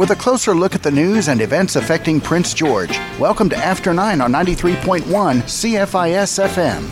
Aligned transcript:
with 0.00 0.10
a 0.10 0.16
closer 0.16 0.54
look 0.54 0.74
at 0.74 0.82
the 0.82 0.90
news 0.90 1.28
and 1.28 1.42
events 1.42 1.76
affecting 1.76 2.22
Prince 2.22 2.54
George. 2.54 2.98
Welcome 3.18 3.50
to 3.50 3.56
After 3.58 3.92
9 3.92 4.22
on 4.22 4.32
93.1 4.32 5.02
CFIS 5.02 6.40
FM. 6.48 6.88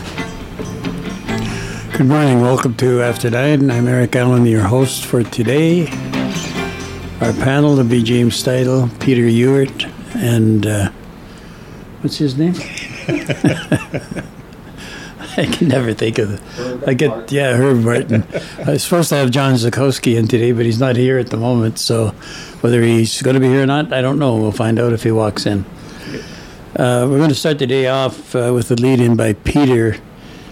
Good 1.97 2.05
morning. 2.05 2.41
Welcome 2.41 2.75
to 2.75 3.01
After 3.01 3.31
9. 3.31 3.71
I'm 3.71 3.87
Eric 3.87 4.15
Allen, 4.15 4.45
your 4.45 4.61
host 4.61 5.07
for 5.07 5.23
today. 5.23 5.87
Our 7.19 7.33
panel 7.33 7.77
will 7.77 7.83
be 7.83 8.03
James 8.03 8.35
Steidle, 8.35 8.91
Peter 8.99 9.27
Ewart, 9.27 9.87
and 10.13 10.67
uh, 10.67 10.91
what's 12.01 12.19
his 12.19 12.37
name? 12.37 12.53
I 15.37 15.45
can 15.45 15.67
never 15.67 15.93
think 15.93 16.17
of 16.17 16.33
it. 16.33 16.87
I 16.87 16.93
get 16.93 17.31
yeah, 17.31 17.55
Herb 17.55 17.83
Martin. 17.83 18.25
I 18.65 18.71
was 18.71 18.83
supposed 18.83 19.09
to 19.09 19.15
have 19.15 19.31
John 19.31 19.53
Zukowski 19.55 20.17
in 20.17 20.27
today, 20.27 20.51
but 20.51 20.65
he's 20.65 20.79
not 20.79 20.95
here 20.95 21.17
at 21.17 21.29
the 21.29 21.37
moment. 21.37 21.77
So 21.79 22.09
whether 22.61 22.81
he's 22.81 23.21
going 23.21 23.35
to 23.35 23.39
be 23.39 23.47
here 23.47 23.63
or 23.63 23.65
not, 23.65 23.93
I 23.93 24.01
don't 24.01 24.19
know. 24.19 24.35
We'll 24.37 24.51
find 24.51 24.79
out 24.79 24.93
if 24.93 25.03
he 25.03 25.11
walks 25.11 25.45
in. 25.45 25.65
Uh, 26.75 27.07
we're 27.09 27.17
going 27.17 27.29
to 27.29 27.35
start 27.35 27.59
the 27.59 27.67
day 27.67 27.87
off 27.87 28.35
uh, 28.35 28.51
with 28.53 28.71
a 28.71 28.75
lead 28.75 28.99
in 28.99 29.15
by 29.15 29.33
Peter. 29.33 29.97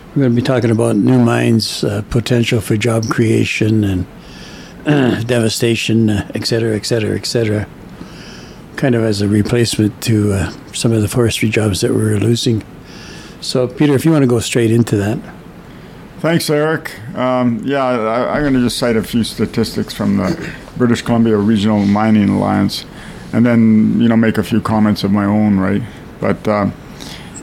We're 0.10 0.22
going 0.22 0.36
to 0.36 0.42
be 0.42 0.42
talking 0.42 0.72
about 0.72 0.96
new 0.96 1.20
mines, 1.20 1.84
uh, 1.84 2.04
potential 2.10 2.60
for 2.60 2.76
job 2.76 3.08
creation 3.08 3.84
and 3.84 4.08
devastation, 5.28 6.10
uh, 6.10 6.32
et 6.34 6.46
cetera, 6.46 6.76
et 6.76 6.86
cetera, 6.86 7.16
et 7.16 7.26
cetera. 7.26 7.68
Kind 8.76 8.96
of 8.96 9.04
as 9.04 9.22
a 9.22 9.28
replacement 9.28 10.02
to 10.04 10.34
uh, 10.34 10.52
some 10.74 10.92
of 10.92 11.02
the 11.02 11.08
forestry 11.08 11.50
jobs 11.50 11.82
that 11.82 11.94
we're 11.94 12.18
losing. 12.18 12.64
So, 13.42 13.68
Peter, 13.68 13.94
if 13.94 14.06
you 14.06 14.12
want 14.12 14.24
to 14.24 14.28
go 14.28 14.40
straight 14.40 14.72
into 14.72 14.98
that. 14.98 15.20
Thanks, 16.20 16.50
Eric. 16.50 17.00
Um, 17.16 17.62
yeah, 17.64 17.84
I, 17.84 18.38
am 18.38 18.42
going 18.42 18.54
to 18.54 18.62
just 18.62 18.78
cite 18.78 18.96
a 18.96 19.04
few 19.04 19.24
statistics 19.24 19.94
from 19.94 20.18
the 20.18 20.54
British 20.76 21.04
Columbia 21.04 21.38
Regional 21.38 21.86
Mining 21.86 22.30
Alliance, 22.30 22.86
and 23.34 23.46
then 23.46 24.02
you 24.02 24.10
know 24.10 24.18
make 24.18 24.40
a 24.40 24.44
few 24.44 24.60
comments 24.60 25.04
of 25.04 25.12
my 25.12 25.26
own, 25.26 25.60
right? 25.60 25.84
But 26.20 26.48
uh, 26.48 26.72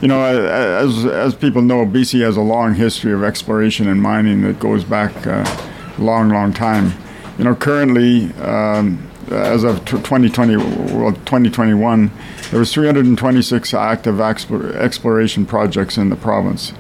you 0.03 0.09
know, 0.09 0.25
as 0.25 1.07
as 1.07 1.37
people 1.37 1.63
know, 1.63 1.87
BC 1.87 2.21
has 2.23 2.37
a 2.37 2.41
long 2.41 2.75
history 2.75 3.13
of 3.13 3.23
exploration 3.23 3.87
and 3.87 4.03
mining 4.03 4.43
that 4.43 4.59
goes 4.59 4.83
back 4.83 5.25
a 5.25 5.43
uh, 5.43 5.71
long, 5.99 6.31
long 6.31 6.53
time. 6.53 6.93
You 7.39 7.45
know, 7.45 7.55
currently. 7.55 8.33
Um, 8.35 9.11
as 9.31 9.65
of 9.65 9.85
2020, 9.85 10.57
well, 10.57 11.13
2021, 11.13 12.11
there 12.51 12.59
was 12.59 12.73
326 12.73 13.75
active 13.75 14.21
exploration 14.21 15.47
projects 15.47 15.97
in 15.97 16.11
the 16.11 16.17
province, 16.17 16.73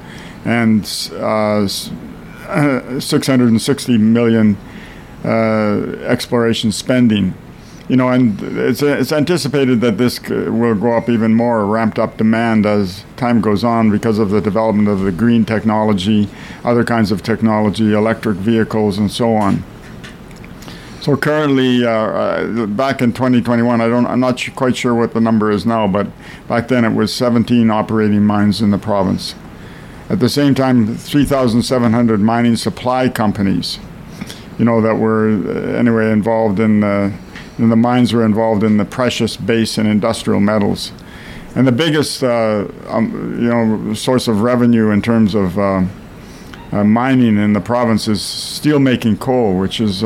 and 0.45 0.85
uh, 1.15 1.67
660 3.01 3.99
million 3.99 4.57
uh, 5.25 5.97
exploration 6.07 6.71
spending. 6.73 7.35
You 7.89 7.97
know, 7.97 8.09
and 8.09 8.41
it's 8.43 8.83
it's 8.83 9.13
anticipated 9.13 9.83
that 9.83 9.99
this 9.99 10.19
will 10.29 10.75
go 10.75 10.97
up 10.97 11.11
even 11.11 11.35
more, 11.35 11.67
ramped 11.67 11.99
up 11.99 12.17
demand 12.17 12.65
as 12.65 13.05
time 13.17 13.43
goes 13.43 13.63
on 13.63 13.91
because 13.91 14.19
of 14.19 14.31
the 14.31 14.41
development 14.41 14.89
of 14.89 15.01
the 15.01 15.13
green 15.13 15.45
technology, 15.45 16.29
other 16.65 16.83
kinds 16.83 17.13
of 17.13 17.23
technology, 17.23 17.93
electric 17.93 18.39
vehicles, 18.39 18.97
and 18.97 19.11
so 19.11 19.35
on. 19.35 19.63
So 21.05 21.19
currently, 21.19 21.85
uh, 21.85 21.91
uh, 21.91 22.67
back 22.67 23.03
in 23.03 23.13
2021, 23.13 23.79
I 23.79 23.89
don't, 23.89 24.07
I'm 24.07 24.21
not 24.21 24.43
quite 24.57 24.75
sure 24.75 24.95
what 24.95 25.13
the 25.13 25.21
number 25.21 25.51
is 25.51 25.67
now, 25.67 25.87
but 25.87 26.07
back 26.49 26.69
then 26.69 26.83
it 26.83 26.95
was 26.95 27.13
17 27.13 27.71
operating 27.71 28.25
mines 28.25 28.63
in 28.63 28.71
the 28.71 28.79
province. 28.79 29.35
At 30.09 30.21
the 30.21 30.31
same 30.31 30.55
time, 30.55 30.97
3,700 30.97 32.21
mining 32.21 32.57
supply 32.57 33.11
companies, 33.11 33.79
you 34.59 34.65
know, 34.65 34.81
that 34.81 34.95
were 34.95 35.29
uh, 35.29 35.79
anyway 35.79 36.11
involved 36.11 36.59
in, 36.59 36.83
uh, 36.83 37.15
in 37.59 37.69
the 37.69 37.77
mines 37.77 38.15
were 38.15 38.25
involved 38.25 38.63
in 38.63 38.79
the 38.79 38.87
precious 38.87 39.37
base 39.37 39.77
and 39.77 39.87
industrial 39.87 40.41
metals. 40.41 40.91
And 41.55 41.67
the 41.67 41.73
biggest, 41.73 42.25
uh, 42.25 42.67
um, 42.87 43.43
you 43.43 43.51
know, 43.51 43.93
source 43.93 44.27
of 44.27 44.41
revenue 44.41 44.89
in 44.89 45.03
terms 45.03 45.35
of 45.35 45.59
uh, 45.59 45.83
mining 46.73 47.37
in 47.37 47.53
the 47.53 47.61
province 47.61 48.09
is 48.09 48.21
steelmaking 48.21 49.21
coal, 49.21 49.59
which 49.59 49.83
is 49.83 50.03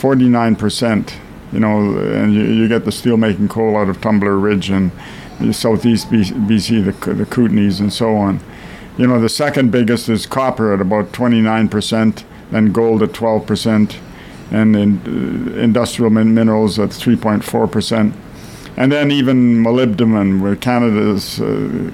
49%, 0.00 1.12
you 1.52 1.60
know, 1.60 1.98
and 1.98 2.32
you, 2.32 2.42
you 2.42 2.68
get 2.68 2.84
the 2.84 2.90
steelmaking 2.90 3.50
coal 3.50 3.76
out 3.76 3.88
of 3.88 4.00
Tumbler 4.00 4.38
Ridge 4.38 4.70
and 4.70 4.90
southeast 5.52 6.08
BC, 6.08 6.84
the, 6.84 7.14
the 7.14 7.24
Kootenays 7.24 7.80
and 7.80 7.92
so 7.92 8.16
on. 8.16 8.40
You 8.96 9.06
know, 9.06 9.20
the 9.20 9.28
second 9.28 9.70
biggest 9.70 10.08
is 10.08 10.26
copper 10.26 10.72
at 10.72 10.80
about 10.80 11.12
29%, 11.12 12.24
then 12.50 12.72
gold 12.72 13.02
at 13.02 13.10
12%, 13.10 13.96
and 14.50 14.76
in, 14.76 14.98
uh, 15.06 15.60
industrial 15.60 16.10
min- 16.10 16.34
minerals 16.34 16.78
at 16.78 16.90
3.4%. 16.90 18.12
And 18.76 18.92
then 18.92 19.10
even 19.10 19.62
molybdenum, 19.62 20.40
where 20.40 20.56
Canada's 20.56 21.40
uh, 21.40 21.90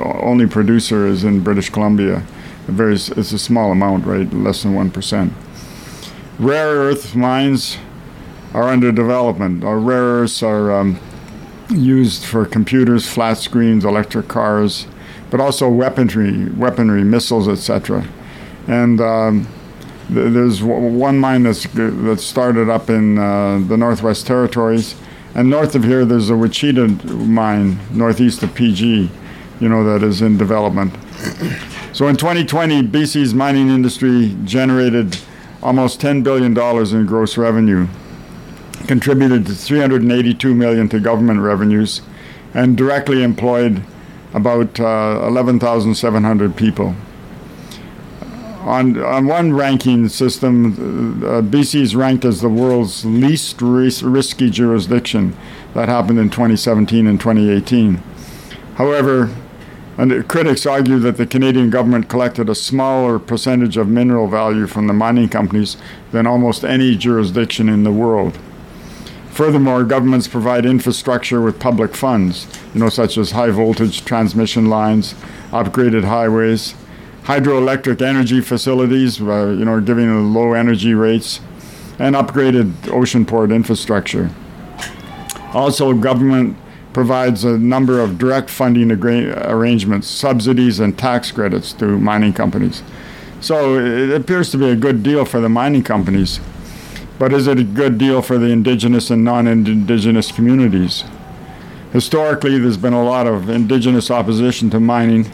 only 0.00 0.46
producer 0.46 1.06
is 1.06 1.24
in 1.24 1.40
British 1.42 1.70
Columbia. 1.70 2.22
Very, 2.66 2.94
it's 2.94 3.32
a 3.32 3.38
small 3.38 3.72
amount, 3.72 4.06
right? 4.06 4.32
Less 4.32 4.62
than 4.62 4.74
1%. 4.74 5.32
Rare 6.38 6.68
earth 6.68 7.16
mines 7.16 7.78
are 8.54 8.64
under 8.64 8.92
development. 8.92 9.64
Our 9.64 9.78
rare 9.78 10.02
earths 10.22 10.42
are 10.42 10.70
um, 10.72 10.98
used 11.68 12.24
for 12.24 12.46
computers, 12.46 13.08
flat 13.08 13.38
screens, 13.38 13.84
electric 13.84 14.28
cars, 14.28 14.86
but 15.30 15.40
also 15.40 15.68
weaponry, 15.68 16.48
weaponry, 16.50 17.02
missiles, 17.02 17.48
etc. 17.48 18.06
And 18.68 19.00
um, 19.00 19.48
th- 20.08 20.32
there's 20.32 20.60
w- 20.60 20.92
one 20.92 21.18
mine 21.18 21.42
that's 21.42 21.64
that 21.74 22.20
started 22.20 22.70
up 22.70 22.88
in 22.88 23.18
uh, 23.18 23.60
the 23.66 23.76
Northwest 23.76 24.26
Territories, 24.26 24.94
and 25.34 25.50
north 25.50 25.74
of 25.74 25.84
here 25.84 26.04
there's 26.04 26.30
a 26.30 26.34
Wicheeda 26.34 27.26
mine 27.26 27.78
northeast 27.90 28.42
of 28.44 28.54
PG, 28.54 29.10
you 29.60 29.68
know, 29.68 29.84
that 29.84 30.06
is 30.06 30.22
in 30.22 30.38
development. 30.38 30.94
So 31.92 32.06
in 32.06 32.16
2020, 32.16 32.82
BC's 32.82 33.34
mining 33.34 33.70
industry 33.70 34.36
generated 34.44 35.18
almost 35.62 36.00
$10 36.00 36.22
billion 36.22 36.56
in 36.96 37.06
gross 37.06 37.36
revenue, 37.36 37.86
contributed 38.86 39.46
to 39.46 39.54
382 39.54 40.54
million 40.54 40.88
to 40.88 41.00
government 41.00 41.40
revenues, 41.40 42.02
and 42.54 42.76
directly 42.76 43.22
employed 43.22 43.82
about 44.34 44.78
uh, 44.78 45.24
11,700 45.26 46.56
people. 46.56 46.94
On, 48.60 49.02
on 49.02 49.26
one 49.26 49.54
ranking 49.54 50.08
system, 50.08 51.24
uh, 51.24 51.40
BC 51.40 51.80
is 51.80 51.96
ranked 51.96 52.24
as 52.24 52.42
the 52.42 52.48
world's 52.48 53.04
least 53.04 53.62
ris- 53.62 54.02
risky 54.02 54.50
jurisdiction. 54.50 55.34
That 55.74 55.88
happened 55.88 56.18
in 56.18 56.28
2017 56.28 57.06
and 57.06 57.18
2018. 57.18 58.02
However, 58.74 59.34
and 59.98 60.28
critics 60.28 60.64
argue 60.64 61.00
that 61.00 61.16
the 61.16 61.26
Canadian 61.26 61.70
government 61.70 62.08
collected 62.08 62.48
a 62.48 62.54
smaller 62.54 63.18
percentage 63.18 63.76
of 63.76 63.88
mineral 63.88 64.28
value 64.28 64.68
from 64.68 64.86
the 64.86 64.92
mining 64.92 65.28
companies 65.28 65.76
than 66.12 66.24
almost 66.24 66.64
any 66.64 66.96
jurisdiction 66.96 67.68
in 67.68 67.82
the 67.82 67.90
world. 67.90 68.38
Furthermore, 69.32 69.82
governments 69.82 70.28
provide 70.28 70.64
infrastructure 70.64 71.40
with 71.40 71.58
public 71.60 71.96
funds, 71.96 72.46
you 72.74 72.80
know, 72.80 72.88
such 72.88 73.18
as 73.18 73.32
high 73.32 73.50
voltage 73.50 74.04
transmission 74.04 74.66
lines, 74.66 75.14
upgraded 75.50 76.04
highways, 76.04 76.74
hydroelectric 77.24 78.00
energy 78.00 78.40
facilities, 78.40 79.20
uh, 79.20 79.48
you 79.48 79.64
know, 79.64 79.80
giving 79.80 80.32
low 80.32 80.52
energy 80.52 80.94
rates, 80.94 81.40
and 81.98 82.14
upgraded 82.14 82.72
ocean 82.88 83.26
port 83.26 83.50
infrastructure. 83.50 84.30
Also, 85.52 85.92
government 85.92 86.56
provides 86.98 87.44
a 87.44 87.56
number 87.56 88.00
of 88.00 88.18
direct 88.18 88.50
funding 88.50 88.90
arrangements, 88.90 90.08
subsidies, 90.08 90.80
and 90.80 90.98
tax 90.98 91.30
credits 91.30 91.72
to 91.72 91.86
mining 91.96 92.32
companies. 92.32 92.82
So 93.40 93.78
it 93.78 94.10
appears 94.10 94.50
to 94.50 94.58
be 94.58 94.68
a 94.68 94.74
good 94.74 95.04
deal 95.04 95.24
for 95.24 95.38
the 95.38 95.48
mining 95.48 95.84
companies. 95.84 96.40
But 97.16 97.32
is 97.32 97.46
it 97.46 97.56
a 97.56 97.62
good 97.62 97.98
deal 97.98 98.20
for 98.20 98.36
the 98.36 98.46
indigenous 98.46 99.10
and 99.10 99.22
non 99.22 99.46
indigenous 99.46 100.32
communities? 100.32 101.04
Historically, 101.92 102.58
there's 102.58 102.76
been 102.76 102.94
a 102.94 103.04
lot 103.04 103.28
of 103.28 103.48
indigenous 103.48 104.10
opposition 104.10 104.68
to 104.70 104.80
mining 104.80 105.30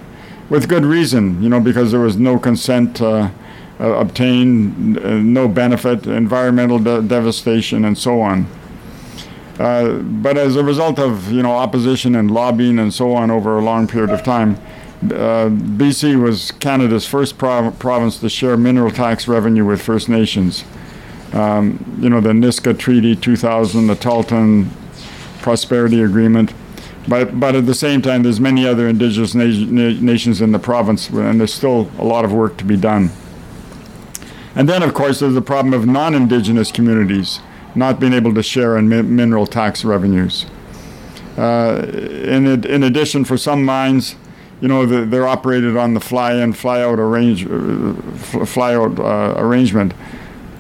with 0.51 0.69
good 0.69 0.85
reason, 0.85 1.43
you 1.43 1.49
know, 1.49 1.61
because 1.61 1.93
there 1.93 2.01
was 2.01 2.19
no 2.19 2.39
consent 2.39 3.01
uh, 3.01 3.31
obtained, 3.79 4.99
uh, 4.99 5.15
no 5.15 5.49
benefit, 5.49 6.07
environmental 6.07 6.79
de- 6.79 7.01
devastation, 7.01 7.87
and 7.87 7.97
so 7.97 8.21
on. 8.21 8.47
Uh, 9.59 9.99
but 9.99 10.37
as 10.37 10.57
a 10.57 10.65
result 10.65 10.99
of 10.99 11.31
you 11.31 11.43
know 11.43 11.53
opposition 11.53 12.15
and 12.17 12.31
lobbying 12.31 12.79
and 12.79 12.93
so 12.93 13.13
on 13.13 13.31
over 13.31 13.57
a 13.57 13.63
long 13.63 13.87
period 13.87 14.11
of 14.11 14.23
time, 14.23 14.57
uh, 15.05 15.49
BC 15.49 16.21
was 16.21 16.51
Canada's 16.51 17.07
first 17.07 17.39
prov- 17.39 17.79
province 17.79 18.19
to 18.19 18.29
share 18.29 18.57
mineral 18.57 18.91
tax 18.91 19.29
revenue 19.29 19.65
with 19.65 19.81
First 19.81 20.09
Nations. 20.09 20.65
Um, 21.33 21.99
you 22.01 22.09
know 22.11 22.21
the 22.21 22.31
Nisga'a 22.31 22.79
Treaty 22.79 23.15
2000, 23.15 23.87
the 23.87 23.95
Tahltan 23.95 24.69
Prosperity 25.41 26.03
Agreement. 26.03 26.53
But, 27.07 27.39
but 27.39 27.55
at 27.55 27.67
the 27.67 27.75
same 27.75 28.01
time, 28.01 28.23
there's 28.23 28.41
many 28.41 28.67
other 28.67 28.89
indigenous 28.89 29.35
na- 29.35 29.45
na- 29.45 30.01
nations 30.01 30.41
in 30.41 30.53
the 30.53 30.59
province, 30.59 31.11
and 31.11 31.39
there's 31.39 31.53
still 31.53 31.91
a 31.99 32.05
lot 32.05 32.25
of 32.25 32.33
work 32.33 32.57
to 32.57 32.65
be 32.65 32.79
done. 32.79 33.11
And 34.55 34.67
then, 34.69 34.83
of 34.83 34.95
course, 34.95 35.21
there's 35.21 35.35
the 35.35 35.43
problem 35.43 35.75
of 35.75 35.87
non-indigenous 35.87 36.73
communities 36.73 37.41
not 37.75 37.99
being 38.01 38.13
able 38.13 38.35
to 38.35 38.43
share 38.43 38.77
in 38.77 38.89
mi- 38.89 39.03
mineral 39.03 39.47
tax 39.47 39.85
revenues. 39.85 40.47
Uh, 41.37 41.85
in, 41.91 42.65
in 42.65 42.83
addition, 42.85 43.25
for 43.25 43.37
some 43.37 43.65
mines, 43.65 44.15
you 44.61 44.69
know, 44.69 44.87
the, 44.87 45.05
they're 45.05 45.27
operated 45.27 45.77
on 45.77 45.95
the 45.95 46.01
fly-in, 46.01 46.53
fly-out 46.53 46.99
arrange, 46.99 47.45
fly-out 48.49 48.99
uh, 48.99 49.35
arrangement, 49.37 49.93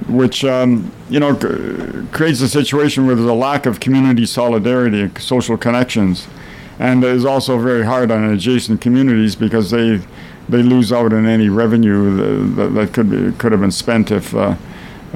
which 0.09 0.45
um, 0.45 0.91
you 1.09 1.21
know 1.21 1.39
c- 1.39 2.07
creates 2.13 2.41
a 2.41 2.49
situation 2.49 3.07
where 3.07 3.15
there's 3.15 3.29
a 3.29 3.33
lack 3.33 3.67
of 3.67 3.81
community 3.81 4.27
solidarity 4.27 5.03
and 5.03 5.19
social 5.19 5.57
connections, 5.57 6.27
and 6.79 7.05
is 7.05 7.25
also 7.25 7.57
very 7.59 7.85
hard 7.85 8.11
on 8.11 8.25
adjacent 8.25 8.81
communities 8.81 9.37
because 9.37 9.71
they 9.71 10.01
they 10.49 10.63
lose 10.63 10.93
out 10.93 11.13
on 11.13 11.25
any 11.25 11.49
revenue 11.49 12.55
that, 12.57 12.75
that 12.75 12.93
could 12.93 13.09
be 13.09 13.33
could 13.39 13.53
have 13.53 13.61
been 13.61 13.71
spent 13.71 14.11
if 14.11 14.35
uh, 14.35 14.57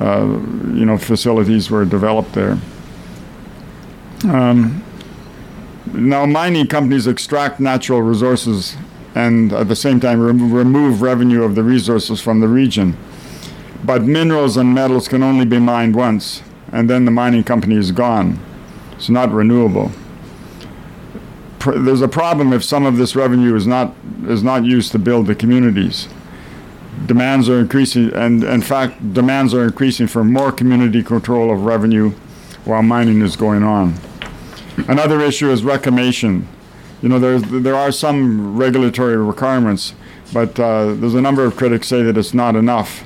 you 0.00 0.84
know 0.84 0.98
facilities 0.98 1.70
were 1.70 1.84
developed 1.84 2.32
there. 2.32 2.58
Um, 4.24 4.84
now, 5.92 6.26
mining 6.26 6.66
companies 6.66 7.06
extract 7.06 7.60
natural 7.60 8.02
resources 8.02 8.76
and 9.14 9.52
at 9.52 9.68
the 9.68 9.76
same 9.76 10.00
time 10.00 10.20
rem- 10.20 10.52
remove 10.52 11.02
revenue 11.02 11.42
of 11.42 11.54
the 11.54 11.62
resources 11.62 12.20
from 12.20 12.40
the 12.40 12.48
region. 12.48 12.96
But 13.84 14.02
minerals 14.02 14.56
and 14.56 14.74
metals 14.74 15.08
can 15.08 15.22
only 15.22 15.44
be 15.44 15.58
mined 15.58 15.96
once, 15.96 16.42
and 16.72 16.90
then 16.90 17.04
the 17.04 17.10
mining 17.10 17.44
company 17.44 17.76
is 17.76 17.90
gone. 17.90 18.38
It's 18.92 19.08
not 19.08 19.32
renewable. 19.32 19.92
Pr- 21.58 21.78
there's 21.78 22.02
a 22.02 22.08
problem 22.08 22.52
if 22.52 22.62
some 22.64 22.84
of 22.84 22.96
this 22.96 23.16
revenue 23.16 23.54
is 23.54 23.66
not 23.66 23.94
is 24.26 24.42
not 24.42 24.64
used 24.64 24.92
to 24.92 24.98
build 24.98 25.26
the 25.26 25.34
communities. 25.34 26.08
Demands 27.06 27.48
are 27.48 27.60
increasing, 27.60 28.12
and 28.14 28.44
in 28.44 28.60
fact, 28.60 29.12
demands 29.14 29.54
are 29.54 29.64
increasing 29.64 30.06
for 30.06 30.24
more 30.24 30.52
community 30.52 31.02
control 31.02 31.52
of 31.52 31.64
revenue 31.64 32.10
while 32.64 32.82
mining 32.82 33.22
is 33.22 33.36
going 33.36 33.62
on. 33.62 33.94
Another 34.88 35.20
issue 35.20 35.50
is 35.50 35.64
reclamation. 35.64 36.46
You 37.02 37.08
know, 37.08 37.18
there's, 37.18 37.42
there 37.42 37.74
are 37.74 37.90
some 37.92 38.56
regulatory 38.56 39.16
requirements, 39.16 39.94
but 40.32 40.58
uh, 40.58 40.94
there's 40.94 41.14
a 41.14 41.20
number 41.20 41.44
of 41.44 41.56
critics 41.56 41.88
say 41.88 42.02
that 42.02 42.16
it's 42.16 42.34
not 42.34 42.56
enough. 42.56 43.04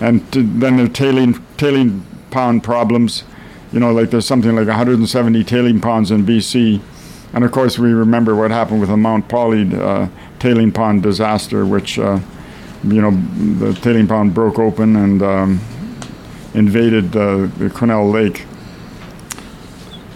And 0.00 0.30
to, 0.32 0.42
then 0.42 0.80
are 0.80 0.88
tailing, 0.88 1.44
tailing 1.56 2.04
pond 2.30 2.64
problems. 2.64 3.24
You 3.72 3.80
know, 3.80 3.92
like 3.92 4.10
there's 4.10 4.26
something 4.26 4.54
like 4.56 4.66
170 4.66 5.44
tailing 5.44 5.80
ponds 5.80 6.10
in 6.10 6.24
BC. 6.24 6.80
And 7.32 7.44
of 7.44 7.52
course, 7.52 7.78
we 7.78 7.92
remember 7.92 8.34
what 8.34 8.50
happened 8.50 8.80
with 8.80 8.88
the 8.88 8.96
Mount 8.96 9.28
Polley 9.28 9.70
uh, 9.74 10.08
tailing 10.38 10.72
pond 10.72 11.02
disaster, 11.02 11.64
which, 11.64 11.98
uh, 11.98 12.20
you 12.84 13.00
know, 13.02 13.10
the 13.58 13.78
tailing 13.80 14.06
pond 14.06 14.34
broke 14.34 14.58
open 14.58 14.96
and 14.96 15.22
um, 15.22 15.60
invaded 16.54 17.14
uh, 17.16 17.46
the 17.58 17.70
Quesnel 17.72 18.12
Lake. 18.12 18.46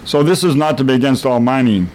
So 0.05 0.23
this 0.23 0.45
is 0.45 0.55
not 0.55 0.77
to 0.79 0.85
be 0.85 0.95
against 0.95 1.25
all 1.25 1.41
mining. 1.41 1.89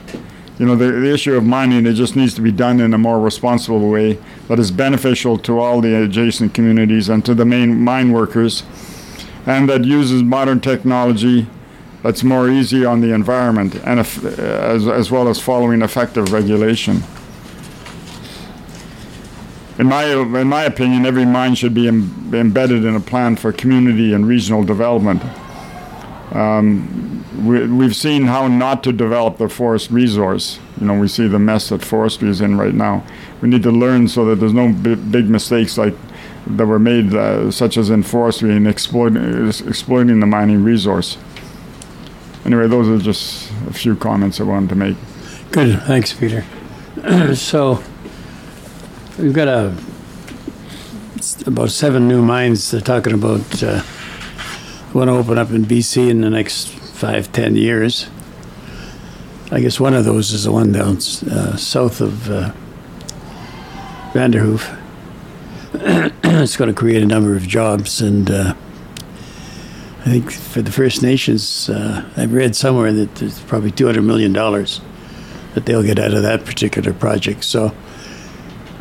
You 0.58 0.66
know, 0.66 0.76
the, 0.76 0.92
the 0.92 1.14
issue 1.14 1.36
of 1.36 1.46
mining, 1.46 1.86
it 1.86 1.94
just 1.94 2.16
needs 2.16 2.34
to 2.34 2.42
be 2.42 2.52
done 2.52 2.80
in 2.82 2.94
a 2.94 2.98
more 2.98 3.20
responsible 3.20 3.90
way 3.90 4.20
that 4.48 4.60
is 4.60 4.72
beneficial 4.72 5.38
to 5.40 5.60
all 5.60 5.80
the 5.80 6.04
adjacent 6.04 6.54
communities 6.54 7.08
and 7.08 7.24
to 7.26 7.34
the 7.34 7.46
main 7.46 7.80
mine 7.82 8.12
workers, 8.12 8.64
and 9.46 9.70
that 9.70 9.86
uses 9.86 10.22
modern 10.22 10.60
technology 10.60 11.48
that's 12.04 12.24
more 12.24 12.50
easy 12.50 12.84
on 12.84 13.02
the 13.02 13.14
environment, 13.14 13.76
and 13.86 14.00
if, 14.00 14.24
as, 14.40 14.88
as 14.88 15.12
well 15.12 15.28
as 15.28 15.40
following 15.40 15.82
effective 15.82 16.34
regulation. 16.34 17.04
In 19.80 19.88
my, 19.88 20.04
in 20.06 20.48
my 20.48 20.64
opinion, 20.66 21.06
every 21.06 21.26
mine 21.26 21.56
should 21.56 21.74
be 21.74 21.88
em- 21.88 22.32
embedded 22.34 22.84
in 22.84 22.96
a 22.96 23.00
plan 23.00 23.38
for 23.38 23.54
community 23.54 24.14
and 24.14 24.28
regional 24.28 24.62
development. 24.62 25.24
Um, 26.36 27.26
we, 27.46 27.66
we've 27.66 27.96
seen 27.96 28.24
how 28.24 28.50
not 28.50 28.84
to 28.84 28.92
develop 28.92 29.38
the 29.38 29.48
forest 29.48 29.90
resource. 29.90 30.60
You 30.82 30.88
know, 30.88 31.00
we 31.00 31.08
see 31.08 31.30
the 31.30 31.40
mess 31.40 31.70
that 31.70 31.82
forestry 31.82 32.30
is 32.30 32.42
in 32.42 32.58
right 32.58 32.74
now. 32.74 33.06
We 33.42 33.48
need 33.48 33.64
to 33.64 33.72
learn 33.72 34.10
so 34.10 34.26
that 34.26 34.36
there's 34.36 34.54
no 34.54 34.74
bi- 34.74 34.96
big 34.96 35.30
mistakes 35.30 35.78
like 35.78 35.96
that 36.46 36.66
were 36.66 36.80
made, 36.80 37.14
uh, 37.14 37.50
such 37.50 37.78
as 37.78 37.90
in 37.90 38.04
forestry 38.04 38.54
and 38.54 38.68
exploiting 38.68 40.20
the 40.20 40.28
mining 40.28 40.62
resource. 40.62 41.18
Anyway, 42.46 42.68
those 42.68 42.90
are 42.90 42.98
just 42.98 43.50
a 43.68 43.74
few 43.74 43.96
comments 43.96 44.42
I 44.42 44.44
wanted 44.44 44.70
to 44.70 44.76
make. 44.76 44.98
Good, 45.52 45.82
thanks, 45.84 46.12
Peter. 46.12 46.44
so 47.36 47.82
we've 49.20 49.34
got 49.34 49.48
a 49.48 49.76
about 51.46 51.70
seven 51.70 52.08
new 52.08 52.22
mines. 52.22 52.72
They're 52.72 52.82
talking 52.82 53.14
about 53.14 53.64
uh, 53.64 53.84
want 54.94 55.10
to 55.10 55.14
open 55.14 55.38
up 55.38 55.52
in 55.52 55.66
BC 55.66 56.10
in 56.10 56.22
the 56.22 56.30
next 56.30 56.70
five, 56.70 57.32
ten 57.32 57.56
years. 57.56 58.08
I 59.52 59.60
guess 59.60 59.80
one 59.80 59.94
of 59.94 60.06
those 60.06 60.32
is 60.32 60.46
the 60.46 60.52
one 60.52 60.72
down 60.72 60.98
uh, 60.98 61.58
south 61.58 62.02
of 62.02 62.30
uh, 62.30 62.54
Vanderhoof. 64.14 64.78
it's 66.24 66.56
going 66.56 66.70
to 66.70 66.80
create 66.80 67.04
a 67.04 67.06
number 67.06 67.36
of 67.36 67.48
jobs, 67.48 68.02
and 68.02 68.30
uh, 68.32 68.54
I 70.00 70.04
think 70.04 70.32
for 70.32 70.62
the 70.62 70.72
First 70.72 71.02
Nations, 71.02 71.70
uh, 71.70 72.10
I've 72.16 72.34
read 72.34 72.56
somewhere 72.56 72.94
that 72.94 73.16
there's 73.16 73.40
probably 73.42 73.72
two 73.72 73.86
hundred 73.86 74.04
million 74.04 74.34
dollars 74.34 74.82
that 75.56 75.66
they'll 75.66 75.84
get 75.84 76.00
out 76.00 76.14
of 76.14 76.22
that 76.22 76.46
particular 76.46 76.94
project. 76.94 77.44
So, 77.44 77.76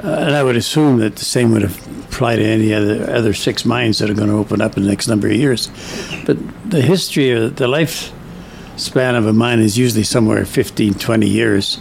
and 0.02 0.34
I 0.36 0.42
would 0.42 0.56
assume 0.56 0.98
that 0.98 1.16
the 1.16 1.24
same 1.24 1.52
would 1.52 1.64
apply 1.64 2.36
to 2.36 2.44
any 2.44 2.72
other 2.72 3.10
other 3.10 3.34
six 3.34 3.64
mines 3.64 3.98
that 3.98 4.08
are 4.08 4.14
going 4.14 4.28
to 4.28 4.36
open 4.36 4.60
up 4.60 4.76
in 4.76 4.84
the 4.84 4.88
next 4.88 5.08
number 5.08 5.26
of 5.28 5.34
years. 5.34 5.68
But 6.24 6.38
the 6.70 6.82
history 6.82 7.30
of 7.30 7.56
the 7.56 7.68
life 7.68 8.12
span 8.76 9.16
of 9.16 9.26
a 9.26 9.32
mine 9.32 9.58
is 9.58 9.76
usually 9.76 10.04
somewhere 10.04 10.44
15, 10.44 10.94
20 10.94 11.28
years, 11.28 11.80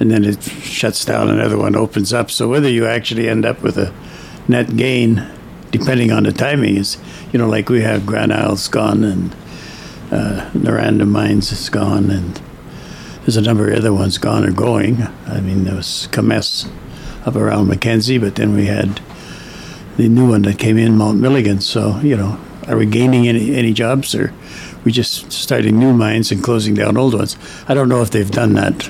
and 0.00 0.10
then 0.10 0.24
it 0.24 0.42
shuts 0.42 1.04
down, 1.04 1.28
another 1.28 1.58
one 1.58 1.76
opens 1.76 2.12
up. 2.12 2.30
So 2.30 2.48
whether 2.48 2.68
you 2.68 2.86
actually 2.86 3.28
end 3.28 3.44
up 3.44 3.62
with 3.62 3.76
a 3.76 3.92
net 4.48 4.76
gain, 4.76 5.26
depending 5.70 6.10
on 6.12 6.22
the 6.22 6.32
timing, 6.32 6.76
is 6.76 6.96
you 7.32 7.38
know 7.38 7.48
like 7.48 7.68
we 7.68 7.82
have 7.82 8.02
Granisle's 8.02 8.68
gone 8.68 9.04
and 9.04 9.32
uh, 10.10 10.50
Noranda 10.54 11.06
Mines 11.06 11.52
is 11.52 11.68
gone 11.68 12.10
and 12.10 12.40
there's 13.22 13.36
a 13.36 13.42
number 13.42 13.70
of 13.70 13.78
other 13.78 13.92
ones 13.92 14.18
gone 14.18 14.44
or 14.44 14.52
going. 14.52 15.02
I 15.26 15.40
mean, 15.40 15.64
there 15.64 15.76
was 15.76 16.08
Kemess 16.12 16.70
up 17.24 17.36
around 17.36 17.68
Mackenzie, 17.68 18.18
but 18.18 18.36
then 18.36 18.54
we 18.54 18.66
had 18.66 19.00
the 19.96 20.08
new 20.08 20.28
one 20.28 20.42
that 20.42 20.58
came 20.58 20.76
in, 20.76 20.96
Mount 20.96 21.20
Milligan. 21.20 21.60
So, 21.60 21.98
you 22.00 22.16
know, 22.16 22.38
are 22.66 22.76
we 22.76 22.86
gaining 22.86 23.28
any, 23.28 23.54
any 23.54 23.72
jobs 23.72 24.14
or 24.14 24.32
we 24.84 24.92
just 24.92 25.32
starting 25.32 25.78
new 25.78 25.92
mines 25.92 26.30
and 26.30 26.42
closing 26.42 26.74
down 26.74 26.96
old 26.96 27.14
ones? 27.14 27.36
I 27.68 27.74
don't 27.74 27.88
know 27.88 28.02
if 28.02 28.10
they've 28.10 28.30
done 28.30 28.54
that. 28.54 28.82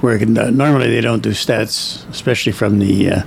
Where 0.00 0.18
normally 0.24 0.90
they 0.90 1.00
don't 1.00 1.22
do 1.22 1.30
stats, 1.30 2.08
especially 2.10 2.52
from 2.52 2.78
the 2.78 3.10
uh, 3.10 3.22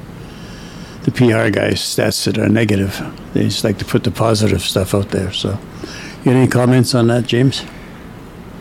the 1.03 1.11
PR 1.11 1.49
guys, 1.49 1.79
stats 1.81 2.25
that 2.25 2.37
are 2.37 2.47
negative. 2.47 3.01
They 3.33 3.43
just 3.43 3.63
like 3.63 3.79
to 3.79 3.85
put 3.85 4.03
the 4.03 4.11
positive 4.11 4.61
stuff 4.61 4.93
out 4.93 5.09
there. 5.09 5.31
So, 5.31 5.59
you 6.23 6.31
any 6.31 6.47
comments 6.47 6.93
on 6.93 7.07
that, 7.07 7.25
James? 7.25 7.65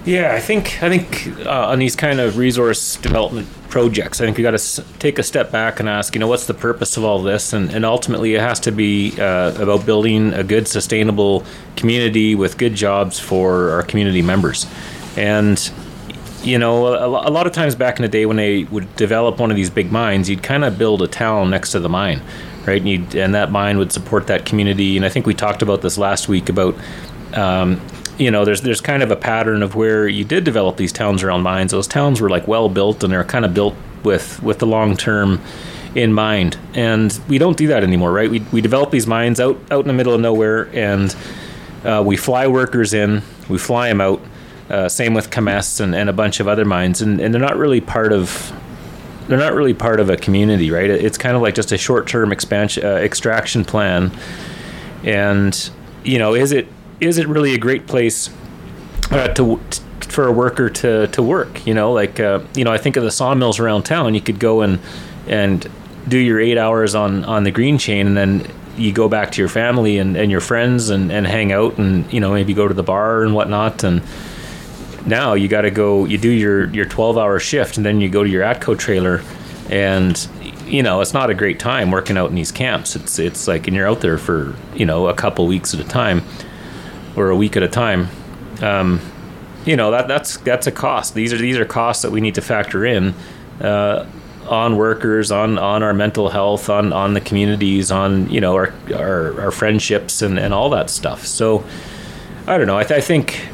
Yeah, 0.07 0.33
I 0.33 0.40
think 0.40 0.83
I 0.83 0.88
think 0.88 1.47
uh, 1.47 1.67
on 1.67 1.81
these 1.81 1.95
kind 1.95 2.19
of 2.19 2.38
resource 2.38 2.97
development 2.97 3.47
projects, 3.69 4.21
I 4.21 4.25
think 4.25 4.37
we 4.37 4.43
got 4.43 4.59
to 4.59 4.83
take 4.99 5.19
a 5.19 5.23
step 5.23 5.51
back 5.51 5.81
and 5.81 5.89
ask, 5.89 6.15
you 6.15 6.21
know, 6.21 6.27
what's 6.27 6.47
the 6.47 6.55
purpose 6.55 6.97
of 6.97 7.05
all 7.05 7.23
this? 7.23 7.53
And, 7.53 7.71
and 7.71 7.85
ultimately, 7.85 8.35
it 8.35 8.41
has 8.41 8.61
to 8.61 8.73
be 8.73 9.19
uh, 9.21 9.61
about 9.61 9.85
building 9.87 10.33
a 10.33 10.45
good, 10.45 10.69
sustainable 10.69 11.45
community 11.77 12.35
with 12.35 12.59
good 12.59 12.75
jobs 12.75 13.19
for 13.19 13.71
our 13.71 13.83
community 13.83 14.23
members. 14.23 14.67
And 15.17 15.71
you 16.43 16.59
know, 16.59 16.87
a, 16.87 17.29
a 17.29 17.31
lot 17.31 17.47
of 17.47 17.53
times 17.53 17.75
back 17.75 17.97
in 17.97 18.03
the 18.03 18.09
day 18.09 18.25
when 18.25 18.37
they 18.37 18.65
would 18.65 18.95
develop 18.97 19.39
one 19.39 19.51
of 19.51 19.57
these 19.57 19.71
big 19.71 19.91
mines, 19.91 20.31
you'd 20.31 20.43
kind 20.43 20.65
of 20.65 20.79
build 20.79 21.03
a 21.03 21.09
town 21.09 21.51
next 21.51 21.73
to 21.73 21.81
the 21.81 21.89
mine, 21.89 22.23
right? 22.67 22.81
And, 22.81 23.15
and 23.15 23.35
that 23.35 23.51
mine 23.51 23.77
would 23.79 23.93
support 23.93 24.29
that 24.29 24.47
community. 24.47 24.97
And 24.97 25.05
I 25.05 25.09
think 25.09 25.27
we 25.27 25.35
talked 25.35 25.63
about 25.63 25.83
this 25.83 25.99
last 25.99 26.29
week 26.29 26.49
about. 26.49 26.77
Um, 27.35 27.81
you 28.19 28.31
know, 28.31 28.45
there's 28.45 28.63
there's 28.63 28.81
kind 28.81 29.03
of 29.03 29.11
a 29.11 29.17
pattern 29.17 29.63
of 29.63 29.75
where 29.75 30.09
you 30.09 30.25
did 30.25 30.45
develop 30.45 30.77
these 30.77 30.93
towns 30.93 31.23
around 31.23 31.43
mines. 31.43 31.71
Those 31.71 31.87
towns 31.87 32.21
were 32.21 32.29
like 32.29 32.49
well 32.49 32.69
built, 32.69 33.03
and 33.05 33.13
they're 33.13 33.25
kind 33.25 33.45
of 33.45 33.55
built 33.55 33.75
with 34.03 34.43
with 34.43 34.59
the 34.59 34.67
long 34.67 34.97
term 34.97 35.41
in 35.95 36.13
mind. 36.13 36.59
And 36.75 37.19
we 37.29 37.39
don't 37.39 37.57
do 37.57 37.69
that 37.69 37.83
anymore, 37.83 38.13
right? 38.13 38.31
We 38.31 38.41
we 38.53 38.61
develop 38.61 38.91
these 38.91 39.07
mines 39.07 39.41
out 39.41 39.59
out 39.71 39.81
in 39.81 39.89
the 39.89 39.95
middle 39.95 40.15
of 40.15 40.21
nowhere, 40.21 40.69
and 40.75 41.15
uh, 41.85 42.03
we 42.05 42.17
fly 42.17 42.47
workers 42.47 42.93
in, 42.93 43.23
we 43.49 43.59
fly 43.59 43.89
them 43.89 44.01
out. 44.01 44.21
Uh, 44.69 44.87
same 44.87 45.15
with 45.15 45.31
Kemess 45.31 45.81
and, 45.81 45.95
and 45.95 46.11
a 46.11 46.13
bunch 46.13 46.41
of 46.41 46.49
other 46.49 46.67
mines, 46.67 47.01
and, 47.01 47.23
and 47.23 47.33
they're 47.33 47.41
not 47.41 47.57
really 47.57 47.81
part 47.81 48.13
of 48.13 48.53
they're 49.27 49.39
not 49.39 49.55
really 49.55 49.75
part 49.75 50.01
of 50.01 50.11
a 50.11 50.17
community, 50.17 50.71
right? 50.71 50.91
It's 50.91 51.17
kind 51.17 51.37
of 51.37 51.43
like 51.43 51.55
just 51.55 51.73
a 51.73 51.79
short 51.79 52.07
term 52.07 52.33
expansion 52.33 52.85
uh, 52.85 52.97
extraction 52.97 53.65
plan, 53.65 54.11
and 55.05 55.71
you 56.05 56.19
know, 56.19 56.35
is 56.35 56.53
it 56.53 56.69
is 57.00 57.19
it 57.19 57.28
really 57.28 57.55
a 57.55 57.59
great 57.59 57.87
place 57.87 58.31
uh, 59.11 59.28
to 59.28 59.61
t- 59.71 59.83
for 60.00 60.26
a 60.26 60.33
worker 60.33 60.69
to, 60.71 61.07
to 61.09 61.23
work? 61.23 61.67
You 61.67 61.75
know, 61.75 61.93
like 61.93 62.21
uh, 62.21 62.40
you 62.55 62.64
know, 62.64 62.73
I 62.73 62.78
think 62.78 62.97
of 62.97 63.05
the 63.05 63.11
sawmills 63.11 63.59
around 63.59 63.85
town. 63.85 64.14
You 64.14 64.21
could 64.21 64.38
go 64.38 64.62
and 64.62 64.81
and 65.26 65.71
do 66.07 66.19
your 66.19 66.40
eight 66.40 66.59
hours 66.59 66.95
on 66.95 67.25
on 67.25 67.45
the 67.45 67.50
green 67.50 67.78
chain, 67.78 68.07
and 68.07 68.17
then 68.17 68.47
you 68.78 68.93
go 68.93 69.09
back 69.09 69.33
to 69.33 69.43
your 69.43 69.49
family 69.49 69.99
and, 69.99 70.17
and 70.17 70.31
your 70.31 70.40
friends 70.40 70.88
and, 70.90 71.11
and 71.11 71.26
hang 71.26 71.52
out 71.52 71.78
and 71.78 72.11
you 72.12 72.21
know 72.21 72.33
maybe 72.33 72.55
go 72.55 72.69
to 72.69 72.75
the 72.75 72.83
bar 72.83 73.23
and 73.23 73.35
whatnot 73.35 73.83
and 73.83 74.02
now 75.07 75.35
you 75.35 75.49
got 75.49 75.62
to 75.62 75.71
go 75.71 76.05
you 76.05 76.17
do 76.17 76.31
your 76.31 76.69
your 76.71 76.85
12 76.85 77.19
hour 77.19 77.38
shift 77.38 77.76
and 77.76 77.85
then 77.85 78.00
you 78.00 78.09
go 78.09 78.23
to 78.23 78.31
your 78.31 78.43
atco 78.43 78.78
trailer 78.78 79.23
and 79.69 80.28
you 80.64 80.83
know 80.83 81.00
it's 81.00 81.12
not 81.12 81.31
a 81.31 81.35
great 81.35 81.59
time 81.59 81.90
working 81.90 82.17
out 82.17 82.31
in 82.31 82.37
these 82.37 82.52
camps 82.52 82.95
it's 82.95 83.19
it's 83.19 83.49
like 83.49 83.67
and 83.67 83.76
you're 83.76 83.88
out 83.88 84.00
there 84.00 84.19
for 84.19 84.55
you 84.75 84.87
know 84.87 85.09
a 85.09 85.14
couple 85.14 85.47
weeks 85.47 85.75
at 85.75 85.81
a 85.81 85.85
time 85.85 86.23
or 87.19 87.31
a 87.31 87.37
week 87.37 87.57
at 87.57 87.63
a 87.63 87.69
time. 87.69 88.09
Um, 88.61 89.01
you 89.65 89.77
know 89.77 89.91
that 89.91 90.09
that's 90.09 90.39
that's 90.39 90.67
a 90.67 90.73
cost. 90.73 91.15
These 91.15 91.33
are 91.33 91.37
these 91.39 91.59
are 91.59 91.65
costs 91.65 92.03
that 92.03 92.11
we 92.11 92.21
need 92.21 92.35
to 92.37 92.41
factor 92.43 92.87
in 92.87 93.15
uh, 93.61 94.07
on 94.49 94.77
workers 94.77 95.31
on 95.31 95.59
on 95.59 95.83
our 95.83 95.93
mental 95.93 96.31
health 96.31 96.71
on 96.71 96.93
on 96.93 97.15
the 97.15 97.21
communities 97.21 97.91
on 97.91 98.31
you 98.31 98.41
know 98.41 98.55
our 98.55 98.73
our, 98.95 99.41
our 99.41 99.51
friendships 99.51 100.23
and 100.23 100.39
and 100.39 100.55
all 100.55 100.71
that 100.71 100.91
stuff. 100.91 101.27
So 101.27 101.65
i 102.47 102.57
don't 102.57 102.67
know. 102.67 102.79
I, 102.79 102.85
th- 102.85 102.97
I 102.97 103.03
think 103.03 103.47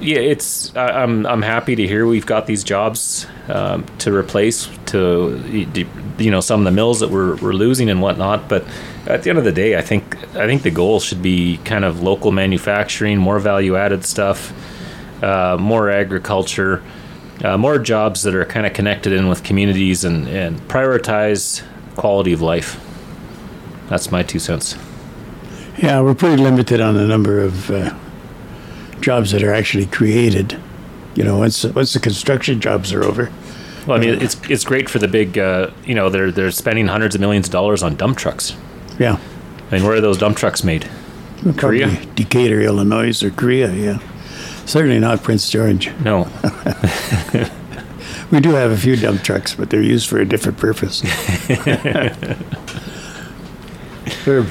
yeah, 0.00 0.18
it's. 0.18 0.74
I, 0.76 1.02
I'm. 1.02 1.26
I'm 1.26 1.42
happy 1.42 1.74
to 1.76 1.86
hear 1.86 2.06
we've 2.06 2.26
got 2.26 2.46
these 2.46 2.64
jobs 2.64 3.26
um, 3.48 3.84
to 3.98 4.14
replace 4.14 4.68
to, 4.86 5.66
you 6.18 6.30
know, 6.30 6.40
some 6.40 6.60
of 6.60 6.64
the 6.64 6.70
mills 6.70 7.00
that 7.00 7.10
we're, 7.10 7.36
we're 7.36 7.52
losing 7.52 7.88
and 7.88 8.02
whatnot. 8.02 8.48
But 8.48 8.64
at 9.06 9.22
the 9.22 9.30
end 9.30 9.38
of 9.38 9.44
the 9.44 9.52
day, 9.52 9.76
I 9.76 9.82
think 9.82 10.16
I 10.36 10.46
think 10.46 10.62
the 10.62 10.70
goal 10.70 11.00
should 11.00 11.22
be 11.22 11.58
kind 11.64 11.84
of 11.84 12.02
local 12.02 12.30
manufacturing, 12.30 13.18
more 13.18 13.38
value 13.38 13.76
added 13.76 14.04
stuff, 14.04 14.52
uh, 15.22 15.56
more 15.58 15.90
agriculture, 15.90 16.82
uh, 17.42 17.56
more 17.56 17.78
jobs 17.78 18.22
that 18.24 18.34
are 18.34 18.44
kind 18.44 18.66
of 18.66 18.74
connected 18.74 19.12
in 19.12 19.28
with 19.28 19.44
communities 19.44 20.04
and 20.04 20.28
and 20.28 20.60
prioritize 20.68 21.62
quality 21.96 22.32
of 22.32 22.42
life. 22.42 22.80
That's 23.88 24.10
my 24.10 24.22
two 24.22 24.40
cents. 24.40 24.76
Yeah, 25.78 26.00
we're 26.00 26.14
pretty 26.14 26.42
limited 26.42 26.80
on 26.80 26.94
the 26.94 27.06
number 27.06 27.40
of. 27.40 27.70
Uh 27.70 27.94
jobs 29.00 29.32
that 29.32 29.42
are 29.42 29.52
actually 29.52 29.86
created. 29.86 30.60
You 31.14 31.24
know, 31.24 31.38
once 31.38 31.64
once 31.64 31.92
the 31.92 32.00
construction 32.00 32.60
jobs 32.60 32.92
are 32.92 33.02
over. 33.04 33.32
Well, 33.86 33.96
I 33.96 34.00
mean, 34.00 34.20
it's 34.20 34.38
it's 34.50 34.64
great 34.64 34.90
for 34.90 34.98
the 34.98 35.08
big. 35.08 35.38
Uh, 35.38 35.70
you 35.84 35.94
know, 35.94 36.10
they're 36.10 36.30
they're 36.30 36.50
spending 36.50 36.88
hundreds 36.88 37.14
of 37.14 37.20
millions 37.20 37.46
of 37.46 37.52
dollars 37.52 37.82
on 37.82 37.96
dump 37.96 38.18
trucks. 38.18 38.56
Yeah. 38.98 39.18
I 39.70 39.74
mean, 39.74 39.84
where 39.84 39.96
are 39.96 40.00
those 40.00 40.18
dump 40.18 40.36
trucks 40.36 40.62
made? 40.62 40.88
Korea, 41.56 42.04
Decatur, 42.14 42.60
Illinois, 42.60 43.22
or 43.22 43.30
Korea. 43.30 43.72
Yeah. 43.72 43.98
Certainly 44.64 44.98
not 44.98 45.22
Prince 45.22 45.48
George. 45.48 45.90
No. 46.00 46.24
we 48.30 48.40
do 48.40 48.50
have 48.50 48.70
a 48.72 48.76
few 48.76 48.96
dump 48.96 49.22
trucks, 49.22 49.54
but 49.54 49.70
they're 49.70 49.82
used 49.82 50.08
for 50.08 50.18
a 50.18 50.24
different 50.24 50.58
purpose. 50.58 51.02
Herb. 54.24 54.50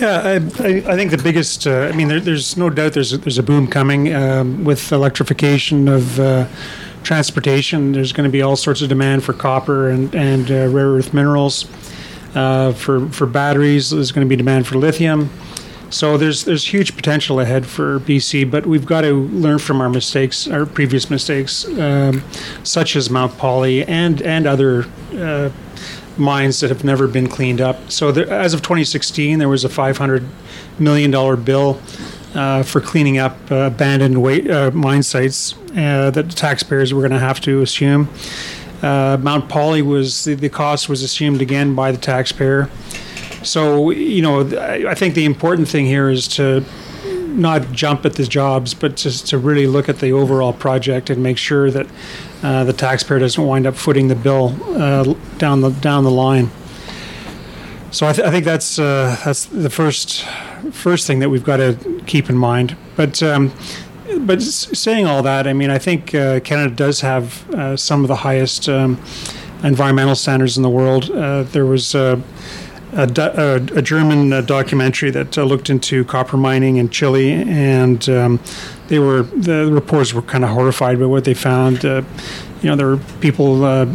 Yeah, 0.00 0.22
I, 0.22 0.34
I, 0.36 0.96
think 0.96 1.10
the 1.10 1.20
biggest. 1.22 1.66
Uh, 1.66 1.90
I 1.90 1.92
mean, 1.92 2.08
there, 2.08 2.20
there's 2.20 2.56
no 2.56 2.68
doubt 2.70 2.94
there's 2.94 3.12
a, 3.12 3.18
there's 3.18 3.38
a 3.38 3.42
boom 3.42 3.68
coming 3.68 4.12
um, 4.14 4.64
with 4.64 4.90
electrification 4.92 5.88
of 5.88 6.18
uh, 6.18 6.48
transportation. 7.02 7.92
There's 7.92 8.12
going 8.12 8.28
to 8.28 8.32
be 8.32 8.42
all 8.42 8.56
sorts 8.56 8.82
of 8.82 8.88
demand 8.88 9.24
for 9.24 9.32
copper 9.32 9.90
and 9.90 10.14
and 10.14 10.50
uh, 10.50 10.68
rare 10.68 10.88
earth 10.88 11.14
minerals. 11.14 11.66
Uh, 12.34 12.72
for 12.72 13.08
for 13.10 13.26
batteries, 13.26 13.90
there's 13.90 14.10
going 14.10 14.26
to 14.26 14.28
be 14.28 14.36
demand 14.36 14.66
for 14.66 14.76
lithium. 14.76 15.30
So 15.90 16.18
there's 16.18 16.44
there's 16.44 16.66
huge 16.66 16.96
potential 16.96 17.38
ahead 17.38 17.64
for 17.66 18.00
BC, 18.00 18.50
but 18.50 18.66
we've 18.66 18.86
got 18.86 19.02
to 19.02 19.28
learn 19.28 19.60
from 19.60 19.80
our 19.80 19.88
mistakes, 19.88 20.48
our 20.48 20.66
previous 20.66 21.08
mistakes, 21.08 21.66
um, 21.78 22.24
such 22.64 22.96
as 22.96 23.10
Mount 23.10 23.38
Polley 23.38 23.84
and 23.84 24.20
and 24.22 24.46
other 24.46 24.86
uh, 25.12 25.50
mines 26.18 26.60
that 26.60 26.70
have 26.70 26.84
never 26.84 27.06
been 27.06 27.28
cleaned 27.28 27.60
up. 27.60 27.90
So 27.90 28.12
there, 28.12 28.30
as 28.30 28.54
of 28.54 28.62
2016, 28.62 29.38
there 29.38 29.48
was 29.48 29.64
a 29.64 29.68
500 29.68 30.24
million 30.78 31.10
dollar 31.10 31.36
bill 31.36 31.80
uh, 32.34 32.62
for 32.62 32.80
cleaning 32.80 33.18
up 33.18 33.36
uh, 33.50 33.56
abandoned 33.56 34.16
uh, 34.50 34.70
mine 34.72 35.02
sites 35.02 35.54
uh, 35.70 36.10
that 36.10 36.28
the 36.28 36.34
taxpayers 36.34 36.92
were 36.92 37.00
going 37.00 37.12
to 37.12 37.18
have 37.18 37.40
to 37.42 37.62
assume. 37.62 38.08
Uh, 38.82 39.16
Mount 39.20 39.48
Polley 39.48 39.82
was 39.82 40.24
the, 40.24 40.34
the, 40.34 40.50
cost 40.50 40.88
was 40.88 41.02
assumed 41.02 41.40
again 41.40 41.74
by 41.74 41.90
the 41.90 41.98
taxpayer. 41.98 42.68
So 43.42 43.90
you 43.90 44.22
know, 44.22 44.40
I 44.58 44.94
think 44.94 45.14
the 45.14 45.24
important 45.24 45.68
thing 45.68 45.86
here 45.86 46.10
is 46.10 46.28
to 46.28 46.64
not 47.04 47.72
jump 47.72 48.04
at 48.04 48.14
the 48.14 48.24
jobs, 48.24 48.74
but 48.74 48.96
just 48.96 49.26
to 49.28 49.38
really 49.38 49.66
look 49.66 49.88
at 49.88 49.98
the 49.98 50.12
overall 50.12 50.52
project 50.52 51.10
and 51.10 51.22
make 51.22 51.38
sure 51.38 51.70
that 51.70 51.86
uh, 52.44 52.62
the 52.62 52.74
taxpayer 52.74 53.18
doesn't 53.18 53.46
wind 53.46 53.66
up 53.66 53.74
footing 53.74 54.08
the 54.08 54.14
bill 54.14 54.54
uh, 54.80 55.14
down 55.38 55.62
the 55.62 55.70
down 55.70 56.04
the 56.04 56.10
line. 56.10 56.50
So 57.90 58.06
I, 58.06 58.12
th- 58.12 58.26
I 58.26 58.30
think 58.30 58.44
that's 58.44 58.78
uh, 58.78 59.16
that's 59.24 59.46
the 59.46 59.70
first 59.70 60.24
first 60.70 61.06
thing 61.06 61.20
that 61.20 61.30
we've 61.30 61.42
got 61.44 61.56
to 61.56 62.02
keep 62.06 62.28
in 62.28 62.36
mind. 62.36 62.76
But 62.96 63.22
um, 63.22 63.50
but 64.20 64.42
saying 64.42 65.06
all 65.06 65.22
that, 65.22 65.46
I 65.46 65.54
mean, 65.54 65.70
I 65.70 65.78
think 65.78 66.14
uh, 66.14 66.40
Canada 66.40 66.74
does 66.74 67.00
have 67.00 67.50
uh, 67.54 67.76
some 67.78 68.02
of 68.02 68.08
the 68.08 68.16
highest 68.16 68.68
um, 68.68 69.00
environmental 69.62 70.14
standards 70.14 70.58
in 70.58 70.62
the 70.62 70.70
world. 70.70 71.04
There 71.52 71.64
was 71.64 71.94
a, 72.94 73.60
a, 73.74 73.82
German 73.82 74.32
uh, 74.32 74.40
documentary 74.40 75.10
that 75.10 75.36
uh, 75.36 75.44
looked 75.44 75.70
into 75.70 76.04
copper 76.04 76.36
mining 76.36 76.76
in 76.76 76.88
Chile, 76.90 77.32
and 77.32 78.08
um, 78.08 78.40
they 78.88 78.98
were 78.98 79.22
the 79.22 79.70
reporters 79.70 80.14
were 80.14 80.22
kind 80.22 80.44
of 80.44 80.50
horrified 80.50 80.98
by 80.98 81.06
what 81.06 81.24
they 81.24 81.34
found. 81.34 81.84
Uh, 81.84 82.02
you 82.62 82.70
know, 82.70 82.76
there 82.76 82.86
were 82.86 83.00
people 83.20 83.64
uh, 83.64 83.86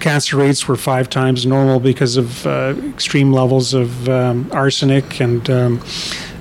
cancer 0.00 0.36
rates 0.36 0.68
were 0.68 0.76
five 0.76 1.10
times 1.10 1.46
normal 1.46 1.80
because 1.80 2.16
of 2.16 2.46
extreme 2.46 3.32
levels 3.32 3.74
of 3.74 4.08
um, 4.08 4.48
arsenic, 4.52 5.20
and 5.20 5.48
um, 5.50 5.82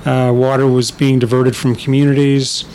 water 0.05 0.67
was 0.67 0.91
being 0.91 1.19
diverted 1.19 1.55
from 1.55 1.75
communities. 1.75 2.65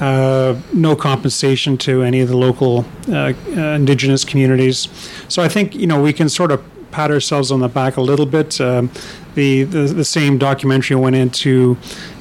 Uh, 0.00 0.60
no 0.72 0.96
compensation 0.96 1.78
to 1.78 2.02
any 2.02 2.20
of 2.20 2.28
the 2.28 2.36
local 2.36 2.84
uh, 3.08 3.32
uh, 3.56 3.60
indigenous 3.60 4.24
communities. 4.24 4.88
So 5.28 5.40
I 5.40 5.48
think 5.48 5.74
you 5.74 5.86
know 5.86 6.02
we 6.02 6.12
can 6.12 6.28
sort 6.28 6.50
of 6.50 6.64
pat 6.94 7.10
ourselves 7.10 7.50
on 7.50 7.58
the 7.58 7.68
back 7.68 7.96
a 7.96 8.00
little 8.00 8.24
bit. 8.24 8.60
Um, 8.60 8.88
the, 9.34 9.64
the, 9.64 9.80
the 9.92 10.04
same 10.04 10.38
documentary 10.38 10.96
went 10.96 11.16
into 11.16 11.76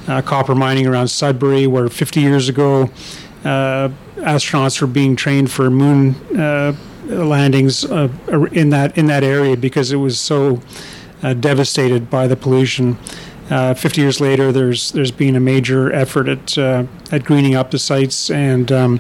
uh, 0.08 0.24
copper 0.24 0.56
mining 0.56 0.88
around 0.88 1.10
Sudbury, 1.10 1.68
where 1.68 1.88
50 1.88 2.20
years 2.20 2.50
ago, 2.50 2.90
uh, 3.46 3.90
astronauts 4.16 4.82
were 4.82 4.88
being 4.88 5.16
trained 5.16 5.52
for 5.52 5.70
moon 5.70 6.16
uh, 6.36 6.76
landings 7.08 7.86
uh, 7.86 8.10
in 8.52 8.72
that 8.72 8.98
in 8.98 9.06
that 9.08 9.24
area 9.24 9.56
because 9.56 9.92
it 9.92 9.98
was 9.98 10.20
so 10.20 10.62
uh, 11.22 11.34
devastated 11.34 12.10
by 12.10 12.26
the 12.26 12.36
pollution. 12.36 12.98
Uh, 13.52 13.74
50 13.74 14.02
years 14.02 14.20
later, 14.20 14.52
there's 14.52 14.92
there's 14.94 15.12
been 15.12 15.36
a 15.36 15.40
major 15.40 15.94
effort 15.94 16.28
at 16.28 16.58
at 16.58 17.24
greening 17.24 17.54
up 17.54 17.70
the 17.70 17.80
sites, 17.80 18.32
and 18.32 18.72
um, 18.72 19.00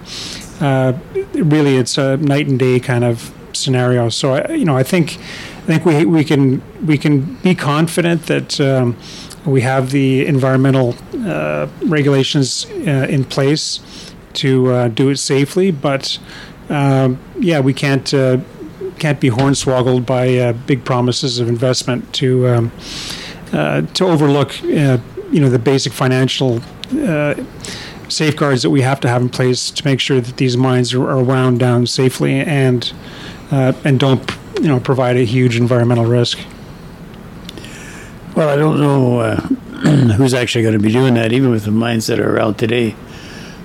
really 1.34 1.78
it's 1.78 1.98
a 1.98 2.18
night 2.18 2.48
and 2.48 2.60
day 2.60 2.80
kind 2.80 3.04
of 3.04 3.34
scenario. 3.54 4.10
So 4.10 4.34
I, 4.34 4.54
you 4.54 4.66
know, 4.66 4.78
I 4.78 4.84
think 4.84 5.18
I 5.64 5.66
think 5.66 5.86
we 5.86 6.04
we 6.04 6.26
can 6.26 6.62
we 6.86 6.98
can 6.98 7.36
be 7.36 7.56
confident 7.56 8.26
that 8.26 8.60
um, 8.60 8.98
we 9.46 9.62
have 9.62 9.92
the 9.92 10.26
environmental 10.26 10.94
uh, 11.26 11.70
regulations 11.86 12.66
uh, 12.70 13.08
in 13.10 13.24
place 13.24 13.80
to 14.34 14.74
uh, 14.74 14.88
do 14.90 15.10
it 15.10 15.18
safely. 15.18 15.72
But 15.72 16.20
um, 16.68 17.18
yeah, 17.40 17.62
we 17.62 17.74
can't 17.74 18.14
uh, 18.14 18.40
can't 19.00 19.22
be 19.22 19.30
hornswoggled 19.30 20.06
by 20.06 20.36
uh, 20.38 20.52
big 20.52 20.84
promises 20.84 21.40
of 21.40 21.48
investment 21.48 22.14
to 22.16 22.46
um, 22.50 22.72
uh, 23.54 23.84
to 23.84 24.06
overlook 24.06 24.62
you 24.64 25.00
know 25.40 25.50
the 25.50 25.60
basic 25.60 25.94
financial 25.94 26.62
safeguards 28.10 28.64
that 28.64 28.70
we 28.70 28.82
have 28.82 29.00
to 29.00 29.08
have 29.08 29.22
in 29.22 29.30
place 29.30 29.72
to 29.72 29.86
make 29.86 30.02
sure 30.02 30.20
that 30.20 30.36
these 30.36 30.58
mines 30.58 30.94
are, 30.94 31.10
are 31.10 31.24
wound 31.24 31.58
down 31.58 31.88
safely 31.88 32.42
and 32.42 32.92
and 33.50 33.98
don't 33.98 34.30
you 34.62 34.68
know 34.68 34.80
provide 34.80 35.18
a 35.18 35.24
huge 35.24 35.58
environmental 35.58 36.06
risk. 36.06 36.40
Well, 38.36 38.50
I 38.50 38.56
don't 38.56 38.80
know 38.80 39.20
uh, 39.20 39.36
who's 40.16 40.34
actually 40.34 40.64
going 40.64 40.74
to 40.74 40.80
be 40.80 40.92
doing 40.92 41.14
that, 41.16 41.32
even 41.32 41.52
with 41.52 41.66
the 41.66 41.72
mines 41.72 42.08
that 42.08 42.20
are 42.20 42.40
out 42.40 42.58
today. 42.58 42.96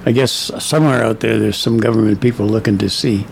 I 0.04 0.12
guess 0.12 0.33
somewhere 0.62 1.02
out 1.02 1.21
there, 1.21 1.38
there's 1.38 1.57
some 1.57 1.78
government 1.78 2.21
people 2.21 2.47
looking 2.47 2.78
to 2.78 2.90
see, 2.90 3.26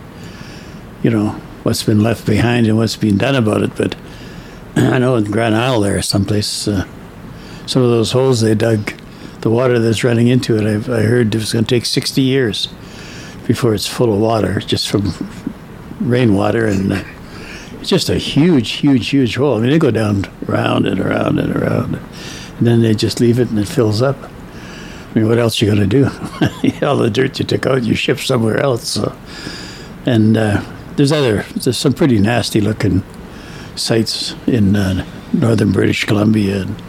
you 1.03 1.11
know, 1.11 1.31
what's 1.63 1.83
been 1.83 2.03
left 2.03 2.27
behind 2.27 2.67
and 2.67 2.77
what's 2.77 2.97
being 2.97 3.17
done 3.17 3.35
about 3.35 3.63
it. 3.63 3.77
But 3.77 3.97
I 4.77 4.99
know 4.99 5.17
in 5.17 5.25
Granisle 5.25 5.83
there, 5.83 6.01
someplace, 6.03 6.69
uh, 6.69 6.87
some 7.67 7.83
of 7.83 7.91
those 7.91 8.13
holes 8.13 8.41
they 8.41 8.55
dug, 8.55 8.93
the 9.41 9.51
water 9.51 9.79
that's 9.79 10.05
running 10.05 10.29
into 10.29 10.57
it, 10.57 10.65
I've, 10.65 10.89
I 10.89 11.03
heard 11.03 11.35
it's 11.35 11.53
going 11.53 11.65
to 11.65 11.75
take 11.75 11.87
60 11.87 12.21
years 12.23 12.69
before 13.47 13.75
it's 13.75 13.87
full 13.87 14.13
of 14.13 14.21
water, 14.21 14.61
just 14.61 14.89
from 14.89 15.13
rainwater 16.01 16.67
and. 16.67 16.93
Uh, 16.93 17.05
just 17.89 18.09
a 18.09 18.17
huge, 18.17 18.73
huge, 18.73 19.09
huge 19.09 19.37
hole. 19.37 19.57
I 19.57 19.61
mean, 19.61 19.71
they 19.71 19.79
go 19.79 19.91
down 19.91 20.25
round 20.43 20.87
and 20.87 21.01
around 21.01 21.39
and 21.39 21.55
around, 21.55 21.97
and 22.59 22.67
then 22.67 22.83
they 22.83 22.95
just 22.95 23.21
leave 23.21 23.39
it 23.39 23.51
and 23.51 23.59
it 23.59 23.69
fills 23.69 24.03
up. 24.03 24.17
I 24.23 25.21
mean, 25.21 25.29
what 25.29 25.39
else 25.39 25.63
you 25.63 25.75
to 25.75 25.87
do? 25.87 26.05
All 26.83 26.97
the 26.97 27.11
dirt 27.11 27.39
you 27.39 27.45
took 27.45 27.67
out, 27.67 27.85
you 27.85 27.95
ship 27.95 28.19
somewhere 28.19 28.59
else. 28.59 28.89
So. 28.89 29.17
And 30.05 30.37
uh, 30.37 30.63
there's 30.97 31.11
other, 31.11 31.43
there's 31.55 31.79
some 31.79 31.95
pretty 31.95 32.19
nasty 32.19 32.61
looking 32.61 33.03
sites 33.77 34.35
in 34.47 34.77
uh, 34.77 35.07
northern 35.33 35.73
British 35.73 36.05
Columbia 36.05 36.63
and, 36.63 36.83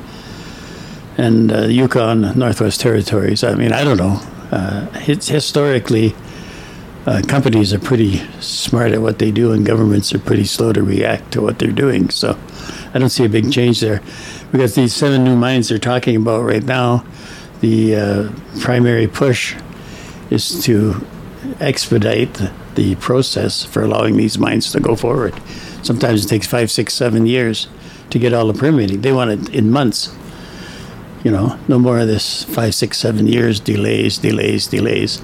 and 1.17 1.51
uh, 1.51 1.61
Yukon, 1.63 2.37
Northwest 2.37 2.81
Territories. 2.81 3.43
I 3.43 3.55
mean, 3.55 3.71
I 3.71 3.83
don't 3.83 3.97
know. 3.97 4.21
Uh, 4.51 4.87
it's 5.07 5.27
historically, 5.27 6.15
uh, 7.07 7.21
companies 7.27 7.73
are 7.73 7.79
pretty 7.79 8.17
smart 8.41 8.91
at 8.91 9.01
what 9.01 9.17
they 9.17 9.31
do, 9.31 9.53
and 9.53 9.65
governments 9.65 10.13
are 10.13 10.19
pretty 10.19 10.43
slow 10.43 10.73
to 10.73 10.83
react 10.83 11.31
to 11.31 11.41
what 11.41 11.57
they're 11.57 11.71
doing. 11.71 12.09
So, 12.09 12.37
I 12.93 12.99
don't 12.99 13.09
see 13.09 13.23
a 13.23 13.29
big 13.29 13.51
change 13.51 13.79
there, 13.79 14.01
because 14.51 14.75
these 14.75 14.93
seven 14.93 15.23
new 15.23 15.35
mines 15.35 15.69
they're 15.69 15.79
talking 15.79 16.17
about 16.17 16.43
right 16.43 16.63
now, 16.63 17.05
the 17.61 17.95
uh, 17.95 18.31
primary 18.59 19.07
push 19.07 19.55
is 20.29 20.63
to 20.65 21.05
expedite 21.59 22.33
the, 22.75 22.95
process 22.99 23.63
for 23.63 23.81
allowing 23.81 24.17
these 24.17 24.37
mines 24.37 24.71
to 24.71 24.79
go 24.79 24.95
forward. 24.95 25.33
Sometimes 25.81 26.25
it 26.25 26.27
takes 26.27 26.45
five, 26.45 26.69
six, 26.69 26.93
seven 26.93 27.25
years 27.25 27.67
to 28.11 28.19
get 28.19 28.33
all 28.33 28.45
the 28.45 28.53
permitting. 28.53 29.01
They 29.01 29.11
want 29.11 29.31
it 29.31 29.55
in 29.55 29.71
months. 29.71 30.15
You 31.23 31.31
know, 31.31 31.57
no 31.67 31.79
more 31.79 31.97
of 31.97 32.07
this 32.07 32.43
five, 32.43 32.75
six, 32.75 32.99
seven 32.99 33.25
years 33.27 33.59
delays, 33.59 34.19
delays, 34.19 34.67
delays. 34.67 35.21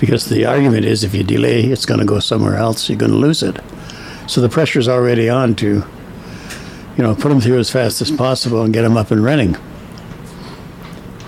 Because 0.00 0.26
the 0.26 0.44
argument 0.44 0.84
is 0.84 1.02
if 1.04 1.14
you 1.14 1.24
delay, 1.24 1.64
it's 1.64 1.86
going 1.86 2.00
to 2.00 2.06
go 2.06 2.20
somewhere 2.20 2.56
else, 2.56 2.88
you're 2.88 2.98
going 2.98 3.12
to 3.12 3.18
lose 3.18 3.42
it. 3.42 3.60
So 4.26 4.40
the 4.40 4.48
pressure's 4.48 4.88
already 4.88 5.28
on 5.28 5.54
to, 5.56 5.84
you 6.96 7.02
know, 7.02 7.14
put 7.14 7.30
them 7.30 7.40
through 7.40 7.58
as 7.58 7.70
fast 7.70 8.00
as 8.00 8.10
possible 8.10 8.62
and 8.62 8.72
get 8.72 8.82
them 8.82 8.96
up 8.96 9.10
and 9.10 9.24
running. 9.24 9.56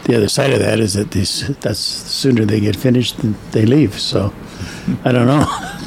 The 0.04 0.16
other 0.16 0.28
side 0.28 0.52
of 0.52 0.58
that 0.60 0.80
is 0.80 0.94
that 0.94 1.12
these, 1.12 1.48
that's 1.58 2.02
the 2.02 2.08
sooner 2.08 2.44
they 2.44 2.60
get 2.60 2.76
finished, 2.76 3.16
they 3.52 3.64
leave. 3.64 3.98
So 3.98 4.32
I 5.04 5.12
don't 5.12 5.26
know. 5.26 5.46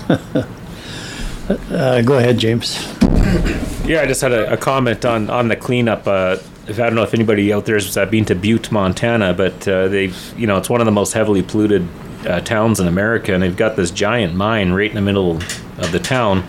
uh, 1.75 2.02
go 2.02 2.18
ahead, 2.18 2.38
James. 2.38 2.75
Yeah, 3.86 4.02
I 4.02 4.06
just 4.06 4.22
had 4.22 4.32
a, 4.32 4.54
a 4.54 4.58
comment 4.58 5.04
on 5.04 5.30
on 5.30 5.50
the 5.50 5.56
cleanup. 5.56 6.08
Uh, 6.08 6.38
if 6.68 6.80
I 6.80 6.84
don't 6.84 6.96
know 6.96 7.04
if 7.04 7.13
anybody 7.13 7.52
out 7.52 7.66
there 7.66 7.75
has 7.75 7.96
been 8.10 8.25
to 8.25 8.36
Butte, 8.36 8.72
Montana, 8.72 9.34
but 9.34 9.68
uh, 9.68 9.88
they've 9.90 10.34
you 10.38 10.48
know 10.48 10.58
it's 10.58 10.70
one 10.70 10.80
of 10.80 10.86
the 10.86 10.92
most 10.92 11.13
heavily 11.13 11.42
polluted 11.42 11.88
uh, 12.25 12.42
towns 12.42 12.80
in 12.80 12.88
America, 12.88 13.34
and 13.34 13.42
they've 13.42 13.58
got 13.58 13.75
this 13.75 13.92
giant 13.92 14.36
mine 14.36 14.72
right 14.72 14.89
in 14.89 14.96
the 14.96 15.01
middle 15.01 15.38
of 15.77 15.92
the 15.92 16.00
town. 16.00 16.44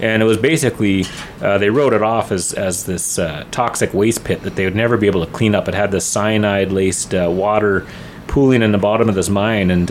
And 0.00 0.22
it 0.22 0.26
was 0.26 0.38
basically 0.38 1.04
uh, 1.42 1.58
they 1.58 1.68
wrote 1.68 1.92
it 1.92 2.02
off 2.02 2.32
as 2.32 2.54
as 2.54 2.84
this 2.84 3.18
uh, 3.18 3.44
toxic 3.50 3.92
waste 3.92 4.24
pit 4.24 4.42
that 4.42 4.56
they 4.56 4.64
would 4.64 4.76
never 4.76 4.96
be 4.96 5.06
able 5.06 5.24
to 5.24 5.30
clean 5.30 5.54
up. 5.54 5.68
It 5.68 5.74
had 5.74 5.90
this 5.90 6.06
cyanide 6.06 6.72
laced 6.72 7.14
uh, 7.14 7.30
water 7.30 7.86
pooling 8.26 8.62
in 8.62 8.72
the 8.72 8.78
bottom 8.78 9.08
of 9.08 9.14
this 9.14 9.28
mine, 9.28 9.70
and 9.70 9.88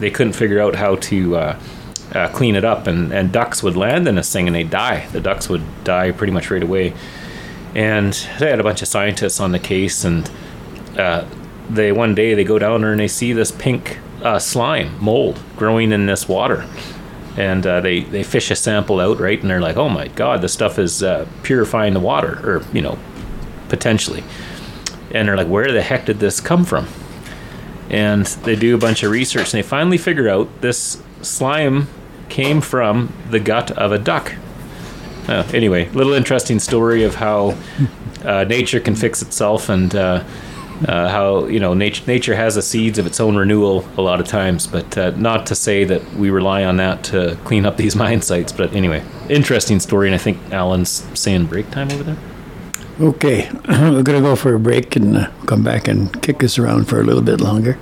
they 0.00 0.10
couldn't 0.10 0.32
figure 0.32 0.60
out 0.60 0.74
how 0.74 0.96
to 0.96 1.36
uh, 2.14 2.28
clean 2.28 2.54
it 2.54 2.64
up, 2.64 2.86
and, 2.86 3.12
and 3.12 3.32
ducks 3.32 3.62
would 3.62 3.76
land 3.76 4.06
in 4.06 4.14
this 4.14 4.32
thing 4.32 4.46
and 4.46 4.54
they'd 4.54 4.70
die. 4.70 5.06
The 5.12 5.20
ducks 5.20 5.48
would 5.48 5.62
die 5.84 6.12
pretty 6.12 6.32
much 6.32 6.50
right 6.50 6.62
away. 6.62 6.94
And 7.74 8.12
they 8.38 8.50
had 8.50 8.60
a 8.60 8.62
bunch 8.62 8.82
of 8.82 8.88
scientists 8.88 9.40
on 9.40 9.52
the 9.52 9.58
case, 9.58 10.04
and 10.04 10.30
uh, 10.96 11.24
they 11.68 11.90
one 11.90 12.14
day 12.14 12.34
they 12.34 12.44
go 12.44 12.58
down 12.58 12.82
there 12.82 12.92
and 12.92 13.00
they 13.00 13.08
see 13.08 13.32
this 13.32 13.50
pink 13.50 13.98
uh, 14.24 14.38
slime 14.38 14.98
mold 15.00 15.40
growing 15.56 15.92
in 15.92 16.06
this 16.06 16.26
water, 16.26 16.66
and 17.36 17.66
uh, 17.66 17.80
they 17.80 18.00
they 18.00 18.22
fish 18.22 18.50
a 18.50 18.56
sample 18.56 18.98
out 18.98 19.20
right, 19.20 19.40
and 19.40 19.50
they're 19.50 19.60
like, 19.60 19.76
oh 19.76 19.88
my 19.88 20.08
god, 20.08 20.40
this 20.40 20.52
stuff 20.52 20.78
is 20.78 21.02
uh, 21.02 21.28
purifying 21.42 21.92
the 21.92 22.00
water, 22.00 22.40
or 22.42 22.62
you 22.72 22.80
know, 22.80 22.98
potentially. 23.68 24.24
And 25.12 25.28
they're 25.28 25.36
like, 25.36 25.46
where 25.46 25.70
the 25.70 25.82
heck 25.82 26.06
did 26.06 26.18
this 26.18 26.40
come 26.40 26.64
from? 26.64 26.88
And 27.88 28.26
they 28.26 28.56
do 28.56 28.74
a 28.74 28.78
bunch 28.78 29.02
of 29.02 29.12
research, 29.12 29.52
and 29.54 29.62
they 29.62 29.68
finally 29.68 29.98
figure 29.98 30.28
out 30.28 30.48
this 30.60 31.00
slime 31.22 31.86
came 32.28 32.60
from 32.60 33.12
the 33.30 33.38
gut 33.38 33.70
of 33.72 33.92
a 33.92 33.98
duck. 33.98 34.34
Uh, 35.28 35.46
anyway, 35.52 35.88
little 35.90 36.14
interesting 36.14 36.58
story 36.58 37.04
of 37.04 37.14
how 37.14 37.56
uh, 38.24 38.44
nature 38.44 38.80
can 38.80 38.96
fix 38.96 39.22
itself 39.22 39.68
and 39.68 39.94
uh, 40.86 41.08
how 41.08 41.46
you 41.46 41.60
know 41.60 41.74
nature 41.74 42.04
nature 42.06 42.34
has 42.34 42.54
the 42.54 42.62
seeds 42.62 42.98
of 42.98 43.06
its 43.06 43.20
own 43.20 43.36
renewal 43.36 43.86
a 43.96 44.02
lot 44.02 44.20
of 44.20 44.26
times. 44.26 44.66
But 44.66 44.96
uh, 44.98 45.10
not 45.10 45.46
to 45.46 45.54
say 45.54 45.84
that 45.84 46.14
we 46.14 46.30
rely 46.30 46.64
on 46.64 46.76
that 46.78 47.04
to 47.04 47.38
clean 47.44 47.66
up 47.66 47.76
these 47.84 47.96
mine 47.96 48.22
sites. 48.22 48.52
But 48.52 48.72
anyway, 48.74 49.02
interesting 49.28 49.80
story, 49.80 50.08
and 50.08 50.14
I 50.14 50.18
think 50.18 50.38
Alan's 50.52 51.06
saying 51.18 51.46
break 51.46 51.70
time 51.70 51.90
over 51.90 52.02
there. 52.02 52.18
Okay, 53.00 53.50
we're 53.68 54.02
gonna 54.02 54.20
go 54.20 54.36
for 54.36 54.54
a 54.54 54.60
break 54.60 54.96
and 54.96 55.16
uh, 55.16 55.30
come 55.46 55.62
back 55.62 55.88
and 55.88 56.22
kick 56.22 56.44
us 56.44 56.58
around 56.58 56.88
for 56.88 57.00
a 57.00 57.04
little 57.04 57.22
bit 57.22 57.40
longer. 57.40 57.78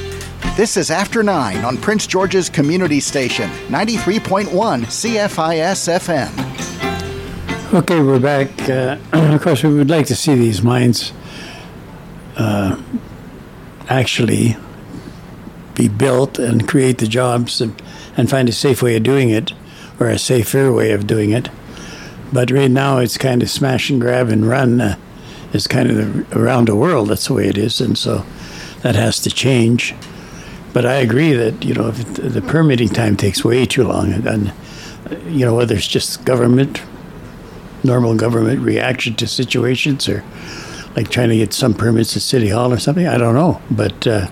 This 0.57 0.77
is 0.77 0.91
After 0.91 1.23
9 1.23 1.65
on 1.65 1.77
Prince 1.77 2.07
George's 2.07 2.49
Community 2.49 3.01
Station, 3.01 3.49
93.1 3.69 4.49
CFIS 4.85 5.89
FM. 5.89 7.75
Okay, 7.75 8.01
we're 8.01 8.19
back. 8.19 8.51
Uh, 8.69 8.99
of 9.13 9.41
course, 9.43 9.63
we 9.63 9.73
would 9.73 9.89
like 9.89 10.07
to 10.07 10.17
see 10.17 10.35
these 10.35 10.63
mines 10.63 11.13
uh, 12.37 12.81
actually 13.89 14.57
be 15.75 15.89
built 15.89 16.39
and 16.39 16.69
create 16.69 16.99
the 16.99 17.07
jobs 17.07 17.61
and, 17.61 17.81
and 18.17 18.29
find 18.29 18.49
a 18.49 18.53
safe 18.53 18.83
way 18.83 18.97
of 18.97 19.03
doing 19.03 19.31
it 19.31 19.53
or 20.01 20.09
a 20.09 20.19
safer 20.19 20.73
way 20.73 20.91
of 20.91 21.07
doing 21.07 21.31
it. 21.31 21.49
But 22.33 22.51
right 22.51 22.71
now, 22.71 22.99
it's 22.99 23.19
kind 23.19 23.43
of 23.43 23.51
smash 23.51 23.91
and 23.91 24.01
grab 24.01 24.29
and 24.29 24.47
run. 24.47 24.81
Uh, 24.81 24.97
it's 25.53 25.67
kind 25.67 25.91
of 25.91 26.37
around 26.37 26.69
the 26.69 26.77
world. 26.77 27.09
That's 27.09 27.27
the 27.27 27.35
way 27.35 27.49
it 27.49 27.59
is, 27.59 27.81
and 27.81 27.99
so 27.99 28.25
that 28.83 28.95
has 28.95 29.21
to 29.21 29.31
change. 29.31 29.95
But 30.73 30.87
I 30.87 30.95
agree 30.95 31.33
that 31.33 31.65
you 31.65 31.75
know 31.75 31.89
if 31.89 32.15
the 32.15 32.43
permitting 32.43 32.89
time 32.89 33.17
takes 33.17 33.45
way 33.45 33.67
too 33.67 33.85
long, 33.85 34.13
and 34.27 34.53
you 35.27 35.45
know 35.45 35.55
whether 35.55 35.75
it's 35.75 35.89
just 35.89 36.25
government, 36.25 36.81
normal 37.83 38.15
government 38.17 38.61
reaction 38.61 39.15
to 39.17 39.27
situations, 39.27 40.09
or 40.09 40.23
like 40.97 41.11
trying 41.11 41.31
to 41.31 41.37
get 41.37 41.53
some 41.53 41.75
permits 41.75 42.17
at 42.17 42.23
City 42.23 42.49
Hall 42.49 42.73
or 42.73 42.79
something, 42.79 43.07
I 43.07 43.19
don't 43.19 43.35
know. 43.35 43.61
But 43.71 44.07
uh, 44.07 44.29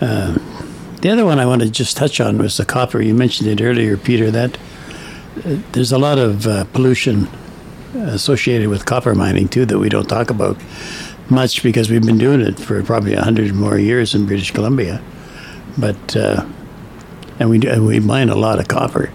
uh, 0.00 0.38
the 1.02 1.10
other 1.10 1.24
one 1.24 1.38
I 1.38 1.46
want 1.46 1.62
to 1.62 1.70
just 1.70 1.96
touch 1.96 2.20
on 2.20 2.38
was 2.38 2.56
the 2.56 2.64
copper. 2.64 3.00
You 3.00 3.14
mentioned 3.14 3.48
it 3.48 3.62
earlier, 3.62 3.96
Peter. 3.96 4.30
That 4.30 4.56
uh, 5.44 5.58
there's 5.72 5.92
a 5.92 5.98
lot 5.98 6.18
of 6.18 6.46
uh, 6.46 6.64
pollution 6.72 7.28
associated 7.94 8.68
with 8.68 8.84
copper 8.86 9.14
mining 9.14 9.48
too 9.48 9.64
that 9.66 9.78
we 9.78 9.88
don't 9.88 10.08
talk 10.08 10.30
about 10.30 10.56
much 11.30 11.62
because 11.62 11.90
we've 11.90 12.04
been 12.04 12.18
doing 12.18 12.40
it 12.40 12.58
for 12.58 12.82
probably 12.82 13.14
a 13.14 13.22
hundred 13.22 13.54
more 13.54 13.78
years 13.78 14.14
in 14.14 14.26
British 14.26 14.50
Columbia. 14.52 15.02
But 15.78 16.16
uh, 16.16 16.46
and 17.38 17.50
we 17.50 17.58
do, 17.58 17.84
we 17.84 18.00
mine 18.00 18.28
a 18.28 18.34
lot 18.36 18.58
of 18.58 18.68
copper, 18.68 19.12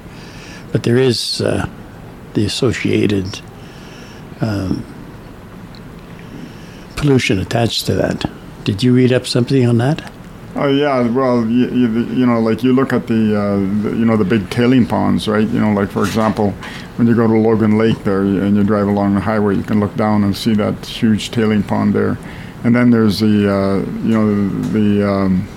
but 0.71 0.83
there 0.83 0.97
is 0.97 1.41
uh, 1.41 1.67
the 2.33 2.45
associated 2.45 3.41
um, 4.41 4.85
pollution 6.95 7.39
attached 7.39 7.85
to 7.87 7.93
that. 7.95 8.29
Did 8.63 8.83
you 8.83 8.93
read 8.93 9.11
up 9.11 9.25
something 9.25 9.65
on 9.65 9.77
that? 9.79 10.11
Oh 10.53 10.67
yeah, 10.67 11.07
well, 11.09 11.45
you, 11.45 11.69
you, 11.69 11.87
you 12.07 12.25
know, 12.25 12.41
like 12.41 12.61
you 12.61 12.73
look 12.73 12.91
at 12.91 13.07
the, 13.07 13.39
uh, 13.39 13.83
the, 13.83 13.95
you 13.95 14.03
know, 14.03 14.17
the 14.17 14.25
big 14.25 14.49
tailing 14.49 14.85
ponds, 14.85 15.27
right? 15.27 15.47
You 15.47 15.59
know, 15.61 15.71
like 15.71 15.89
for 15.89 16.01
example, 16.01 16.51
when 16.97 17.07
you 17.07 17.15
go 17.15 17.25
to 17.25 17.33
Logan 17.33 17.77
Lake 17.77 18.03
there 18.03 18.21
and 18.21 18.57
you 18.57 18.63
drive 18.63 18.87
along 18.87 19.15
the 19.15 19.21
highway, 19.21 19.55
you 19.55 19.63
can 19.63 19.79
look 19.79 19.95
down 19.95 20.25
and 20.25 20.35
see 20.35 20.53
that 20.55 20.85
huge 20.85 21.31
tailing 21.31 21.63
pond 21.63 21.93
there, 21.93 22.17
and 22.65 22.75
then 22.75 22.89
there's 22.91 23.21
the, 23.21 23.49
uh, 23.49 23.77
you 24.03 24.13
know, 24.13 24.49
the 24.73 25.09
um, 25.09 25.47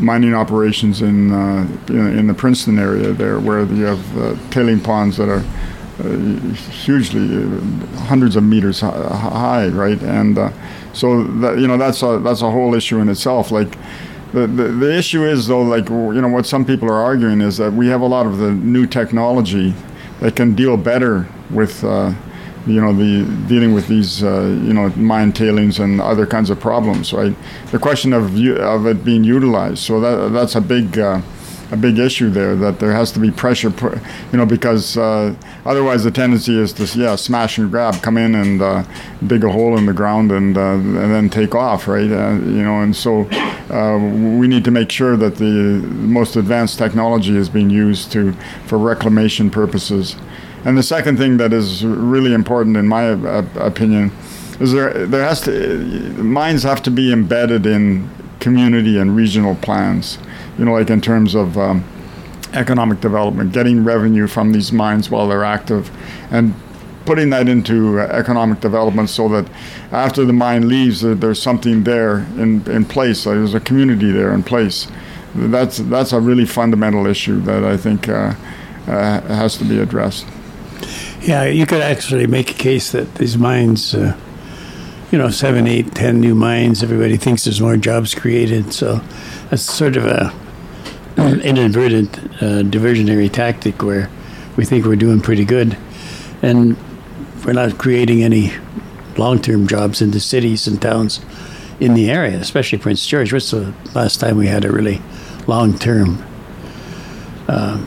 mining 0.00 0.34
operations 0.34 1.02
in, 1.02 1.32
uh, 1.32 1.66
in 1.88 2.28
the 2.28 2.34
Princeton 2.34 2.78
area 2.78 3.12
there, 3.12 3.40
where 3.40 3.64
you 3.64 3.86
have 3.86 4.18
uh, 4.18 4.36
tailing 4.50 4.80
ponds 4.80 5.16
that 5.16 5.28
are 5.28 5.44
hugely 6.84 7.44
uh, 7.44 7.60
hundreds 8.04 8.36
of 8.36 8.42
meters 8.42 8.80
high, 8.80 9.68
right? 9.68 10.00
And 10.02 10.38
uh, 10.38 10.50
so 10.92 11.24
that 11.24 11.58
you 11.58 11.66
know 11.66 11.76
that's 11.76 12.02
a 12.02 12.18
that's 12.18 12.42
a 12.42 12.50
whole 12.50 12.74
issue 12.74 12.98
in 12.98 13.08
itself. 13.08 13.50
Like 13.50 13.76
the, 14.32 14.46
the 14.46 14.64
the 14.64 14.96
issue 14.96 15.24
is 15.24 15.46
though, 15.46 15.62
like 15.62 15.88
you 15.88 16.20
know 16.20 16.28
what 16.28 16.46
some 16.46 16.64
people 16.64 16.88
are 16.88 17.02
arguing 17.02 17.40
is 17.40 17.56
that 17.58 17.72
we 17.72 17.88
have 17.88 18.00
a 18.00 18.06
lot 18.06 18.26
of 18.26 18.38
the 18.38 18.52
new 18.52 18.86
technology 18.86 19.74
that 20.20 20.36
can 20.36 20.54
deal 20.54 20.76
better 20.76 21.28
with. 21.50 21.84
Uh, 21.84 22.12
you 22.66 22.78
know 22.78 22.92
the 22.92 23.24
dealing 23.48 23.72
with 23.72 23.88
these 23.88 24.22
uh, 24.22 24.42
you 24.62 24.74
know 24.74 24.90
mine 24.90 25.32
tailings 25.32 25.78
and 25.78 25.98
other 25.98 26.26
kinds 26.26 26.50
of 26.50 26.60
problems 26.60 27.10
right 27.10 27.34
the 27.72 27.78
question 27.78 28.12
of 28.12 28.38
of 28.58 28.86
it 28.86 29.02
being 29.02 29.24
utilized 29.24 29.78
so 29.78 29.98
that 29.98 30.28
that's 30.28 30.54
a 30.56 30.60
big 30.60 30.98
uh, 30.98 31.22
a 31.72 31.76
big 31.76 31.98
issue 31.98 32.30
there 32.30 32.56
that 32.56 32.80
there 32.80 32.92
has 32.92 33.12
to 33.12 33.20
be 33.20 33.30
pressure, 33.30 33.72
you 34.32 34.38
know, 34.38 34.46
because 34.46 34.96
uh, 34.96 35.34
otherwise 35.64 36.04
the 36.04 36.10
tendency 36.10 36.58
is 36.58 36.72
to 36.72 36.84
yeah 36.98 37.14
smash 37.16 37.58
and 37.58 37.70
grab, 37.70 38.02
come 38.02 38.16
in 38.16 38.34
and 38.34 38.60
uh, 38.60 38.82
dig 39.26 39.44
a 39.44 39.50
hole 39.50 39.76
in 39.78 39.86
the 39.86 39.92
ground 39.92 40.32
and 40.32 40.56
uh, 40.56 40.72
and 40.72 40.96
then 40.96 41.30
take 41.30 41.54
off, 41.54 41.86
right? 41.86 42.10
Uh, 42.10 42.32
you 42.32 42.62
know, 42.62 42.80
and 42.80 42.94
so 42.96 43.22
uh, 43.70 43.98
we 44.38 44.48
need 44.48 44.64
to 44.64 44.70
make 44.70 44.90
sure 44.90 45.16
that 45.16 45.36
the 45.36 45.44
most 45.44 46.36
advanced 46.36 46.78
technology 46.78 47.36
is 47.36 47.48
being 47.48 47.70
used 47.70 48.10
to 48.12 48.32
for 48.66 48.78
reclamation 48.78 49.50
purposes. 49.50 50.16
And 50.64 50.76
the 50.76 50.82
second 50.82 51.16
thing 51.16 51.38
that 51.38 51.52
is 51.52 51.84
really 51.84 52.34
important, 52.34 52.76
in 52.76 52.86
my 52.86 53.04
opinion, 53.04 54.12
is 54.58 54.72
there 54.72 55.06
there 55.06 55.22
has 55.22 55.40
to 55.42 55.78
mines 56.22 56.64
have 56.64 56.82
to 56.82 56.90
be 56.90 57.12
embedded 57.12 57.64
in 57.64 58.10
community 58.40 58.98
and 58.98 59.14
regional 59.14 59.54
plans 59.54 60.18
you 60.60 60.66
know, 60.66 60.72
like 60.72 60.90
in 60.90 61.00
terms 61.00 61.34
of 61.34 61.56
um, 61.58 61.82
economic 62.52 63.00
development, 63.00 63.52
getting 63.52 63.82
revenue 63.82 64.26
from 64.26 64.52
these 64.52 64.70
mines 64.70 65.10
while 65.10 65.26
they're 65.26 65.42
active, 65.42 65.90
and 66.30 66.54
putting 67.06 67.30
that 67.30 67.48
into 67.48 67.98
uh, 67.98 68.04
economic 68.04 68.60
development 68.60 69.08
so 69.08 69.28
that 69.28 69.50
after 69.90 70.24
the 70.24 70.32
mine 70.32 70.68
leaves, 70.68 71.00
there's 71.00 71.40
something 71.40 71.84
there 71.84 72.18
in, 72.36 72.62
in 72.70 72.84
place. 72.84 73.26
Uh, 73.26 73.30
there's 73.30 73.54
a 73.54 73.60
community 73.60 74.12
there 74.12 74.32
in 74.32 74.42
place. 74.42 74.86
That's 75.34 75.78
that's 75.78 76.12
a 76.12 76.20
really 76.20 76.44
fundamental 76.44 77.06
issue 77.06 77.40
that 77.42 77.64
I 77.64 77.76
think 77.76 78.08
uh, 78.08 78.34
uh, 78.86 79.20
has 79.22 79.56
to 79.58 79.64
be 79.64 79.78
addressed. 79.78 80.26
Yeah, 81.22 81.44
you 81.44 81.66
could 81.66 81.80
actually 81.80 82.26
make 82.26 82.50
a 82.50 82.54
case 82.54 82.92
that 82.92 83.14
these 83.14 83.38
mines, 83.38 83.94
uh, 83.94 84.16
you 85.10 85.18
know, 85.18 85.30
seven, 85.30 85.66
eight, 85.66 85.94
ten 85.94 86.20
new 86.20 86.34
mines. 86.34 86.82
Everybody 86.82 87.16
thinks 87.16 87.44
there's 87.44 87.60
more 87.60 87.76
jobs 87.76 88.14
created, 88.14 88.72
so 88.72 89.00
that's 89.50 89.62
sort 89.62 89.96
of 89.96 90.04
a 90.06 90.32
inadvertent 91.16 92.18
uh, 92.18 92.62
diversionary 92.62 93.30
tactic 93.30 93.82
where 93.82 94.10
we 94.56 94.64
think 94.64 94.84
we're 94.84 94.96
doing 94.96 95.20
pretty 95.20 95.44
good, 95.44 95.76
and 96.42 96.76
we're 97.44 97.52
not 97.52 97.78
creating 97.78 98.22
any 98.22 98.52
long-term 99.16 99.66
jobs 99.66 100.00
in 100.00 100.10
the 100.10 100.20
cities 100.20 100.66
and 100.66 100.80
towns 100.80 101.20
in 101.78 101.94
the 101.94 102.10
area, 102.10 102.36
especially 102.38 102.78
Prince 102.78 103.06
George. 103.06 103.32
What's 103.32 103.50
the 103.50 103.74
last 103.94 104.20
time 104.20 104.36
we 104.36 104.46
had 104.46 104.64
a 104.64 104.72
really 104.72 105.00
long-term 105.46 106.22
uh, 107.48 107.84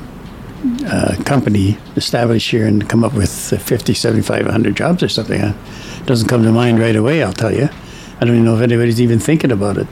uh, 0.85 1.15
company 1.25 1.77
established 1.95 2.49
here 2.49 2.65
and 2.65 2.87
come 2.89 3.03
up 3.03 3.13
with 3.13 3.31
50, 3.31 3.93
75, 3.93 4.45
100 4.45 4.75
jobs 4.75 5.03
or 5.03 5.09
something? 5.09 5.41
It 5.41 6.05
doesn't 6.05 6.27
come 6.27 6.43
to 6.43 6.51
mind 6.51 6.79
right 6.79 6.95
away, 6.95 7.23
I'll 7.23 7.33
tell 7.33 7.53
you. 7.53 7.69
I 8.17 8.25
don't 8.25 8.35
even 8.35 8.45
know 8.45 8.55
if 8.55 8.61
anybody's 8.61 9.01
even 9.01 9.19
thinking 9.19 9.51
about 9.51 9.77
it. 9.77 9.87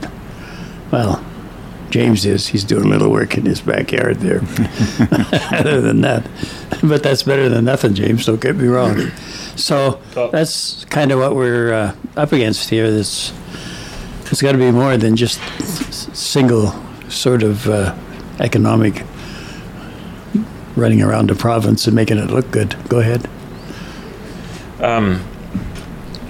Well, 0.90 1.24
James 1.92 2.24
is. 2.24 2.48
He's 2.48 2.64
doing 2.64 2.84
a 2.84 2.88
little 2.88 3.10
work 3.10 3.36
in 3.36 3.44
his 3.44 3.60
backyard 3.60 4.16
there. 4.20 4.40
Other 5.52 5.80
than 5.80 6.00
that, 6.00 6.26
but 6.82 7.02
that's 7.02 7.22
better 7.22 7.48
than 7.48 7.66
nothing, 7.66 7.94
James. 7.94 8.26
Don't 8.26 8.40
get 8.40 8.56
me 8.56 8.66
wrong. 8.66 9.10
So 9.56 10.00
that's 10.14 10.84
kind 10.86 11.12
of 11.12 11.18
what 11.18 11.36
we're 11.36 11.72
uh, 11.72 11.94
up 12.16 12.32
against 12.32 12.70
here. 12.70 12.90
This 12.90 13.32
it's 14.30 14.40
got 14.40 14.52
to 14.52 14.58
be 14.58 14.70
more 14.70 14.96
than 14.96 15.14
just 15.14 15.38
single 16.16 16.74
sort 17.10 17.42
of 17.42 17.68
uh, 17.68 17.94
economic 18.40 19.04
running 20.74 21.02
around 21.02 21.28
the 21.28 21.34
province 21.34 21.86
and 21.86 21.94
making 21.94 22.16
it 22.16 22.30
look 22.30 22.50
good. 22.50 22.74
Go 22.88 23.00
ahead. 23.00 23.28
Um, 24.80 25.22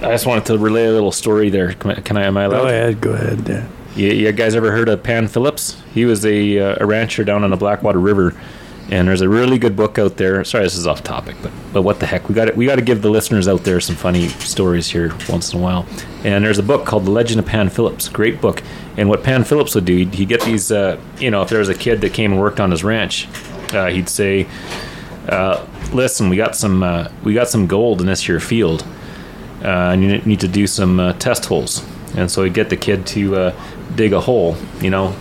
I 0.01 0.11
just 0.11 0.25
wanted 0.25 0.45
to 0.47 0.57
relay 0.57 0.87
a 0.87 0.91
little 0.91 1.13
story 1.13 1.49
there. 1.49 1.71
Can 1.73 2.17
I? 2.17 2.23
Am 2.23 2.35
I 2.35 2.43
allowed? 2.43 2.61
Go 2.61 2.67
ahead. 2.67 3.01
Go 3.01 3.11
ahead. 3.13 3.47
Yeah. 3.47 3.67
You, 3.95 4.07
you 4.07 4.31
guys 4.31 4.55
ever 4.55 4.71
heard 4.71 4.89
of 4.89 5.03
Pan 5.03 5.27
Phillips? 5.27 5.79
He 5.93 6.05
was 6.05 6.25
a, 6.25 6.57
uh, 6.57 6.77
a 6.79 6.85
rancher 6.85 7.23
down 7.23 7.43
on 7.43 7.51
the 7.51 7.57
Blackwater 7.57 7.99
River, 7.99 8.35
and 8.89 9.07
there's 9.07 9.21
a 9.21 9.29
really 9.29 9.59
good 9.59 9.75
book 9.75 9.99
out 9.99 10.17
there. 10.17 10.43
Sorry, 10.43 10.63
this 10.63 10.75
is 10.75 10.87
off 10.87 11.03
topic, 11.03 11.35
but 11.43 11.51
but 11.71 11.83
what 11.83 11.99
the 11.99 12.07
heck? 12.07 12.27
We 12.27 12.33
got 12.33 12.55
we 12.55 12.65
got 12.65 12.75
to 12.77 12.81
give 12.81 13.03
the 13.03 13.11
listeners 13.11 13.47
out 13.47 13.63
there 13.63 13.79
some 13.79 13.95
funny 13.95 14.29
stories 14.29 14.89
here 14.89 15.13
once 15.29 15.53
in 15.53 15.59
a 15.59 15.61
while. 15.61 15.85
And 16.23 16.43
there's 16.43 16.57
a 16.57 16.63
book 16.63 16.85
called 16.85 17.05
The 17.05 17.11
Legend 17.11 17.39
of 17.39 17.45
Pan 17.45 17.69
Phillips. 17.69 18.09
Great 18.09 18.41
book. 18.41 18.63
And 18.97 19.09
what 19.09 19.23
Pan 19.23 19.43
Phillips 19.43 19.75
would 19.75 19.85
do, 19.85 19.95
he'd, 19.95 20.13
he'd 20.15 20.27
get 20.27 20.41
these. 20.41 20.71
Uh, 20.71 20.99
you 21.19 21.29
know, 21.29 21.43
if 21.43 21.49
there 21.49 21.59
was 21.59 21.69
a 21.69 21.75
kid 21.75 22.01
that 22.01 22.13
came 22.13 22.31
and 22.31 22.41
worked 22.41 22.59
on 22.59 22.71
his 22.71 22.83
ranch, 22.83 23.27
uh, 23.73 23.87
he'd 23.87 24.09
say, 24.09 24.47
uh, 25.29 25.63
"Listen, 25.93 26.29
we 26.29 26.35
got 26.35 26.55
some 26.55 26.81
uh, 26.81 27.09
we 27.23 27.35
got 27.35 27.47
some 27.47 27.67
gold 27.67 28.01
in 28.01 28.07
this 28.07 28.21
here 28.21 28.39
field, 28.39 28.83
uh, 29.63 29.91
and 29.93 30.03
you 30.03 30.17
need 30.19 30.39
to 30.39 30.47
do 30.47 30.65
some 30.65 31.15
test 31.19 31.45
holes." 31.45 31.85
And 32.15 32.29
so 32.29 32.43
he'd 32.43 32.53
get 32.53 32.69
the 32.69 32.77
kid 32.77 33.07
to 33.07 33.53
dig 33.95 34.13
a 34.13 34.21
hole, 34.21 34.55
you 34.81 34.89
know, 34.89 35.11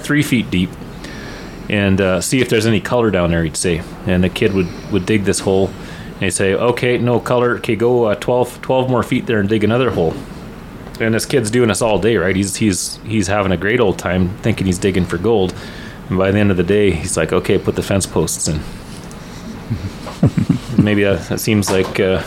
three 0.00 0.22
feet 0.22 0.50
deep, 0.50 0.70
and 1.68 2.00
uh, 2.00 2.20
see 2.20 2.40
if 2.40 2.48
there's 2.48 2.66
any 2.66 2.80
color 2.80 3.10
down 3.10 3.30
there. 3.30 3.44
He'd 3.44 3.56
say, 3.56 3.82
and 4.06 4.22
the 4.22 4.28
kid 4.28 4.52
would 4.52 4.68
would 4.92 5.06
dig 5.06 5.24
this 5.24 5.40
hole, 5.40 5.68
and 5.68 6.22
he'd 6.22 6.30
say, 6.30 6.54
"Okay, 6.54 6.98
no 6.98 7.20
color. 7.20 7.56
Okay, 7.58 7.76
go 7.76 8.04
uh, 8.04 8.14
12, 8.14 8.62
12 8.62 8.90
more 8.90 9.02
feet 9.02 9.26
there 9.26 9.40
and 9.40 9.48
dig 9.48 9.64
another 9.64 9.90
hole." 9.90 10.14
And 11.00 11.14
this 11.14 11.26
kid's 11.26 11.50
doing 11.50 11.68
this 11.68 11.80
all 11.80 11.98
day, 11.98 12.16
right? 12.16 12.34
He's 12.34 12.56
he's 12.56 12.96
he's 13.04 13.26
having 13.26 13.52
a 13.52 13.56
great 13.56 13.80
old 13.80 13.98
time, 13.98 14.36
thinking 14.38 14.66
he's 14.66 14.78
digging 14.78 15.04
for 15.04 15.18
gold. 15.18 15.54
And 16.08 16.18
by 16.18 16.30
the 16.30 16.38
end 16.38 16.50
of 16.50 16.56
the 16.56 16.64
day, 16.64 16.90
he's 16.90 17.16
like, 17.16 17.32
"Okay, 17.32 17.58
put 17.58 17.76
the 17.76 17.82
fence 17.82 18.06
posts 18.06 18.48
in." 18.48 18.60
maybe 20.82 21.04
that, 21.04 21.28
that 21.28 21.40
seems 21.40 21.70
like. 21.70 22.00
Uh, 22.00 22.22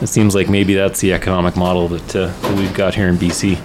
it 0.00 0.08
seems 0.08 0.34
like 0.34 0.48
maybe 0.48 0.74
that's 0.74 1.00
the 1.00 1.12
economic 1.12 1.56
model 1.56 1.88
that, 1.88 2.16
uh, 2.16 2.26
that 2.28 2.56
we've 2.56 2.72
got 2.72 2.94
here 2.94 3.08
in 3.08 3.16
BC. 3.16 3.58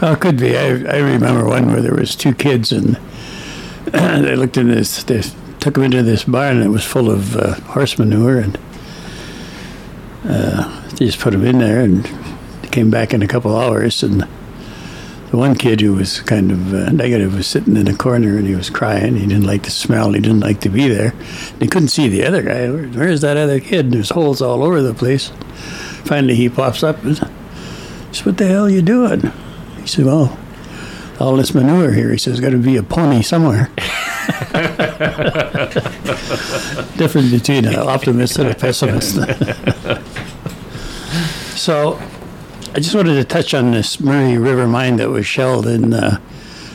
Well, 0.00 0.14
it 0.14 0.20
could 0.20 0.38
be. 0.38 0.56
I, 0.56 0.68
I 0.68 0.98
remember 0.98 1.44
one 1.44 1.70
where 1.70 1.82
there 1.82 1.94
was 1.94 2.16
two 2.16 2.32
kids 2.32 2.72
and 2.72 2.96
they 3.84 4.34
looked 4.34 4.56
in 4.56 4.68
this. 4.68 5.02
They 5.04 5.22
took 5.58 5.74
them 5.74 5.82
into 5.82 6.02
this 6.02 6.24
barn 6.24 6.56
and 6.56 6.64
it 6.64 6.70
was 6.70 6.84
full 6.84 7.10
of 7.10 7.36
uh, 7.36 7.54
horse 7.60 7.98
manure 7.98 8.38
and 8.38 8.58
uh, 10.24 10.88
they 10.92 11.04
just 11.04 11.20
put 11.20 11.32
them 11.32 11.44
in 11.44 11.58
there 11.58 11.80
and 11.80 12.08
came 12.72 12.90
back 12.90 13.12
in 13.12 13.20
a 13.20 13.28
couple 13.28 13.54
hours 13.54 14.02
and 14.02 14.22
the 15.30 15.36
one 15.36 15.54
kid 15.54 15.82
who 15.82 15.92
was 15.92 16.20
kind 16.20 16.50
of 16.50 16.72
uh, 16.72 16.90
negative 16.92 17.34
was 17.34 17.46
sitting 17.46 17.76
in 17.76 17.86
a 17.86 17.94
corner 17.94 18.38
and 18.38 18.46
he 18.46 18.54
was 18.54 18.70
crying. 18.70 19.16
He 19.16 19.26
didn't 19.26 19.46
like 19.46 19.64
the 19.64 19.70
smell. 19.70 20.12
He 20.12 20.20
didn't 20.20 20.40
like 20.40 20.60
to 20.60 20.70
be 20.70 20.88
there. 20.88 21.10
He 21.60 21.68
couldn't 21.68 21.88
see 21.88 22.08
the 22.08 22.24
other 22.24 22.42
guy. 22.42 22.70
Where, 22.70 22.86
where's 22.88 23.20
that 23.20 23.36
other 23.36 23.60
kid? 23.60 23.84
And 23.84 23.94
there's 23.94 24.10
holes 24.10 24.40
all 24.40 24.62
over 24.62 24.80
the 24.80 24.94
place. 24.94 25.28
Finally, 26.06 26.36
he 26.36 26.48
pops 26.48 26.82
up 26.82 27.04
and 27.04 27.18
says, 27.18 28.24
"What 28.24 28.38
the 28.38 28.46
hell 28.46 28.64
are 28.64 28.70
you 28.70 28.82
doing?" 28.82 29.30
He 29.90 29.96
said, 29.96 30.06
Well, 30.06 30.38
all 31.18 31.34
this 31.34 31.52
manure 31.52 31.90
here, 31.90 32.12
he 32.12 32.18
says, 32.18 32.38
got 32.38 32.50
to 32.50 32.58
be 32.58 32.76
a 32.76 32.82
pony 32.84 33.22
somewhere. 33.22 33.68
Difference 36.96 37.32
between 37.32 37.64
an 37.64 37.74
optimist 37.74 38.38
and 38.38 38.50
a 38.50 38.54
pessimist. 38.54 39.16
so, 41.58 42.00
I 42.72 42.78
just 42.78 42.94
wanted 42.94 43.16
to 43.16 43.24
touch 43.24 43.52
on 43.52 43.72
this 43.72 43.98
Murray 43.98 44.38
River 44.38 44.68
mine 44.68 44.98
that 44.98 45.10
was 45.10 45.26
shelled 45.26 45.66
in 45.66 45.92
uh, 45.92 46.20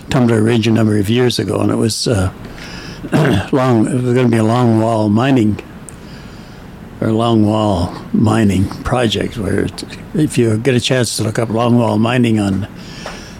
Tumbler 0.10 0.44
Ridge 0.44 0.68
a 0.68 0.72
number 0.72 0.98
of 0.98 1.10
years 1.10 1.40
ago, 1.40 1.62
and 1.62 1.72
it 1.72 1.76
was 1.76 2.10
uh, 2.10 2.34
long. 3.54 3.88
It 3.88 3.94
was 3.94 4.14
going 4.14 4.26
to 4.26 4.32
be 4.32 4.40
a 4.40 4.44
long 4.44 4.82
wall 4.82 5.08
mining 5.08 5.64
or 7.00 7.14
long 7.14 7.46
wall 7.46 7.96
mining 8.12 8.68
project. 8.84 9.38
Where 9.38 9.70
if 10.14 10.38
you 10.38 10.58
get 10.58 10.76
a 10.76 10.82
chance 10.82 11.16
to 11.16 11.24
look 11.24 11.40
up 11.40 11.48
long 11.48 11.78
wall 11.78 11.98
mining 11.98 12.40
on 12.40 12.68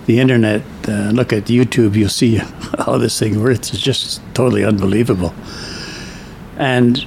the 0.06 0.20
internet, 0.20 0.62
uh, 0.88 1.12
look 1.12 1.34
at 1.34 1.46
YouTube, 1.46 1.96
you'll 1.96 2.10
see 2.10 2.36
how 2.86 2.98
this 2.98 3.20
thing 3.20 3.42
works. 3.42 3.74
It's 3.74 3.82
just 3.82 4.22
totally 4.34 4.64
unbelievable, 4.64 5.34
and 6.58 7.06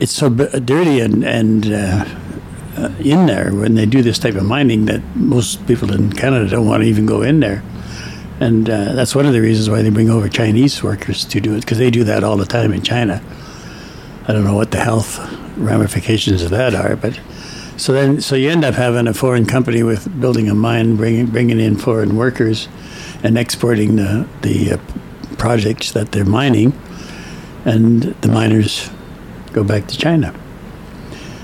it's 0.00 0.12
so 0.12 0.28
dirty 0.28 1.00
and 1.00 1.24
and. 1.24 1.72
Uh, 1.72 2.04
uh, 2.78 2.92
in 3.00 3.24
there 3.24 3.54
when 3.54 3.74
they 3.74 3.86
do 3.86 4.02
this 4.02 4.18
type 4.18 4.34
of 4.34 4.44
mining 4.44 4.84
that 4.84 5.00
most 5.16 5.66
people 5.66 5.90
in 5.94 6.12
Canada 6.12 6.46
don't 6.46 6.66
want 6.66 6.82
to 6.82 6.86
even 6.86 7.06
go 7.06 7.22
in 7.22 7.40
there. 7.40 7.62
And 8.38 8.68
uh, 8.68 8.92
that's 8.92 9.14
one 9.14 9.24
of 9.24 9.32
the 9.32 9.40
reasons 9.40 9.70
why 9.70 9.80
they 9.80 9.88
bring 9.88 10.10
over 10.10 10.28
Chinese 10.28 10.82
workers 10.82 11.24
to 11.24 11.40
do 11.40 11.54
it, 11.54 11.60
because 11.60 11.78
they 11.78 11.90
do 11.90 12.04
that 12.04 12.22
all 12.22 12.36
the 12.36 12.44
time 12.44 12.72
in 12.72 12.82
China. 12.82 13.22
I 14.28 14.32
don't 14.32 14.44
know 14.44 14.54
what 14.54 14.72
the 14.72 14.80
health 14.80 15.18
ramifications 15.56 16.42
of 16.42 16.50
that 16.50 16.74
are, 16.74 16.96
but 16.96 17.18
so 17.76 17.92
then 17.92 18.20
so 18.20 18.34
you 18.36 18.50
end 18.50 18.64
up 18.64 18.74
having 18.74 19.06
a 19.06 19.14
foreign 19.14 19.46
company 19.46 19.82
with 19.82 20.20
building 20.20 20.48
a 20.48 20.54
mine, 20.54 20.96
bringing 20.96 21.26
bringing 21.26 21.60
in 21.60 21.76
foreign 21.76 22.16
workers, 22.16 22.68
and 23.22 23.38
exporting 23.38 23.96
the 23.96 24.28
the 24.42 24.72
uh, 24.72 24.78
projects 25.38 25.92
that 25.92 26.12
they're 26.12 26.24
mining, 26.24 26.72
and 27.64 28.02
the 28.22 28.28
miners 28.28 28.90
go 29.52 29.64
back 29.64 29.86
to 29.88 29.96
China. 29.96 30.34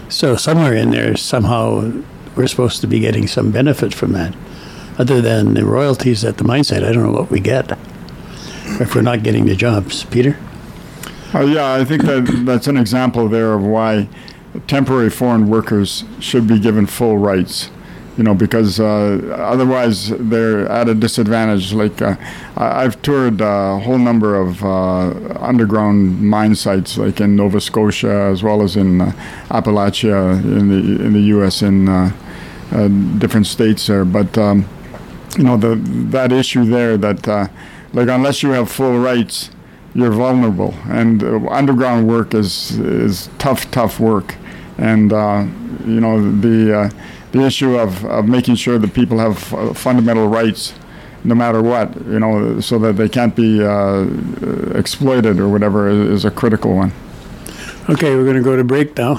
So 0.09 0.37
somewhere 0.37 0.75
in 0.75 0.91
there, 0.91 1.17
somehow 1.17 2.03
we're 2.37 2.47
supposed 2.47 2.81
to 2.83 2.87
be 2.87 3.01
getting 3.01 3.27
some 3.27 3.51
benefit 3.51 3.95
from 3.95 4.13
that 4.13 4.35
other 4.99 5.21
than 5.21 5.55
the 5.55 5.65
royalties 5.65 6.25
at 6.25 6.39
the 6.39 6.45
mine 6.45 6.65
site, 6.65 6.85
I 6.85 6.93
don't 6.93 7.03
know 7.05 7.13
what 7.13 7.31
we 7.31 7.41
get 7.41 7.71
if 8.81 8.95
we're 8.95 9.03
not 9.03 9.23
getting 9.23 9.47
the 9.47 9.57
jobs. 9.57 10.05
Peter? 10.05 10.39
Uh, 11.35 11.41
yeah, 11.41 11.75
I 11.75 11.85
think 11.85 12.03
that 12.03 12.43
that's 12.45 12.67
an 12.67 12.77
example 12.77 13.29
there 13.29 13.55
of 13.55 13.63
why 13.63 14.09
temporary 14.67 15.11
foreign 15.11 15.49
workers 15.49 16.05
should 16.21 16.47
be 16.47 16.59
given 16.59 16.87
full 16.87 17.19
rights. 17.19 17.71
You 18.19 18.25
know, 18.25 18.35
because 18.35 18.79
uh, 18.79 19.35
otherwise 19.39 20.11
they're 20.11 20.69
at 20.69 20.87
a 20.87 20.95
disadvantage. 20.95 21.73
Like 21.73 22.03
uh, 22.03 22.17
I've 22.59 23.01
toured 23.01 23.41
a 23.41 23.79
whole 23.79 23.97
number 23.97 24.35
of 24.35 24.63
uh, 24.63 25.15
underground 25.41 26.21
mine 26.21 26.55
sites, 26.55 26.99
like 26.99 27.23
in 27.23 27.37
Nova 27.37 27.59
Scotia 27.59 28.29
as 28.31 28.43
well 28.43 28.61
as 28.61 28.77
in 28.77 29.01
uh, 29.01 29.13
Appalachia 29.49 30.43
in 30.45 30.69
the 30.69 31.05
in 31.05 31.15
the 31.15 31.23
U.S. 31.37 31.63
in 31.63 31.89
uh, 31.89 32.11
different 33.17 33.47
states 33.47 33.87
there. 33.87 34.05
But 34.05 34.37
um, 34.37 34.69
you 35.37 35.45
know 35.45 35.57
the 35.57 35.77
that 36.11 36.33
issue 36.33 36.65
there 36.65 36.97
that 36.97 37.27
uh, 37.27 37.49
like 37.93 38.09
unless 38.09 38.43
you 38.43 38.51
have 38.51 38.71
full 38.71 38.99
rights 38.99 39.51
you're 39.95 40.11
vulnerable 40.11 40.75
and 40.85 41.23
uh, 41.23 41.47
underground 41.49 42.09
work 42.09 42.35
is 42.35 42.79
is 42.79 43.31
tough 43.39 43.71
tough 43.71 43.99
work 43.99 44.37
and 44.83 45.13
uh, 45.13 45.47
you 45.87 46.01
know 46.01 46.21
the 46.41 46.81
uh, 46.81 46.91
the 47.31 47.41
issue 47.47 47.79
of, 47.79 48.05
of 48.05 48.27
making 48.27 48.57
sure 48.57 48.79
that 48.79 48.93
people 48.93 49.19
have 49.19 49.55
uh, 49.55 49.73
fundamental 49.73 50.27
rights 50.27 50.75
no 51.25 51.35
matter 51.35 51.63
what 51.63 51.95
you 52.07 52.19
know 52.19 52.61
so 52.61 52.79
that 52.79 52.95
they 52.97 53.09
can't 53.09 53.37
be 53.37 53.63
uh, 53.63 54.05
exploited 54.75 55.39
or 55.39 55.49
whatever 55.49 55.89
is, 55.89 56.09
is 56.09 56.25
a 56.25 56.31
critical 56.31 56.75
one 56.75 56.93
okay 57.89 58.15
we're 58.17 58.25
going 58.25 58.37
to 58.37 58.43
go 58.43 58.57
to 58.57 58.65
break 58.65 58.97
now 58.99 59.15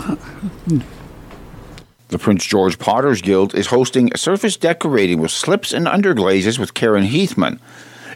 the 2.09 2.19
Prince 2.19 2.45
George 2.45 2.77
Potters 2.77 3.23
Guild 3.23 3.55
is 3.55 3.67
hosting 3.67 4.11
surface 4.15 4.55
decorating 4.55 5.19
with 5.19 5.31
slips 5.31 5.73
and 5.73 5.87
underglazes 5.87 6.59
with 6.59 6.75
Karen 6.75 7.05
Heathman. 7.05 7.59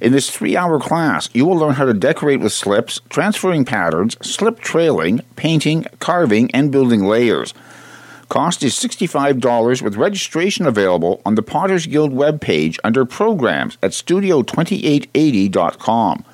In 0.02 0.12
this 0.12 0.30
three 0.30 0.56
hour 0.56 0.80
class, 0.80 1.30
you 1.34 1.44
will 1.46 1.58
learn 1.58 1.74
how 1.74 1.86
to 1.86 1.94
decorate 1.94 2.40
with 2.40 2.54
slips, 2.54 3.02
transferring 3.10 3.66
patterns, 3.66 4.16
slip 4.22 4.60
trailing, 4.60 5.22
painting, 5.36 5.88
carving, 6.00 6.52
and 6.52 6.72
building 6.72 7.06
layers. 7.06 7.54
Cost 8.30 8.62
is 8.62 8.76
$65 8.76 9.82
with 9.82 9.96
registration 9.96 10.68
available 10.68 11.22
on 11.26 11.34
the 11.36 11.42
Potters 11.42 11.88
Guild 11.88 12.12
webpage 12.12 12.78
under 12.84 13.06
Programs 13.06 13.78
at 13.82 13.92
studio2880.com. 13.92 16.26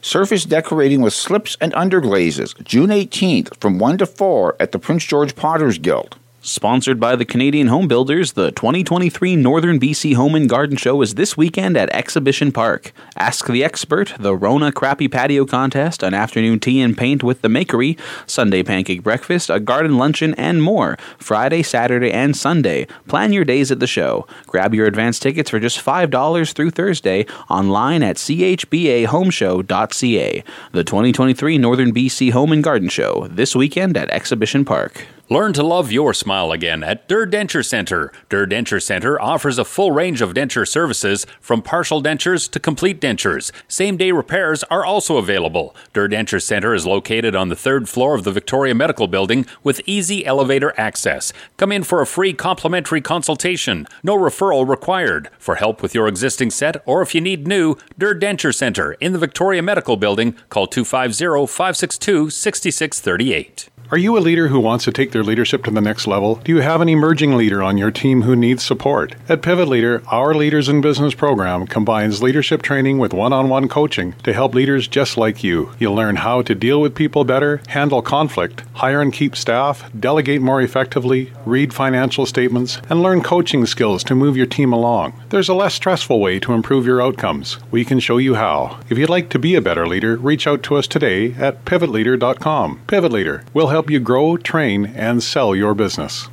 Surface 0.00 0.44
decorating 0.44 1.02
with 1.02 1.12
slips 1.12 1.58
and 1.60 1.74
underglazes, 1.74 2.56
June 2.64 2.88
18th 2.88 3.60
from 3.60 3.78
1 3.78 3.98
to 3.98 4.06
4 4.06 4.56
at 4.58 4.72
the 4.72 4.78
Prince 4.78 5.04
George 5.04 5.36
Potters 5.36 5.76
Guild. 5.78 6.16
Sponsored 6.40 7.00
by 7.00 7.16
the 7.16 7.24
Canadian 7.24 7.66
Home 7.66 7.88
Builders, 7.88 8.34
the 8.34 8.52
2023 8.52 9.34
Northern 9.34 9.80
BC 9.80 10.14
Home 10.14 10.36
and 10.36 10.48
Garden 10.48 10.76
Show 10.76 11.02
is 11.02 11.16
this 11.16 11.36
weekend 11.36 11.76
at 11.76 11.90
Exhibition 11.90 12.52
Park. 12.52 12.92
Ask 13.16 13.48
the 13.48 13.64
Expert, 13.64 14.14
the 14.20 14.36
Rona 14.36 14.70
Crappy 14.70 15.08
Patio 15.08 15.44
Contest, 15.44 16.04
an 16.04 16.14
afternoon 16.14 16.60
tea 16.60 16.80
and 16.80 16.96
paint 16.96 17.24
with 17.24 17.42
the 17.42 17.48
Makery, 17.48 17.98
Sunday 18.24 18.62
pancake 18.62 19.02
breakfast, 19.02 19.50
a 19.50 19.58
garden 19.58 19.98
luncheon, 19.98 20.32
and 20.34 20.62
more. 20.62 20.96
Friday, 21.18 21.64
Saturday, 21.64 22.12
and 22.12 22.36
Sunday. 22.36 22.86
Plan 23.08 23.32
your 23.32 23.44
days 23.44 23.72
at 23.72 23.80
the 23.80 23.88
show. 23.88 24.24
Grab 24.46 24.72
your 24.72 24.86
advance 24.86 25.18
tickets 25.18 25.50
for 25.50 25.58
just 25.58 25.84
$5 25.84 26.52
through 26.52 26.70
Thursday 26.70 27.26
online 27.50 28.04
at 28.04 28.14
chbahomeshow.ca. 28.14 30.44
The 30.70 30.84
2023 30.84 31.58
Northern 31.58 31.92
BC 31.92 32.30
Home 32.30 32.52
and 32.52 32.62
Garden 32.62 32.88
Show, 32.88 33.26
this 33.28 33.56
weekend 33.56 33.96
at 33.96 34.08
Exhibition 34.10 34.64
Park. 34.64 35.04
Learn 35.30 35.52
to 35.52 35.62
love 35.62 35.92
your 35.92 36.14
smile 36.14 36.52
again 36.52 36.82
at 36.82 37.06
Durr 37.06 37.26
Denture 37.26 37.62
Center. 37.62 38.10
Durr 38.30 38.46
Denture 38.46 38.82
Center 38.82 39.20
offers 39.20 39.58
a 39.58 39.64
full 39.64 39.92
range 39.92 40.22
of 40.22 40.32
denture 40.32 40.66
services 40.66 41.26
from 41.38 41.60
partial 41.60 42.02
dentures 42.02 42.50
to 42.50 42.58
complete 42.58 42.98
dentures. 42.98 43.52
Same 43.68 43.98
day 43.98 44.10
repairs 44.10 44.64
are 44.70 44.86
also 44.86 45.18
available. 45.18 45.76
Durr 45.92 46.08
Denture 46.08 46.42
Center 46.42 46.72
is 46.72 46.86
located 46.86 47.36
on 47.36 47.50
the 47.50 47.56
third 47.56 47.90
floor 47.90 48.14
of 48.14 48.24
the 48.24 48.32
Victoria 48.32 48.74
Medical 48.74 49.06
Building 49.06 49.44
with 49.62 49.82
easy 49.84 50.24
elevator 50.24 50.72
access. 50.78 51.30
Come 51.58 51.72
in 51.72 51.82
for 51.84 52.00
a 52.00 52.06
free 52.06 52.32
complimentary 52.32 53.02
consultation. 53.02 53.86
No 54.02 54.16
referral 54.16 54.66
required. 54.66 55.28
For 55.38 55.56
help 55.56 55.82
with 55.82 55.94
your 55.94 56.08
existing 56.08 56.52
set 56.52 56.82
or 56.86 57.02
if 57.02 57.14
you 57.14 57.20
need 57.20 57.46
new, 57.46 57.76
Durr 57.98 58.18
Denture 58.18 58.54
Center 58.54 58.92
in 58.92 59.12
the 59.12 59.18
Victoria 59.18 59.62
Medical 59.62 59.98
Building, 59.98 60.36
call 60.48 60.66
250 60.66 61.46
562 61.52 62.30
6638. 62.30 63.68
Are 63.90 63.96
you 63.96 64.18
a 64.18 64.20
leader 64.20 64.48
who 64.48 64.60
wants 64.60 64.84
to 64.84 64.92
take 64.92 65.12
their 65.12 65.24
leadership 65.24 65.64
to 65.64 65.70
the 65.70 65.80
next 65.80 66.06
level? 66.06 66.34
Do 66.44 66.52
you 66.52 66.60
have 66.60 66.82
an 66.82 66.90
emerging 66.90 67.38
leader 67.38 67.62
on 67.62 67.78
your 67.78 67.90
team 67.90 68.20
who 68.20 68.36
needs 68.36 68.62
support? 68.62 69.14
At 69.30 69.40
Pivot 69.40 69.66
Leader, 69.66 70.02
our 70.08 70.34
Leaders 70.34 70.68
in 70.68 70.82
Business 70.82 71.14
program 71.14 71.66
combines 71.66 72.22
leadership 72.22 72.60
training 72.60 72.98
with 72.98 73.14
one 73.14 73.32
on 73.32 73.48
one 73.48 73.66
coaching 73.66 74.12
to 74.24 74.34
help 74.34 74.54
leaders 74.54 74.88
just 74.88 75.16
like 75.16 75.42
you. 75.42 75.72
You'll 75.78 75.94
learn 75.94 76.16
how 76.16 76.42
to 76.42 76.54
deal 76.54 76.82
with 76.82 76.94
people 76.94 77.24
better, 77.24 77.62
handle 77.68 78.02
conflict, 78.02 78.62
hire 78.74 79.00
and 79.00 79.10
keep 79.10 79.34
staff, 79.34 79.90
delegate 79.98 80.42
more 80.42 80.60
effectively, 80.60 81.32
read 81.46 81.72
financial 81.72 82.26
statements, 82.26 82.82
and 82.90 83.02
learn 83.02 83.22
coaching 83.22 83.64
skills 83.64 84.04
to 84.04 84.14
move 84.14 84.36
your 84.36 84.44
team 84.44 84.70
along. 84.70 85.18
There's 85.30 85.48
a 85.48 85.54
less 85.54 85.72
stressful 85.72 86.20
way 86.20 86.38
to 86.40 86.52
improve 86.52 86.84
your 86.84 87.00
outcomes. 87.00 87.56
We 87.70 87.86
can 87.86 88.00
show 88.00 88.18
you 88.18 88.34
how. 88.34 88.80
If 88.90 88.98
you'd 88.98 89.08
like 89.08 89.30
to 89.30 89.38
be 89.38 89.54
a 89.54 89.62
better 89.62 89.86
leader, 89.88 90.18
reach 90.18 90.46
out 90.46 90.62
to 90.64 90.76
us 90.76 90.86
today 90.86 91.32
at 91.38 91.64
pivotleader.com. 91.64 92.82
Pivot 92.86 93.12
Leader 93.12 93.44
will 93.54 93.68
help 93.68 93.77
help 93.78 93.90
you 93.90 94.00
grow, 94.00 94.36
train, 94.36 94.86
and 94.96 95.22
sell 95.22 95.54
your 95.54 95.72
business. 95.72 96.26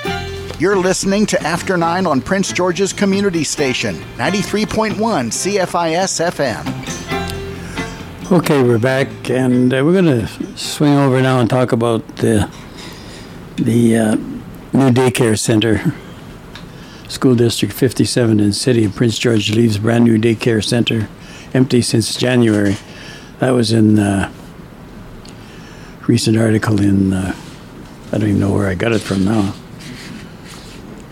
You're 0.58 0.78
listening 0.78 1.28
to 1.28 1.40
After 1.44 1.78
Nine 1.78 2.08
on 2.08 2.20
Prince 2.20 2.52
George's 2.52 2.92
Community 2.92 3.44
Station, 3.44 3.94
93.1 4.18 4.96
CFIS 4.96 6.26
FM. 6.32 6.66
Okay, 8.32 8.64
we're 8.64 8.80
back, 8.80 9.30
and 9.30 9.72
uh, 9.72 9.86
we're 9.86 10.02
going 10.02 10.06
to 10.06 10.58
swing 10.58 10.96
over 10.96 11.22
now 11.22 11.40
and 11.40 11.48
talk 11.48 11.72
about 11.72 12.02
the 12.16 12.50
the 13.58 13.96
uh, 13.96 14.16
new 14.74 14.90
daycare 14.90 15.38
center, 15.38 15.94
School 17.08 17.36
District 17.36 17.72
57 17.72 18.40
in 18.40 18.48
the 18.48 18.54
City 18.54 18.86
of 18.86 18.96
Prince 18.96 19.20
George 19.20 19.52
leaves 19.52 19.78
brand 19.78 20.06
new 20.06 20.18
daycare 20.18 20.64
center 20.64 21.08
empty 21.54 21.84
since 21.84 22.16
January. 22.16 22.78
That 23.38 23.52
was 23.52 23.72
in 23.72 24.00
uh, 24.00 24.32
recent 26.08 26.38
article 26.38 26.82
in, 26.82 27.14
uh, 27.14 27.36
I 28.12 28.18
don't 28.18 28.30
even 28.30 28.40
know 28.40 28.54
where 28.54 28.68
I 28.68 28.76
got 28.76 28.92
it 28.92 29.02
from 29.02 29.26
now. 29.26 29.54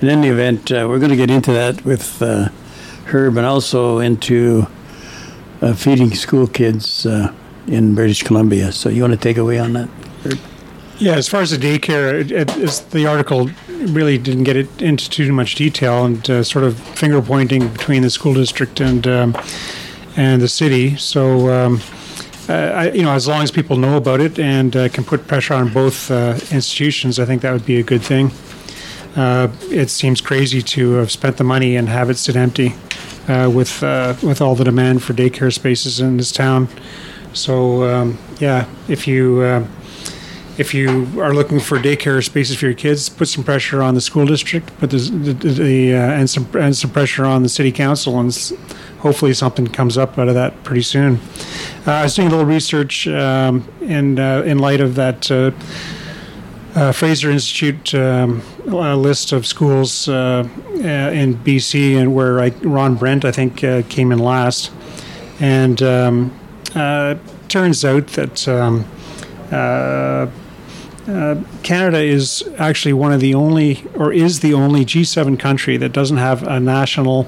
In 0.01 0.09
any 0.09 0.27
event, 0.27 0.71
uh, 0.71 0.85
we're 0.87 0.99
going 0.99 1.11
to 1.11 1.15
get 1.15 1.31
into 1.31 1.51
that 1.53 1.83
with 1.85 2.21
uh, 2.21 2.49
Herb 3.05 3.37
and 3.37 3.45
also 3.45 3.99
into 3.99 4.67
uh, 5.61 5.73
feeding 5.73 6.13
school 6.13 6.47
kids 6.47 7.05
uh, 7.05 7.33
in 7.67 7.95
British 7.95 8.23
Columbia. 8.23 8.71
So 8.71 8.89
you 8.89 9.01
want 9.01 9.13
to 9.13 9.19
take 9.19 9.37
away 9.37 9.59
on 9.59 9.73
that, 9.73 9.89
Herb? 10.23 10.39
Yeah, 10.99 11.15
as 11.15 11.27
far 11.27 11.41
as 11.41 11.51
the 11.51 11.57
daycare, 11.57 12.19
it, 12.19 12.31
it, 12.31 12.85
the 12.91 13.07
article 13.07 13.49
really 13.67 14.17
didn't 14.17 14.43
get 14.43 14.55
it 14.55 14.81
into 14.81 15.09
too 15.09 15.33
much 15.33 15.55
detail 15.55 16.05
and 16.05 16.29
uh, 16.29 16.43
sort 16.43 16.65
of 16.65 16.79
finger 16.79 17.21
pointing 17.21 17.67
between 17.69 18.03
the 18.03 18.09
school 18.09 18.33
district 18.33 18.79
and 18.79 19.07
um, 19.07 19.35
and 20.15 20.41
the 20.41 20.47
city. 20.47 20.95
So 20.95 21.49
um, 21.51 21.81
uh, 22.49 22.53
I, 22.53 22.91
you 22.91 23.03
know, 23.03 23.11
as 23.11 23.27
long 23.27 23.41
as 23.41 23.51
people 23.51 23.77
know 23.77 23.97
about 23.97 24.19
it 24.19 24.37
and 24.39 24.75
uh, 24.75 24.89
can 24.89 25.03
put 25.03 25.27
pressure 25.27 25.53
on 25.53 25.71
both 25.71 26.11
uh, 26.11 26.37
institutions, 26.51 27.19
I 27.19 27.25
think 27.25 27.41
that 27.41 27.53
would 27.53 27.65
be 27.65 27.79
a 27.79 27.83
good 27.83 28.01
thing. 28.01 28.31
Uh, 29.15 29.47
it 29.69 29.89
seems 29.89 30.21
crazy 30.21 30.61
to 30.61 30.93
have 30.93 31.11
spent 31.11 31.37
the 31.37 31.43
money 31.43 31.75
and 31.75 31.87
have 31.87 32.09
it 32.09 32.17
sit 32.17 32.35
empty 32.35 32.75
uh, 33.27 33.49
with 33.53 33.83
uh, 33.83 34.15
with 34.23 34.41
all 34.41 34.55
the 34.55 34.63
demand 34.63 35.03
for 35.03 35.13
daycare 35.13 35.53
spaces 35.53 35.99
in 35.99 36.17
this 36.17 36.31
town. 36.31 36.67
So 37.33 37.83
um, 37.83 38.17
yeah, 38.39 38.67
if 38.87 39.07
you 39.07 39.67
if 40.57 40.73
you 40.73 41.07
are 41.19 41.33
looking 41.33 41.59
for 41.59 41.79
daycare 41.79 42.23
spaces 42.23 42.57
for 42.57 42.65
your 42.65 42.75
kids, 42.75 43.09
put 43.09 43.27
some 43.27 43.43
pressure 43.43 43.81
on 43.81 43.95
the 43.95 44.01
school 44.01 44.25
district, 44.25 44.77
put 44.77 44.91
the, 44.91 44.97
the, 44.97 45.33
the 45.33 45.93
uh, 45.93 45.97
and 45.97 46.29
some 46.29 46.47
and 46.55 46.75
some 46.75 46.91
pressure 46.91 47.25
on 47.25 47.43
the 47.43 47.49
city 47.49 47.71
council, 47.71 48.19
and 48.19 48.33
hopefully 49.03 49.33
something 49.33 49.67
comes 49.67 49.97
up 49.97 50.17
out 50.17 50.29
of 50.29 50.33
that 50.33 50.63
pretty 50.63 50.81
soon. 50.81 51.19
Uh, 51.85 51.91
I 51.91 52.03
was 52.03 52.15
doing 52.15 52.29
a 52.29 52.31
little 52.31 52.45
research 52.45 53.05
um, 53.07 53.67
in 53.81 54.17
uh, 54.17 54.41
in 54.43 54.57
light 54.57 54.81
of 54.81 54.95
that. 54.95 55.29
Uh, 55.29 55.51
uh, 56.75 56.91
Fraser 56.91 57.29
Institute 57.29 57.93
um, 57.93 58.41
list 58.65 59.31
of 59.31 59.45
schools 59.45 60.09
uh, 60.09 60.43
in 60.73 61.35
BC, 61.35 61.95
and 62.01 62.15
where 62.15 62.39
I, 62.39 62.49
Ron 62.63 62.95
Brent, 62.95 63.25
I 63.25 63.31
think, 63.31 63.57
came 63.89 64.11
in 64.11 64.17
last. 64.17 64.71
And 65.39 65.79
um, 65.83 66.39
turns 67.47 67.85
out 67.85 68.07
that 68.07 68.47
um, 68.47 68.85
uh, 71.07 71.35
Canada 71.63 71.99
is 71.99 72.43
actually 72.57 72.93
one 72.93 73.11
of 73.11 73.19
the 73.19 73.35
only, 73.35 73.85
or 73.93 74.13
is 74.13 74.39
the 74.39 74.53
only 74.53 74.85
G7 74.85 75.37
country 75.37 75.77
that 75.77 75.91
doesn't 75.91 76.17
have 76.17 76.43
a 76.43 76.59
national 76.59 77.27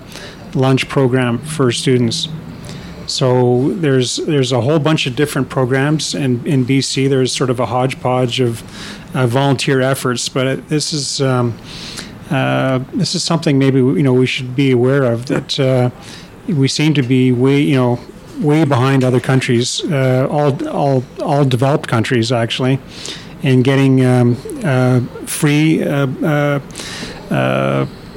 lunch 0.56 0.88
program 0.90 1.38
for 1.40 1.72
students. 1.72 2.28
So 3.08 3.72
there's 3.74 4.18
there's 4.18 4.52
a 4.52 4.62
whole 4.62 4.80
bunch 4.80 5.06
of 5.06 5.16
different 5.16 5.50
programs 5.50 6.16
in, 6.16 6.46
in 6.46 6.66
BC. 6.66 7.08
There's 7.08 7.32
sort 7.32 7.50
of 7.50 7.60
a 7.60 7.68
hodgepodge 7.68 8.40
of 8.40 8.64
uh, 9.16 9.28
volunteer 9.28 9.82
efforts, 9.82 10.28
but 10.28 10.48
it, 10.48 10.70
this 10.70 10.92
is 10.92 11.22
um, 11.22 11.58
uh, 12.32 12.80
this 12.94 13.14
is 13.14 13.24
something 13.24 13.60
maybe 13.60 13.78
you 13.78 14.02
know 14.02 14.14
we 14.14 14.26
should 14.26 14.56
be 14.56 14.72
aware 14.72 15.04
of 15.04 15.28
that 15.28 15.60
uh, 15.60 15.92
we 16.48 16.68
seem 16.68 16.94
to 16.96 17.04
be 17.04 17.32
way 17.32 17.60
you 17.62 17.76
know 17.76 18.00
way 18.40 18.66
behind 18.66 19.04
other 19.04 19.20
countries, 19.20 19.84
uh, 19.92 20.28
all 20.30 20.68
all 20.68 21.04
all 21.22 21.46
developed 21.46 21.88
countries 21.88 22.32
actually, 22.32 22.80
in 23.44 23.62
getting 23.62 24.06
um, 24.06 24.38
uh, 24.64 25.02
free. 25.26 25.84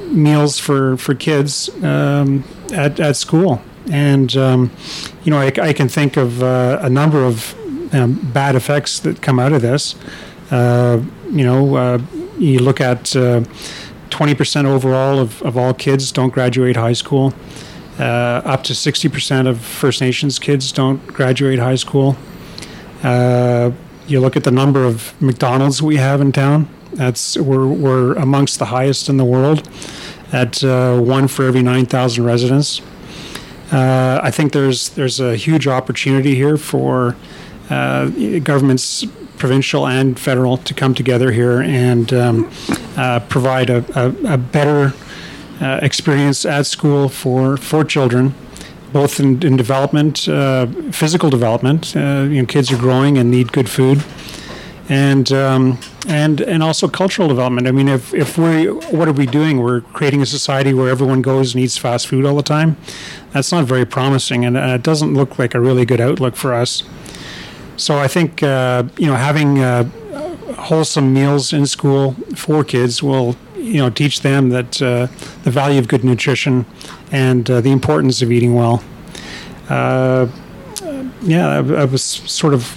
Meals 0.09 0.59
for 0.59 0.97
for 0.97 1.13
kids 1.15 1.69
um, 1.83 2.43
at 2.73 2.99
at 2.99 3.15
school, 3.15 3.61
and 3.91 4.35
um, 4.35 4.71
you 5.23 5.31
know 5.31 5.39
I, 5.39 5.51
I 5.61 5.73
can 5.73 5.87
think 5.87 6.17
of 6.17 6.41
uh, 6.41 6.79
a 6.81 6.89
number 6.89 7.23
of 7.23 7.55
um, 7.93 8.19
bad 8.33 8.55
effects 8.55 8.99
that 8.99 9.21
come 9.21 9.39
out 9.39 9.53
of 9.53 9.61
this. 9.61 9.95
Uh, 10.51 11.01
you 11.31 11.43
know, 11.43 11.75
uh, 11.75 11.99
you 12.37 12.59
look 12.59 12.81
at 12.81 13.15
uh, 13.15 13.43
twenty 14.09 14.33
percent 14.33 14.67
overall 14.67 15.19
of, 15.19 15.41
of 15.43 15.57
all 15.57 15.73
kids 15.73 16.11
don't 16.11 16.33
graduate 16.33 16.75
high 16.75 16.93
school. 16.93 17.33
Uh, 17.99 18.41
up 18.45 18.63
to 18.63 18.73
sixty 18.73 19.09
percent 19.09 19.47
of 19.47 19.59
First 19.61 20.01
Nations 20.01 20.39
kids 20.39 20.71
don't 20.71 21.05
graduate 21.07 21.59
high 21.59 21.75
school. 21.75 22.17
You 24.09 24.19
look 24.19 24.35
at 24.35 24.43
the 24.43 24.51
number 24.51 24.85
of 24.85 25.13
McDonald's 25.21 25.83
we 25.83 25.97
have 25.97 26.19
in 26.19 26.31
town. 26.31 26.67
That's 26.93 27.37
we're 27.37 27.67
we're 27.67 28.13
amongst 28.13 28.59
the 28.59 28.65
highest 28.65 29.09
in 29.09 29.17
the 29.17 29.25
world, 29.25 29.67
at 30.31 30.63
uh, 30.63 30.99
one 30.99 31.27
for 31.27 31.45
every 31.45 31.61
nine 31.61 31.85
thousand 31.85 32.25
residents. 32.25 32.81
Uh, 33.71 34.19
I 34.23 34.31
think 34.31 34.53
there's 34.53 34.89
there's 34.89 35.19
a 35.19 35.35
huge 35.35 35.67
opportunity 35.67 36.35
here 36.35 36.57
for 36.57 37.15
uh, 37.69 38.07
governments, 38.39 39.05
provincial 39.37 39.87
and 39.87 40.19
federal, 40.19 40.57
to 40.57 40.73
come 40.73 40.93
together 40.95 41.31
here 41.31 41.61
and 41.61 42.11
um, 42.11 42.51
uh, 42.97 43.19
provide 43.29 43.69
a, 43.69 43.85
a, 43.95 44.33
a 44.33 44.37
better 44.37 44.93
uh, 45.61 45.79
experience 45.83 46.45
at 46.45 46.65
school 46.65 47.09
for 47.09 47.57
for 47.57 47.83
children, 47.83 48.33
both 48.91 49.19
in, 49.19 49.43
in 49.43 49.55
development, 49.55 50.27
uh, 50.27 50.65
physical 50.91 51.29
development. 51.29 51.95
Uh, 51.95 52.25
you 52.27 52.41
know, 52.41 52.45
kids 52.45 52.71
are 52.71 52.77
growing 52.77 53.17
and 53.19 53.29
need 53.29 53.51
good 53.51 53.69
food, 53.69 54.03
and 54.89 55.31
um, 55.31 55.77
and 56.07 56.41
and 56.41 56.63
also 56.63 56.87
cultural 56.87 57.27
development. 57.27 57.67
I 57.67 57.71
mean, 57.71 57.87
if 57.87 58.13
if 58.13 58.37
we 58.37 58.65
what 58.65 59.07
are 59.07 59.13
we 59.13 59.27
doing? 59.27 59.61
We're 59.61 59.81
creating 59.81 60.21
a 60.21 60.25
society 60.25 60.73
where 60.73 60.89
everyone 60.89 61.21
goes 61.21 61.53
and 61.53 61.63
eats 61.63 61.77
fast 61.77 62.07
food 62.07 62.25
all 62.25 62.35
the 62.35 62.43
time. 62.43 62.75
That's 63.31 63.51
not 63.51 63.65
very 63.65 63.85
promising, 63.85 64.43
and 64.43 64.57
uh, 64.57 64.75
it 64.75 64.83
doesn't 64.83 65.13
look 65.13 65.37
like 65.37 65.53
a 65.53 65.59
really 65.59 65.85
good 65.85 66.01
outlook 66.01 66.35
for 66.35 66.53
us. 66.53 66.83
So 67.77 67.99
I 67.99 68.07
think 68.07 68.41
uh, 68.41 68.83
you 68.97 69.05
know 69.05 69.15
having 69.15 69.59
uh, 69.59 69.83
wholesome 70.57 71.13
meals 71.13 71.53
in 71.53 71.67
school 71.67 72.13
for 72.35 72.63
kids 72.63 73.03
will 73.03 73.35
you 73.55 73.77
know 73.77 73.91
teach 73.91 74.21
them 74.21 74.49
that 74.49 74.81
uh, 74.81 75.07
the 75.43 75.51
value 75.51 75.77
of 75.77 75.87
good 75.87 76.03
nutrition 76.03 76.65
and 77.11 77.49
uh, 77.49 77.61
the 77.61 77.71
importance 77.71 78.23
of 78.23 78.31
eating 78.31 78.55
well. 78.55 78.83
Uh, 79.69 80.27
yeah, 81.21 81.61
that, 81.61 81.67
that 81.67 81.91
was 81.91 82.03
sort 82.03 82.55
of 82.55 82.75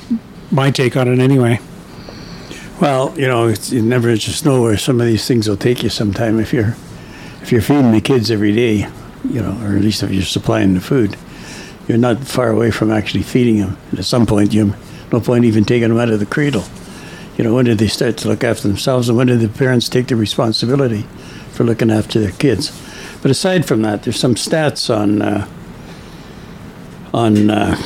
my 0.50 0.70
take 0.70 0.94
on 0.94 1.08
it 1.08 1.18
anyway. 1.18 1.58
Well, 2.80 3.16
you 3.16 3.28
know, 3.28 3.46
it's, 3.46 3.70
you 3.70 3.80
never 3.80 4.16
just 4.16 4.44
know 4.44 4.60
where 4.62 4.76
some 4.76 5.00
of 5.00 5.06
these 5.06 5.26
things 5.26 5.48
will 5.48 5.56
take 5.56 5.82
you 5.82 5.88
sometime. 5.88 6.40
If 6.40 6.52
you're 6.52 6.76
if 7.42 7.52
you're 7.52 7.60
feeding 7.60 7.92
the 7.92 8.00
kids 8.00 8.30
every 8.30 8.52
day, 8.52 8.88
you 9.28 9.40
know, 9.40 9.56
or 9.62 9.76
at 9.76 9.82
least 9.82 10.02
if 10.02 10.10
you're 10.10 10.22
supplying 10.22 10.74
the 10.74 10.80
food, 10.80 11.16
you're 11.86 11.98
not 11.98 12.24
far 12.24 12.50
away 12.50 12.70
from 12.70 12.90
actually 12.90 13.22
feeding 13.22 13.58
them. 13.58 13.76
And 13.90 13.98
at 13.98 14.04
some 14.04 14.26
point, 14.26 14.52
you 14.52 14.74
no 15.12 15.20
point 15.20 15.44
even 15.44 15.64
taking 15.64 15.90
them 15.90 15.98
out 15.98 16.10
of 16.10 16.18
the 16.18 16.26
cradle. 16.26 16.64
You 17.36 17.44
know, 17.44 17.54
when 17.54 17.64
did 17.66 17.78
they 17.78 17.88
start 17.88 18.16
to 18.18 18.28
look 18.28 18.44
after 18.44 18.68
themselves, 18.68 19.08
and 19.08 19.16
when 19.16 19.26
did 19.28 19.40
the 19.40 19.48
parents 19.48 19.88
take 19.88 20.08
the 20.08 20.16
responsibility 20.16 21.02
for 21.52 21.64
looking 21.64 21.90
after 21.90 22.18
their 22.18 22.32
kids? 22.32 22.70
But 23.22 23.30
aside 23.30 23.66
from 23.66 23.82
that, 23.82 24.02
there's 24.02 24.18
some 24.18 24.34
stats 24.34 24.94
on 24.94 25.22
uh, 25.22 25.48
on 27.14 27.50
uh, 27.50 27.76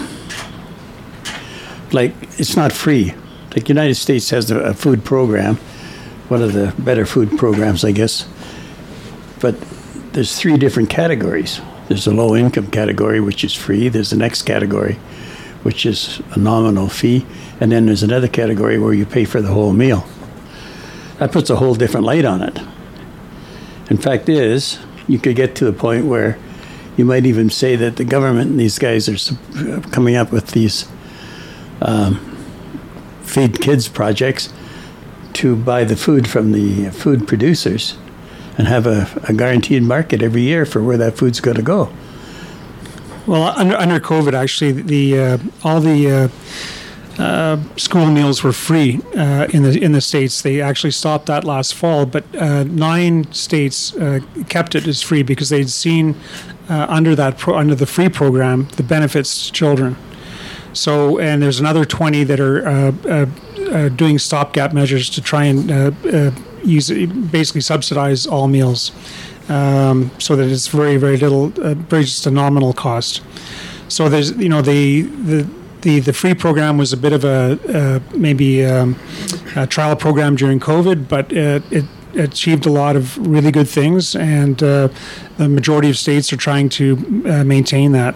like 1.92 2.14
it's 2.38 2.57
not 2.57 2.72
free. 2.72 3.14
Like 3.57 3.71
United 3.71 3.95
States 3.95 4.29
has 4.31 4.51
a, 4.51 4.59
a 4.59 4.75
food 4.75 5.03
program, 5.03 5.57
one 6.29 6.42
of 6.42 6.53
the 6.53 6.75
better 6.79 7.07
food 7.07 7.38
programs, 7.38 7.87
I 7.87 7.92
guess. 7.92 8.29
But 9.40 9.59
there's 10.12 10.38
three 10.38 10.59
different 10.59 10.90
categories. 10.90 11.62
There's 11.88 12.07
a 12.07 12.12
low 12.12 12.37
income 12.37 12.71
category, 12.71 13.19
which 13.21 13.45
is 13.45 13.55
free. 13.55 13.88
There's 13.88 14.11
the 14.11 14.16
next 14.16 14.42
category, 14.42 14.95
which 15.62 15.87
is 15.87 16.21
a 16.33 16.38
nominal 16.38 16.90
fee, 16.90 17.25
and 17.59 17.73
then 17.73 17.87
there's 17.87 18.03
another 18.03 18.29
category 18.29 18.79
where 18.79 18.92
you 18.92 19.07
pay 19.07 19.25
for 19.25 19.40
the 19.40 19.49
whole 19.49 19.73
meal. 19.73 20.07
That 21.19 21.33
puts 21.33 21.49
a 21.49 21.57
whole 21.57 21.75
different 21.75 22.05
light 22.05 22.27
on 22.27 22.42
it. 22.42 22.59
In 23.90 23.97
fact, 23.97 24.29
is 24.29 24.79
you 25.09 25.19
could 25.19 25.35
get 25.35 25.55
to 25.57 25.64
the 25.64 25.73
point 25.73 26.05
where 26.05 26.38
you 26.99 27.07
might 27.07 27.25
even 27.25 27.49
say 27.49 27.75
that 27.77 27.97
the 27.97 28.05
government 28.05 28.51
and 28.51 28.61
these 28.61 28.79
guys 28.79 29.09
are 29.09 29.81
coming 29.92 30.14
up 30.14 30.31
with 30.31 30.49
these 30.49 30.87
um, 31.81 32.36
feed 33.26 33.60
kids 33.60 33.88
projects 33.88 34.52
to 35.34 35.54
buy 35.56 35.84
the 35.84 35.96
food 35.96 36.28
from 36.28 36.52
the 36.52 36.90
food 36.90 37.28
producers 37.28 37.96
and 38.56 38.66
have 38.66 38.86
a, 38.86 39.08
a 39.28 39.34
guaranteed 39.34 39.82
market 39.82 40.22
every 40.22 40.42
year 40.42 40.64
for 40.64 40.82
where 40.82 40.96
that 40.96 41.16
food's 41.18 41.40
going 41.40 41.56
to 41.56 41.62
go. 41.62 41.92
Well, 43.26 43.42
under, 43.42 43.76
under 43.76 44.00
COVID, 44.00 44.34
actually, 44.34 44.72
the 44.72 45.18
uh, 45.18 45.38
all 45.64 45.80
the 45.80 46.10
uh, 46.10 47.22
uh, 47.22 47.60
school 47.76 48.06
meals 48.06 48.44
were 48.44 48.52
free 48.52 49.00
uh, 49.16 49.48
in 49.52 49.64
the 49.64 49.82
in 49.82 49.92
the 49.92 50.00
states. 50.00 50.42
They 50.42 50.60
actually 50.60 50.92
stopped 50.92 51.26
that 51.26 51.42
last 51.42 51.74
fall, 51.74 52.06
but 52.06 52.24
uh, 52.36 52.62
nine 52.64 53.30
states 53.32 53.94
uh, 53.96 54.20
kept 54.48 54.74
it 54.76 54.86
as 54.86 55.02
free 55.02 55.24
because 55.24 55.48
they'd 55.48 55.70
seen 55.70 56.14
under 56.68 57.14
that 57.14 57.36
pro- 57.36 57.56
under 57.56 57.74
the 57.74 57.86
free 57.86 58.08
program 58.08 58.68
the 58.76 58.82
benefits 58.82 59.46
to 59.46 59.52
children. 59.52 59.96
So, 60.76 61.18
and 61.18 61.42
there's 61.42 61.60
another 61.60 61.84
20 61.84 62.24
that 62.24 62.40
are 62.40 62.66
uh, 62.66 62.92
uh, 63.08 63.26
uh, 63.72 63.88
doing 63.88 64.18
stopgap 64.18 64.72
measures 64.72 65.08
to 65.10 65.20
try 65.22 65.44
and 65.44 65.70
uh, 65.70 65.90
uh, 66.12 66.30
use 66.62 66.90
basically 66.90 67.62
subsidize 67.62 68.26
all 68.26 68.48
meals, 68.48 68.92
um, 69.48 70.10
so 70.18 70.36
that 70.36 70.48
it's 70.48 70.68
very 70.68 70.96
very 70.96 71.16
little, 71.16 71.46
uh, 71.62 71.74
very 71.74 72.04
just 72.04 72.26
a 72.26 72.30
nominal 72.30 72.72
cost. 72.72 73.22
So 73.88 74.08
there's 74.08 74.32
you 74.32 74.48
know 74.48 74.62
the 74.62 75.02
the. 75.02 75.48
The, 75.82 76.00
the 76.00 76.12
free 76.12 76.34
program 76.34 76.78
was 76.78 76.92
a 76.92 76.96
bit 76.96 77.12
of 77.12 77.22
a 77.22 78.02
maybe 78.12 78.64
um, 78.64 78.96
a 79.54 79.68
trial 79.68 79.94
program 79.94 80.34
during 80.34 80.58
COVID, 80.58 81.06
but 81.06 81.30
it, 81.30 81.62
it 81.70 81.84
achieved 82.18 82.66
a 82.66 82.70
lot 82.70 82.96
of 82.96 83.16
really 83.18 83.50
good 83.50 83.68
things, 83.68 84.16
and 84.16 84.62
uh, 84.62 84.88
the 85.37 85.48
majority 85.48 85.90
of 85.90 85.98
states 85.98 86.33
are 86.33 86.37
trying 86.37 86.68
to 86.70 87.22
uh, 87.27 87.44
maintain 87.44 87.92
that. 87.92 88.14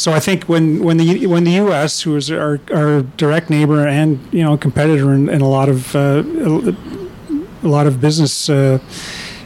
So 0.00 0.14
I 0.14 0.18
think 0.18 0.44
when 0.44 0.82
when 0.82 0.96
the 0.96 1.26
when 1.26 1.44
the 1.44 1.56
U.S., 1.64 2.00
who 2.00 2.16
is 2.16 2.30
our, 2.30 2.58
our 2.72 3.02
direct 3.18 3.50
neighbor 3.50 3.86
and 3.86 4.18
you 4.32 4.42
know 4.42 4.56
competitor 4.56 5.12
in, 5.12 5.28
in 5.28 5.42
a 5.42 5.48
lot 5.48 5.68
of 5.68 5.94
uh, 5.94 6.22
a 7.62 7.68
lot 7.68 7.86
of 7.86 8.00
business 8.00 8.48
uh, 8.48 8.78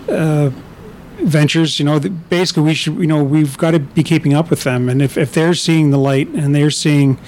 uh, 0.08 0.50
ventures, 1.24 1.80
you 1.80 1.84
know, 1.84 1.98
basically 1.98 2.62
we 2.62 2.74
should 2.74 2.96
you 2.98 3.08
know 3.08 3.20
we've 3.20 3.58
got 3.58 3.72
to 3.72 3.80
be 3.80 4.04
keeping 4.04 4.32
up 4.32 4.48
with 4.48 4.62
them, 4.62 4.88
and 4.88 5.02
if, 5.02 5.18
if 5.18 5.32
they're 5.32 5.54
seeing 5.54 5.90
the 5.90 5.98
light 5.98 6.28
and 6.28 6.54
they're 6.54 6.70
seeing 6.70 7.18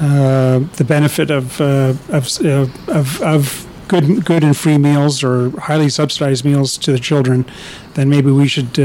uh, 0.00 0.58
the 0.74 0.84
benefit 0.84 1.30
of 1.30 1.60
uh, 1.60 1.94
of, 2.08 2.28
uh, 2.44 2.66
of 2.88 3.22
of 3.22 3.68
good 3.86 4.24
good 4.24 4.42
and 4.42 4.56
free 4.56 4.78
meals 4.78 5.22
or 5.22 5.50
highly 5.60 5.88
subsidized 5.88 6.44
meals 6.44 6.76
to 6.78 6.90
the 6.90 6.98
children, 6.98 7.44
then 7.94 8.08
maybe 8.08 8.32
we 8.32 8.48
should 8.48 8.76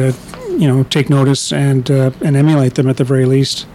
you 0.59 0.67
know 0.67 0.83
take 0.83 1.09
notice 1.09 1.51
and 1.51 1.89
uh, 1.89 2.11
and 2.21 2.35
emulate 2.35 2.75
them 2.75 2.87
at 2.87 2.97
the 2.97 3.03
very 3.03 3.25
least. 3.25 3.65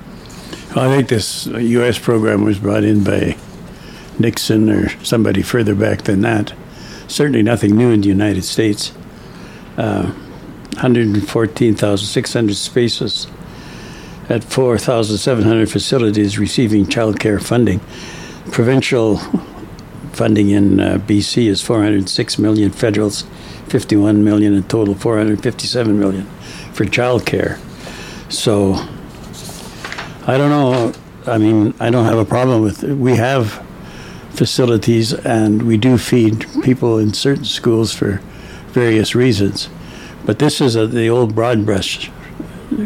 I 0.77 0.89
think 0.89 1.09
this 1.09 1.47
U.S. 1.47 2.01
program 2.01 2.43
was 2.43 2.59
brought 2.59 2.83
in 2.83 3.05
by 3.05 3.37
Nixon 4.19 4.69
or 4.69 4.89
somebody 5.05 5.41
further 5.41 5.75
back 5.77 6.03
than 6.03 6.23
that. 6.23 6.53
Certainly 7.07 7.45
nothing 7.45 7.77
new 7.77 7.91
in 7.91 8.01
the 8.01 8.09
United 8.09 8.43
States. 8.43 8.93
Uh, 9.77 10.13
114,600 10.73 12.57
spaces 12.57 13.29
at 14.29 14.43
4,700 14.43 15.71
facilities 15.71 16.41
receiving 16.41 16.89
child 16.89 17.21
care 17.21 17.39
funding. 17.39 17.79
Provincial 18.51 19.19
funding 20.13 20.51
in 20.51 20.81
uh, 20.81 20.99
BC 21.07 21.47
is 21.47 21.63
406 21.63 22.39
million, 22.39 22.73
federals 22.73 23.23
51 23.69 24.25
million 24.25 24.55
in 24.55 24.65
total, 24.65 24.97
457 24.97 25.99
million 25.99 26.27
for 26.73 26.85
child 26.85 27.25
care. 27.27 27.61
So 28.29 28.89
I 30.27 30.39
don't 30.39 30.51
know. 30.51 30.93
I 31.27 31.39
mean, 31.39 31.75
I 31.81 31.91
don't 31.91 32.07
have 32.07 32.19
a 32.19 32.25
problem 32.25 32.63
with 32.63 32.83
it. 32.85 32.95
We 32.95 33.17
have 33.17 33.63
facilities 34.31 35.13
and 35.13 35.63
we 35.63 35.77
do 35.77 35.99
feed 35.99 36.47
people 36.63 36.99
in 36.99 37.13
certain 37.13 37.45
schools 37.45 37.95
for 37.95 38.21
various 38.69 39.15
reasons. 39.15 39.69
But 40.25 40.39
this 40.39 40.61
is 40.61 40.77
a, 40.77 40.87
the 40.87 41.09
old 41.09 41.35
broad 41.35 41.67
brush 41.67 42.11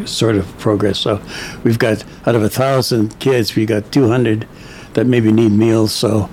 sort 0.05 0.36
of 0.36 0.47
progress. 0.59 0.99
So 0.99 1.22
we've 1.64 1.78
got 1.78 2.05
out 2.26 2.34
of 2.34 2.43
a 2.43 2.49
thousand 2.49 3.18
kids, 3.20 3.55
we 3.55 3.66
got 3.66 3.93
200 3.93 4.47
that 4.95 5.07
maybe 5.07 5.32
need 5.32 5.53
meals. 5.53 5.93
So 5.95 6.28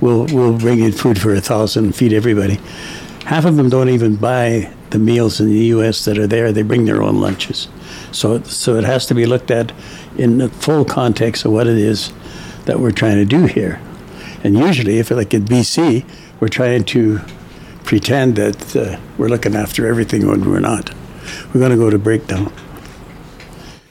we'll 0.00 0.26
we'll 0.26 0.58
bring 0.58 0.80
in 0.80 0.92
food 0.92 1.20
for 1.20 1.34
a 1.34 1.40
thousand 1.40 1.86
and 1.86 1.94
feed 1.94 2.12
everybody. 2.12 2.60
Half 3.24 3.44
of 3.44 3.56
them 3.56 3.68
don't 3.68 3.88
even 3.88 4.16
buy 4.16 4.72
the 4.90 4.98
meals 4.98 5.40
in 5.40 5.46
the 5.46 5.64
U.S. 5.76 6.04
that 6.04 6.18
are 6.18 6.26
there. 6.26 6.52
They 6.52 6.62
bring 6.62 6.84
their 6.84 7.02
own 7.02 7.20
lunches. 7.20 7.68
So 8.12 8.42
so 8.42 8.76
it 8.76 8.84
has 8.84 9.06
to 9.06 9.14
be 9.14 9.26
looked 9.26 9.50
at 9.50 9.72
in 10.16 10.38
the 10.38 10.48
full 10.48 10.84
context 10.84 11.44
of 11.44 11.52
what 11.52 11.66
it 11.66 11.78
is 11.78 12.12
that 12.64 12.80
we're 12.80 12.92
trying 12.92 13.16
to 13.16 13.24
do 13.24 13.46
here. 13.46 13.80
And 14.42 14.58
usually, 14.58 14.98
if 14.98 15.10
like 15.10 15.34
in 15.34 15.44
BC, 15.44 16.04
we're 16.40 16.48
trying 16.48 16.84
to 16.84 17.20
pretend 17.84 18.36
that 18.36 18.76
uh, 18.76 18.98
we're 19.18 19.28
looking 19.28 19.54
after 19.54 19.86
everything 19.86 20.26
when 20.26 20.48
we're 20.48 20.60
not. 20.60 20.90
We're 21.52 21.60
going 21.60 21.72
to 21.72 21.76
go 21.76 21.90
to 21.90 21.98
breakdown. 21.98 22.52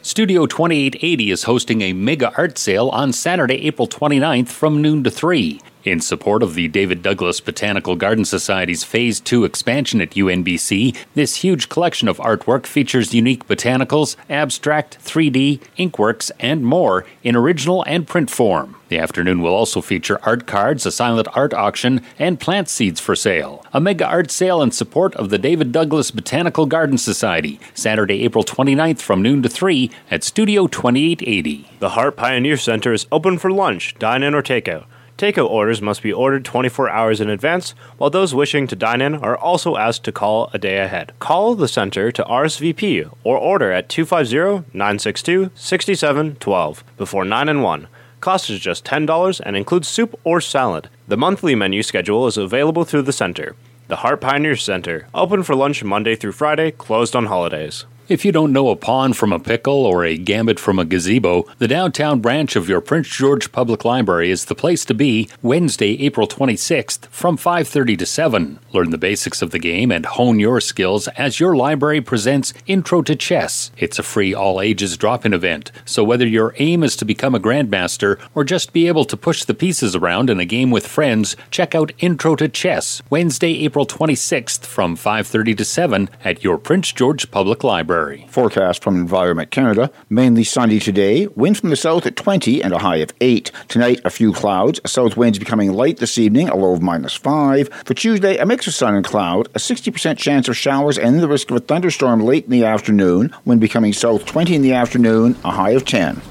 Studio 0.02 0.46
2880 0.48 1.32
is 1.32 1.44
hosting 1.44 1.82
a 1.82 1.94
mega 1.94 2.34
art 2.36 2.58
sale 2.58 2.90
on 2.90 3.14
Saturday, 3.14 3.68
April 3.68 3.88
29th 3.88 4.48
from 4.48 4.82
noon 4.82 5.04
to 5.04 5.12
3. 5.12 5.60
In 5.86 6.02
support 6.02 6.44
of 6.44 6.56
the 6.56 6.68
David 6.68 7.02
Douglas 7.02 7.40
Botanical 7.40 7.96
Garden 7.96 8.26
Society's 8.26 8.84
Phase 8.84 9.22
2 9.22 9.46
expansion 9.46 10.02
at 10.02 10.10
UNBC, 10.12 10.94
this 11.16 11.38
huge 11.38 11.70
collection 11.70 12.10
of 12.10 12.18
artwork 12.18 12.66
features 12.66 13.14
unique 13.14 13.48
botanicals, 13.48 14.18
abstract, 14.30 14.98
3D, 15.00 15.62
inkworks, 15.78 16.32
and 16.38 16.66
more 16.66 17.06
in 17.24 17.34
original 17.34 17.86
and 17.88 18.06
print 18.06 18.30
form. 18.30 18.76
The 18.90 19.00
afternoon 19.00 19.42
will 19.42 19.54
also 19.54 19.80
feature 19.80 20.20
art 20.24 20.46
cards, 20.46 20.86
a 20.86 20.92
silent 20.92 21.30
art 21.34 21.54
auction, 21.54 22.02
and 22.18 22.42
plant 22.42 22.68
seeds 22.68 23.00
for 23.00 23.16
sale. 23.16 23.66
A 23.72 23.80
mega 23.80 24.06
art 24.06 24.32
sale 24.32 24.62
in 24.62 24.72
support 24.72 25.16
of 25.16 25.30
the 25.30 25.38
David 25.38 25.72
Douglas 25.72 26.12
Botanical 26.12 26.66
Garden 26.66 26.98
Society, 26.98 27.58
Saturday, 27.74 28.26
April 28.26 28.44
29th 28.44 29.00
from 29.00 29.22
noon 29.22 29.42
to 29.44 29.50
3 29.50 29.90
at 30.12 30.26
Studio 30.26 30.68
2880. 30.68 31.70
The 31.80 31.90
Hart 31.92 32.18
Pioneer 32.18 32.58
Center 32.58 32.92
is 32.92 33.08
open 33.14 33.38
for 33.38 33.50
lunch, 33.50 33.96
dine 33.98 34.24
in, 34.24 34.36
or 34.36 34.44
takeout. 34.44 34.84
Takeout 35.20 35.50
orders 35.50 35.82
must 35.82 36.02
be 36.02 36.14
ordered 36.14 36.46
24 36.46 36.90
hours 36.90 37.20
in 37.20 37.30
advance, 37.30 37.72
while 37.98 38.10
those 38.10 38.34
wishing 38.34 38.68
to 38.68 38.76
dine 38.78 39.02
in 39.02 39.16
are 39.16 39.36
also 39.36 39.76
asked 39.76 40.06
to 40.06 40.14
call 40.14 40.50
a 40.54 40.58
day 40.58 40.78
ahead. 40.78 41.12
Call 41.20 41.56
the 41.56 41.68
center 41.68 42.10
to 42.10 42.24
RSVP 42.24 43.12
or 43.26 43.38
order 43.38 43.70
at 43.70 43.90
250 43.90 44.66
962 44.74 45.52
6712 45.56 46.86
before 46.96 47.26
9 47.26 47.50
and 47.50 47.62
1. 47.62 47.88
Cost 48.22 48.50
is 48.50 48.62
just 48.62 48.86
$10 48.86 49.42
and 49.46 49.58
includes 49.58 49.90
soup 49.90 50.18
or 50.24 50.40
salad. 50.40 50.88
The 51.10 51.18
monthly 51.18 51.54
menu 51.54 51.84
schedule 51.84 52.26
is 52.26 52.38
available 52.38 52.86
through 52.86 53.02
the 53.02 53.12
center. 53.12 53.58
The 53.90 53.98
Hart 53.98 54.22
Pioneer 54.22 54.56
Center, 54.56 55.08
open 55.14 55.44
for 55.44 55.54
lunch 55.54 55.84
Monday 55.84 56.16
through 56.16 56.32
Friday, 56.32 56.72
closed 56.72 57.14
on 57.14 57.26
holidays. 57.26 57.84
If 58.10 58.26
you 58.26 58.32
don't 58.32 58.52
know 58.52 58.70
a 58.70 58.76
pawn 58.76 59.14
from 59.14 59.32
a 59.32 59.40
pickle 59.40 59.86
or 59.86 60.04
a 60.04 60.18
gambit 60.18 60.60
from 60.60 60.80
a 60.80 60.84
gazebo, 60.84 61.46
the 61.60 61.68
downtown 61.68 62.22
branch 62.22 62.56
of 62.56 62.68
your 62.68 62.82
Prince 62.82 63.08
George 63.08 63.52
Public 63.52 63.86
Library 63.86 64.32
is 64.32 64.46
the 64.46 64.56
place 64.56 64.84
to 64.86 64.96
be 64.96 65.30
Wednesday, 65.44 65.92
April 66.04 66.26
26th 66.26 67.08
from 67.12 67.38
5:30 67.38 67.96
to 67.98 68.08
7. 68.08 68.58
Learn 68.74 68.90
the 68.90 68.98
basics 68.98 69.44
of 69.44 69.52
the 69.52 69.60
game 69.60 69.92
and 69.92 70.08
hone 70.08 70.40
your 70.40 70.60
skills 70.60 71.08
as 71.10 71.40
your 71.40 71.56
library 71.56 72.02
presents 72.02 72.52
Intro 72.66 73.04
to 73.04 73.16
Chess. 73.16 73.70
It's 73.78 74.00
a 74.00 74.04
free 74.04 74.34
all 74.34 74.60
ages 74.60 74.98
drop-in 74.98 75.32
event, 75.32 75.72
so 75.86 76.04
whether 76.04 76.26
your 76.26 76.56
aim 76.58 76.82
is 76.82 76.96
to 76.96 77.06
become 77.06 77.36
a 77.36 77.40
grandmaster 77.40 78.18
or 78.34 78.44
just 78.44 78.74
be 78.74 78.88
able 78.88 79.06
to 79.06 79.16
push 79.16 79.44
the 79.44 79.54
pieces 79.54 79.96
around 79.96 80.32
in 80.32 80.40
a 80.40 80.46
game 80.46 80.72
with 80.72 80.88
friends, 80.88 81.36
check 81.52 81.76
out 81.76 81.92
Intro 82.00 82.36
to 82.38 82.50
Chess 82.50 83.04
Wednesday, 83.12 83.64
April 83.66 83.86
26th 83.86 84.66
from 84.66 84.96
5:30 84.96 85.54
to 85.54 85.64
7 85.64 86.10
at 86.26 86.44
your 86.44 86.58
Prince 86.58 86.92
George 86.92 87.30
Public 87.30 87.64
Library. 87.64 87.99
Forecast 88.30 88.84
from 88.84 88.96
Environment 88.96 89.52
Canada. 89.52 89.92
Mainly 90.10 90.44
sunny 90.44 90.80
today. 90.80 91.28
Wind 91.28 91.58
from 91.58 91.70
the 91.70 91.76
south 91.76 92.06
at 92.06 92.16
20 92.16 92.64
and 92.64 92.74
a 92.74 92.80
high 92.80 92.98
of 92.98 93.12
8. 93.20 93.52
Tonight, 93.68 94.00
a 94.06 94.10
few 94.10 94.32
clouds. 94.32 94.80
South 94.86 95.18
winds 95.18 95.38
becoming 95.38 95.74
light 95.74 95.98
this 95.98 96.18
evening, 96.18 96.48
a 96.50 96.56
low 96.56 96.74
of 96.74 96.82
minus 96.82 97.14
5. 97.14 97.70
For 97.86 97.94
Tuesday, 97.94 98.38
a 98.38 98.46
mix 98.46 98.68
of 98.68 98.74
sun 98.74 98.96
and 98.96 99.06
cloud. 99.06 99.48
A 99.48 99.60
60% 99.60 100.18
chance 100.18 100.48
of 100.48 100.56
showers 100.56 100.98
and 100.98 101.20
the 101.20 101.28
risk 101.28 101.52
of 101.52 101.58
a 101.58 101.60
thunderstorm 101.60 102.22
late 102.22 102.46
in 102.46 102.52
the 102.52 102.64
afternoon. 102.66 103.36
Wind 103.46 103.60
becoming 103.60 103.94
south 103.94 104.26
20 104.26 104.56
in 104.56 104.62
the 104.62 104.74
afternoon, 104.74 105.38
a 105.44 105.52
high 105.52 105.72
of 105.72 105.86
10. 105.86 106.22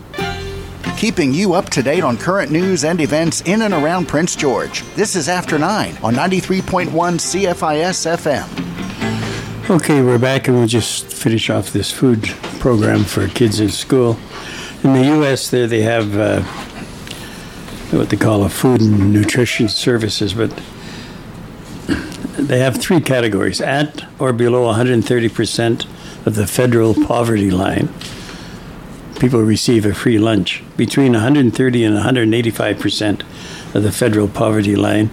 Keeping 0.97 1.33
you 1.33 1.53
up 1.53 1.71
to 1.71 1.83
date 1.83 2.03
on 2.03 2.17
current 2.17 2.51
news 2.51 2.85
and 2.85 3.01
events 3.01 3.43
in 3.43 3.63
and 3.63 3.75
around 3.75 4.09
Prince 4.09 4.35
George. 4.35 4.83
This 4.97 5.15
is 5.15 5.29
After 5.29 5.59
9 5.59 5.99
on 6.03 6.15
93.1 6.15 6.89
CFIS 6.89 8.17
FM. 8.17 8.69
Okay, 9.71 10.01
we're 10.01 10.19
back 10.19 10.49
and 10.49 10.57
we'll 10.57 10.67
just 10.67 11.13
finish 11.13 11.51
off 11.51 11.75
this 11.75 11.93
food 11.93 12.23
program 12.59 13.05
for 13.05 13.29
kids 13.29 13.61
in 13.61 13.69
school. 13.69 14.19
In 14.83 14.95
the 14.95 15.05
U.S., 15.17 15.51
there 15.51 15.67
they 15.67 15.83
have 15.83 16.17
uh, 16.17 16.41
what 17.91 18.09
they 18.09 18.17
call 18.17 18.45
a 18.45 18.49
food 18.49 18.81
and 18.81 19.13
nutrition 19.13 19.69
services, 19.69 20.33
but 20.33 20.59
they 22.39 22.61
have 22.61 22.81
three 22.81 23.03
categories 23.03 23.61
at 23.61 24.07
or 24.19 24.33
below 24.33 24.73
130% 24.73 26.27
of 26.27 26.35
the 26.35 26.47
federal 26.47 26.95
poverty 26.95 27.51
line. 27.51 27.91
People 29.21 29.43
receive 29.43 29.85
a 29.85 29.93
free 29.93 30.19
lunch. 30.19 30.63
Between 30.79 31.13
130 31.13 31.85
and 31.85 31.95
185% 31.95 33.21
of 33.75 33.83
the 33.83 33.93
federal 33.93 34.29
poverty 34.29 34.77
line 34.77 35.11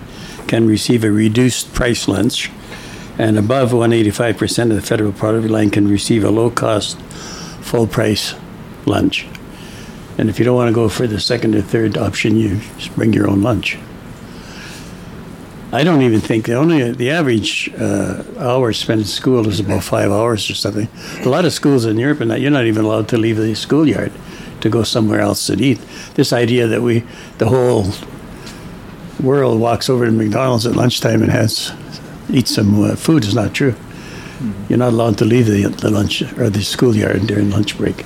can 0.47 0.65
receive 0.65 1.03
a 1.03 1.11
reduced 1.11 1.73
price 1.73 2.07
lunch 2.07 2.49
and 3.17 3.37
above 3.37 3.71
185% 3.71 4.63
of 4.63 4.75
the 4.75 4.81
federal 4.81 5.11
poverty 5.11 5.47
line 5.47 5.69
can 5.69 5.87
receive 5.87 6.23
a 6.23 6.29
low 6.29 6.49
cost, 6.49 6.99
full 7.61 7.87
price 7.87 8.35
lunch. 8.85 9.27
And 10.17 10.29
if 10.29 10.39
you 10.39 10.45
don't 10.45 10.55
want 10.55 10.69
to 10.69 10.73
go 10.73 10.89
for 10.89 11.07
the 11.07 11.19
second 11.19 11.55
or 11.55 11.61
third 11.61 11.97
option, 11.97 12.37
you 12.37 12.59
just 12.77 12.95
bring 12.95 13.13
your 13.13 13.29
own 13.29 13.41
lunch. 13.41 13.77
I 15.71 15.83
don't 15.83 16.03
even 16.03 16.21
think 16.21 16.45
the 16.45 16.53
only 16.53 16.91
the 16.91 17.11
average 17.11 17.69
uh, 17.77 18.23
hour 18.39 18.71
spent 18.71 19.01
in 19.01 19.07
school 19.07 19.47
is 19.49 19.59
about 19.59 19.83
five 19.83 20.09
hours 20.09 20.49
or 20.49 20.55
something. 20.55 20.87
A 21.25 21.29
lot 21.29 21.43
of 21.43 21.51
schools 21.51 21.85
in 21.85 21.97
Europe 21.97 22.21
and 22.21 22.31
that 22.31 22.39
you're 22.39 22.51
not 22.51 22.65
even 22.65 22.85
allowed 22.85 23.09
to 23.09 23.17
leave 23.17 23.35
the 23.35 23.53
schoolyard 23.55 24.13
to 24.61 24.69
go 24.69 24.83
somewhere 24.83 25.19
else 25.19 25.47
to 25.47 25.61
eat. 25.61 25.79
This 26.13 26.31
idea 26.31 26.67
that 26.67 26.81
we 26.81 27.03
the 27.39 27.49
whole 27.49 27.87
world 29.21 29.59
walks 29.59 29.89
over 29.89 30.05
to 30.05 30.11
McDonald's 30.11 30.65
at 30.65 30.77
lunchtime 30.77 31.21
and 31.21 31.31
has 31.31 31.73
eat 32.29 32.47
some 32.47 32.83
uh, 32.83 32.95
food 32.95 33.23
is 33.23 33.35
not 33.35 33.53
true. 33.53 33.71
Mm-hmm. 33.71 34.65
You're 34.69 34.79
not 34.79 34.93
allowed 34.93 35.17
to 35.19 35.25
leave 35.25 35.45
the, 35.47 35.67
the 35.67 35.89
lunch 35.89 36.21
or 36.33 36.49
the 36.49 36.63
schoolyard 36.63 37.27
during 37.27 37.49
lunch 37.51 37.77
break. 37.77 38.05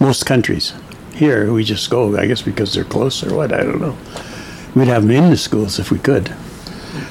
Most 0.00 0.26
countries. 0.26 0.74
Here, 1.14 1.52
we 1.52 1.64
just 1.64 1.88
go, 1.90 2.16
I 2.16 2.26
guess 2.26 2.42
because 2.42 2.74
they're 2.74 2.84
close 2.84 3.22
or 3.22 3.34
what, 3.34 3.52
I 3.52 3.62
don't 3.62 3.80
know. 3.80 3.96
We'd 4.74 4.88
have 4.88 5.02
them 5.02 5.10
in 5.10 5.30
the 5.30 5.36
schools 5.36 5.78
if 5.78 5.90
we 5.90 5.98
could. 5.98 6.34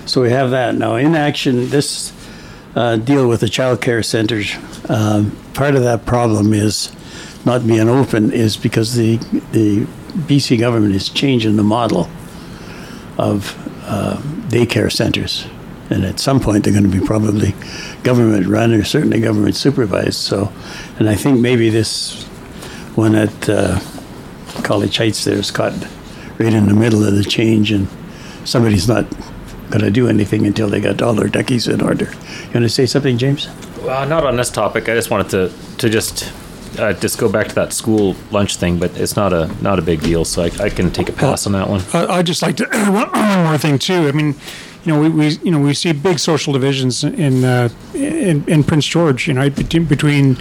So 0.06 0.22
we 0.22 0.32
have 0.32 0.52
that. 0.52 0.76
Now, 0.76 0.96
in 0.96 1.16
action, 1.16 1.70
this 1.70 2.14
uh, 2.76 2.98
deal 2.98 3.28
with 3.28 3.42
the 3.42 3.50
child 3.50 3.82
care 3.82 4.02
centers, 4.04 4.56
um, 4.88 5.38
part 5.54 5.76
of 5.76 5.84
that 5.84 6.06
problem 6.06 6.54
is 6.54 6.92
not 7.46 7.66
being 7.66 7.88
open 7.88 8.32
is 8.32 8.58
because 8.58 8.96
the, 8.96 9.18
the 9.52 9.86
BC 10.28 10.60
government 10.60 10.96
is 10.96 11.10
changing 11.10 11.56
the 11.56 11.64
model 11.64 12.10
of 13.18 13.56
uh, 13.86 14.18
daycare 14.50 14.92
centers 14.92 15.46
and 15.90 16.06
at 16.06 16.20
some 16.20 16.40
point 16.40 16.64
they're 16.64 16.74
going 16.74 16.90
to 16.90 17.00
be 17.00 17.06
probably 17.06 17.54
government 18.04 18.48
run 18.48 18.74
or 18.74 18.84
certainly 18.84 19.20
government 19.20 19.56
supervised. 19.56 20.16
So, 20.20 20.52
and 21.00 21.10
I 21.10 21.16
think 21.16 21.40
maybe 21.40 21.70
this 21.70 22.24
one 22.96 23.16
at 23.16 23.50
uh, 23.50 23.80
College 24.64 24.98
Heights 24.98 25.24
there 25.26 25.38
is 25.38 25.52
caught 25.52 25.74
right 26.38 26.54
in 26.54 26.68
the 26.68 26.74
middle 26.74 27.04
of 27.04 27.16
the 27.16 27.24
change, 27.24 27.72
and 27.72 27.88
somebody's 28.46 28.88
not 28.88 29.06
going 29.70 29.84
to 29.84 29.92
do 29.92 30.08
anything 30.08 30.46
until 30.48 30.68
they 30.70 30.80
got 30.82 31.02
all 31.02 31.14
their 31.14 31.28
duckies 31.28 31.68
in 31.68 31.82
order. 31.82 32.06
You 32.06 32.54
want 32.54 32.64
to 32.64 32.70
say 32.70 32.86
something, 32.86 33.18
James? 33.18 33.48
Well, 33.84 34.08
not 34.08 34.26
on 34.26 34.36
this 34.36 34.50
topic. 34.50 34.90
I 34.90 34.96
just 34.96 35.10
wanted 35.10 35.30
to 35.30 35.52
to 35.78 35.90
just 35.90 36.32
uh, 36.78 36.94
just 36.94 37.18
go 37.18 37.30
back 37.30 37.48
to 37.50 37.56
that 37.56 37.72
school 37.74 38.16
lunch 38.32 38.58
thing, 38.58 38.78
but 38.80 38.96
it's 38.98 39.16
not 39.16 39.32
a 39.34 39.48
not 39.62 39.80
a 39.80 39.82
big 39.82 40.02
deal, 40.02 40.26
so 40.26 40.44
I, 40.44 40.52
I 40.60 40.70
can 40.70 40.92
take 40.92 41.10
a 41.10 41.14
pass 41.14 41.46
on 41.48 41.54
that 41.54 41.70
one. 41.70 41.82
I- 41.94 42.18
I'd 42.18 42.26
just 42.26 42.42
like 42.42 42.58
to 42.58 42.66
one 42.66 43.10
one 43.12 43.44
more 43.46 43.58
thing 43.58 43.80
too. 43.80 44.08
I 44.08 44.12
mean, 44.12 44.36
you 44.84 44.94
know, 44.94 45.02
we, 45.02 45.10
we 45.10 45.28
you 45.44 45.52
know 45.52 45.60
we 45.60 45.74
see 45.74 45.92
big 45.92 46.20
social 46.20 46.54
divisions 46.54 47.04
in 47.04 47.44
uh, 47.44 47.70
in, 47.94 48.48
in 48.48 48.64
Prince 48.64 48.86
George. 48.86 49.28
You 49.28 49.34
know, 49.34 49.50
between, 49.50 50.38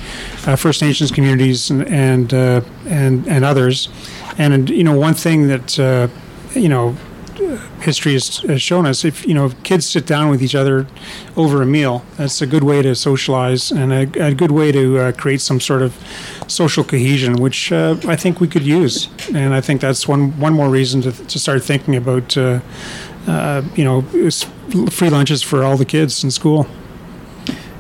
uh, 0.47 0.57
First 0.57 0.81
Nations 0.83 1.11
communities 1.11 1.71
and 1.71 1.87
and 1.89 2.33
uh, 2.33 2.61
and, 2.87 3.27
and 3.27 3.45
others. 3.45 3.89
And 4.39 4.71
you 4.71 4.85
know, 4.85 4.97
one 4.97 5.15
thing 5.15 5.49
that 5.49 5.79
uh, 5.79 6.09
you 6.55 6.69
know 6.69 6.97
history 7.81 8.13
has, 8.13 8.39
has 8.39 8.61
shown 8.61 8.87
us 8.87 9.05
if 9.05 9.27
you 9.27 9.35
know 9.35 9.47
if 9.47 9.63
kids 9.63 9.87
sit 9.87 10.07
down 10.07 10.29
with 10.29 10.43
each 10.43 10.55
other 10.55 10.87
over 11.37 11.63
a 11.63 11.67
meal 11.67 12.05
that's 12.17 12.43
a 12.43 12.47
good 12.47 12.65
way 12.65 12.83
to 12.83 12.95
socialize 12.95 13.71
and 13.71 13.93
a, 13.93 14.27
a 14.27 14.35
good 14.35 14.51
way 14.51 14.73
to 14.73 14.99
uh, 14.99 15.13
create 15.13 15.41
some 15.41 15.61
sort 15.61 15.83
of 15.83 15.97
social 16.49 16.83
cohesion 16.85 17.37
which 17.37 17.71
uh, 17.73 17.97
I 18.07 18.17
think 18.17 18.41
we 18.41 18.49
could 18.49 18.65
use 18.65 19.09
and 19.35 19.55
I 19.55 19.61
think 19.61 19.81
that's 19.81 20.09
one 20.09 20.39
one 20.39 20.53
more 20.53 20.69
reason 20.69 21.01
to, 21.03 21.13
to 21.13 21.39
start 21.39 21.63
thinking 21.63 21.97
about 21.97 22.37
uh, 22.37 22.61
uh, 23.29 23.63
you 23.77 23.85
know 23.85 24.03
free 24.91 25.11
lunches 25.11 25.43
for 25.43 25.63
all 25.63 25.77
the 25.77 25.85
kids 25.85 26.25
in 26.25 26.31
school 26.31 26.67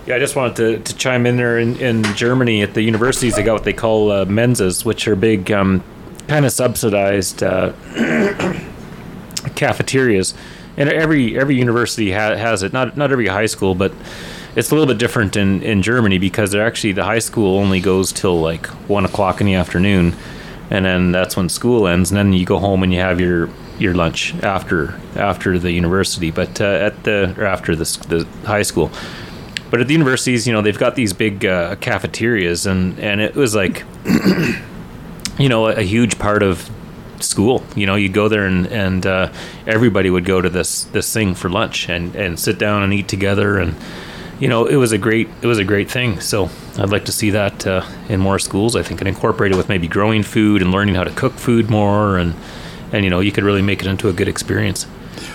Yeah, 0.07 0.16
I 0.16 0.18
just 0.18 0.36
wanted 0.36 0.57
to, 0.57 0.78
to 0.78 0.96
chime 0.96 1.26
in 1.26 1.36
there. 1.36 1.59
In, 1.59 1.76
in 1.76 2.03
Germany, 2.14 2.62
at 2.62 2.72
the 2.72 2.80
universities, 2.80 3.36
they 3.36 3.42
got 3.42 3.53
what 3.53 3.64
they 3.64 3.74
call 3.74 4.11
uh, 4.11 4.24
Mensas, 4.24 4.82
which 4.82 5.07
are 5.07 5.14
big, 5.14 5.53
um, 5.53 5.84
kind 6.28 6.46
of 6.46 6.53
subsidized 6.53 7.42
uh, 7.42 7.72
cafeterias. 9.55 10.34
And 10.78 10.88
every 10.88 11.38
every 11.38 11.57
university 11.57 12.12
ha- 12.12 12.36
has 12.36 12.62
it. 12.62 12.72
Not 12.72 12.96
not 12.96 13.12
every 13.12 13.26
high 13.26 13.46
school, 13.46 13.74
but 13.74 13.92
it's 14.57 14.70
a 14.70 14.74
little 14.74 14.86
bit 14.86 14.99
different 14.99 15.36
in, 15.36 15.62
in 15.62 15.82
Germany 15.82 16.18
because 16.18 16.53
they're 16.53 16.66
actually 16.66 16.92
the 16.92 17.05
high 17.05 17.18
school 17.18 17.59
only 17.59 17.80
goes 17.80 18.12
till 18.12 18.40
like 18.40 18.66
one 18.88 19.05
o'clock 19.05 19.40
in 19.40 19.46
the 19.46 19.55
afternoon, 19.55 20.14
and 20.70 20.84
then 20.84 21.12
that's 21.12 21.36
when 21.36 21.49
school 21.49 21.86
ends. 21.86 22.11
And 22.11 22.16
then 22.16 22.32
you 22.32 22.46
go 22.46 22.59
home 22.59 22.82
and 22.82 22.92
you 22.92 23.01
have 23.01 23.20
your 23.20 23.51
your 23.79 23.95
lunch 23.95 24.35
after 24.43 24.99
after 25.16 25.59
the 25.59 25.72
university, 25.72 26.31
but 26.31 26.61
uh, 26.61 26.64
at 26.64 27.05
the 27.05 27.35
or 27.39 27.45
after 27.45 27.76
the, 27.76 27.85
the 28.09 28.47
high 28.47 28.62
school. 28.62 28.91
But 29.70 29.81
at 29.81 29.87
the 29.87 29.93
universities, 29.93 30.47
you 30.47 30.53
know, 30.53 30.62
they've 30.62 30.79
got 30.79 30.95
these 30.95 31.12
big 31.12 31.45
uh, 31.45 31.76
cafeterias, 31.76 32.66
and 32.66 32.99
and 32.99 33.20
it 33.20 33.35
was 33.35 33.55
like, 33.55 33.85
you 35.39 35.49
know, 35.49 35.66
a, 35.66 35.76
a 35.76 35.83
huge 35.83 36.18
part 36.18 36.43
of 36.43 36.70
school. 37.20 37.62
You 37.76 37.87
know, 37.87 37.95
you 37.95 38.09
go 38.09 38.29
there 38.29 38.47
and 38.47 38.66
and 38.66 39.07
uh, 39.07 39.33
everybody 39.66 40.11
would 40.11 40.24
go 40.24 40.41
to 40.41 40.49
this 40.49 40.85
this 40.85 41.12
thing 41.12 41.35
for 41.35 41.49
lunch 41.49 41.89
and 41.89 42.14
and 42.16 42.39
sit 42.39 42.59
down 42.59 42.83
and 42.83 42.93
eat 42.93 43.09
together, 43.09 43.59
and 43.59 43.76
you 44.41 44.49
know, 44.49 44.66
it 44.66 44.76
was 44.76 44.93
a 44.93 44.99
great 44.99 45.29
it 45.43 45.47
was 45.47 45.59
a 45.59 45.64
great 45.64 45.91
thing. 45.91 46.20
So 46.20 46.49
I'd 46.79 46.91
like 46.91 47.05
to 47.07 47.12
see 47.12 47.31
that 47.31 47.66
uh, 47.66 47.85
in 48.09 48.20
more 48.20 48.39
schools. 48.39 48.74
I 48.74 48.83
think 48.83 49.01
and 49.01 49.09
incorporate 49.09 49.53
it 49.53 49.57
with 49.57 49.68
maybe 49.68 49.89
growing 49.89 50.22
food 50.22 50.62
and 50.62 50.70
learning 50.70 50.95
how 50.95 51.05
to 51.05 51.11
cook 51.11 51.35
food 51.35 51.68
more, 51.68 52.16
and 52.16 52.35
and 52.93 53.05
you 53.05 53.11
know, 53.11 53.20
you 53.20 53.32
could 53.32 53.45
really 53.45 53.62
make 53.62 53.80
it 53.80 53.86
into 53.86 54.09
a 54.09 54.12
good 54.12 54.28
experience. 54.28 54.86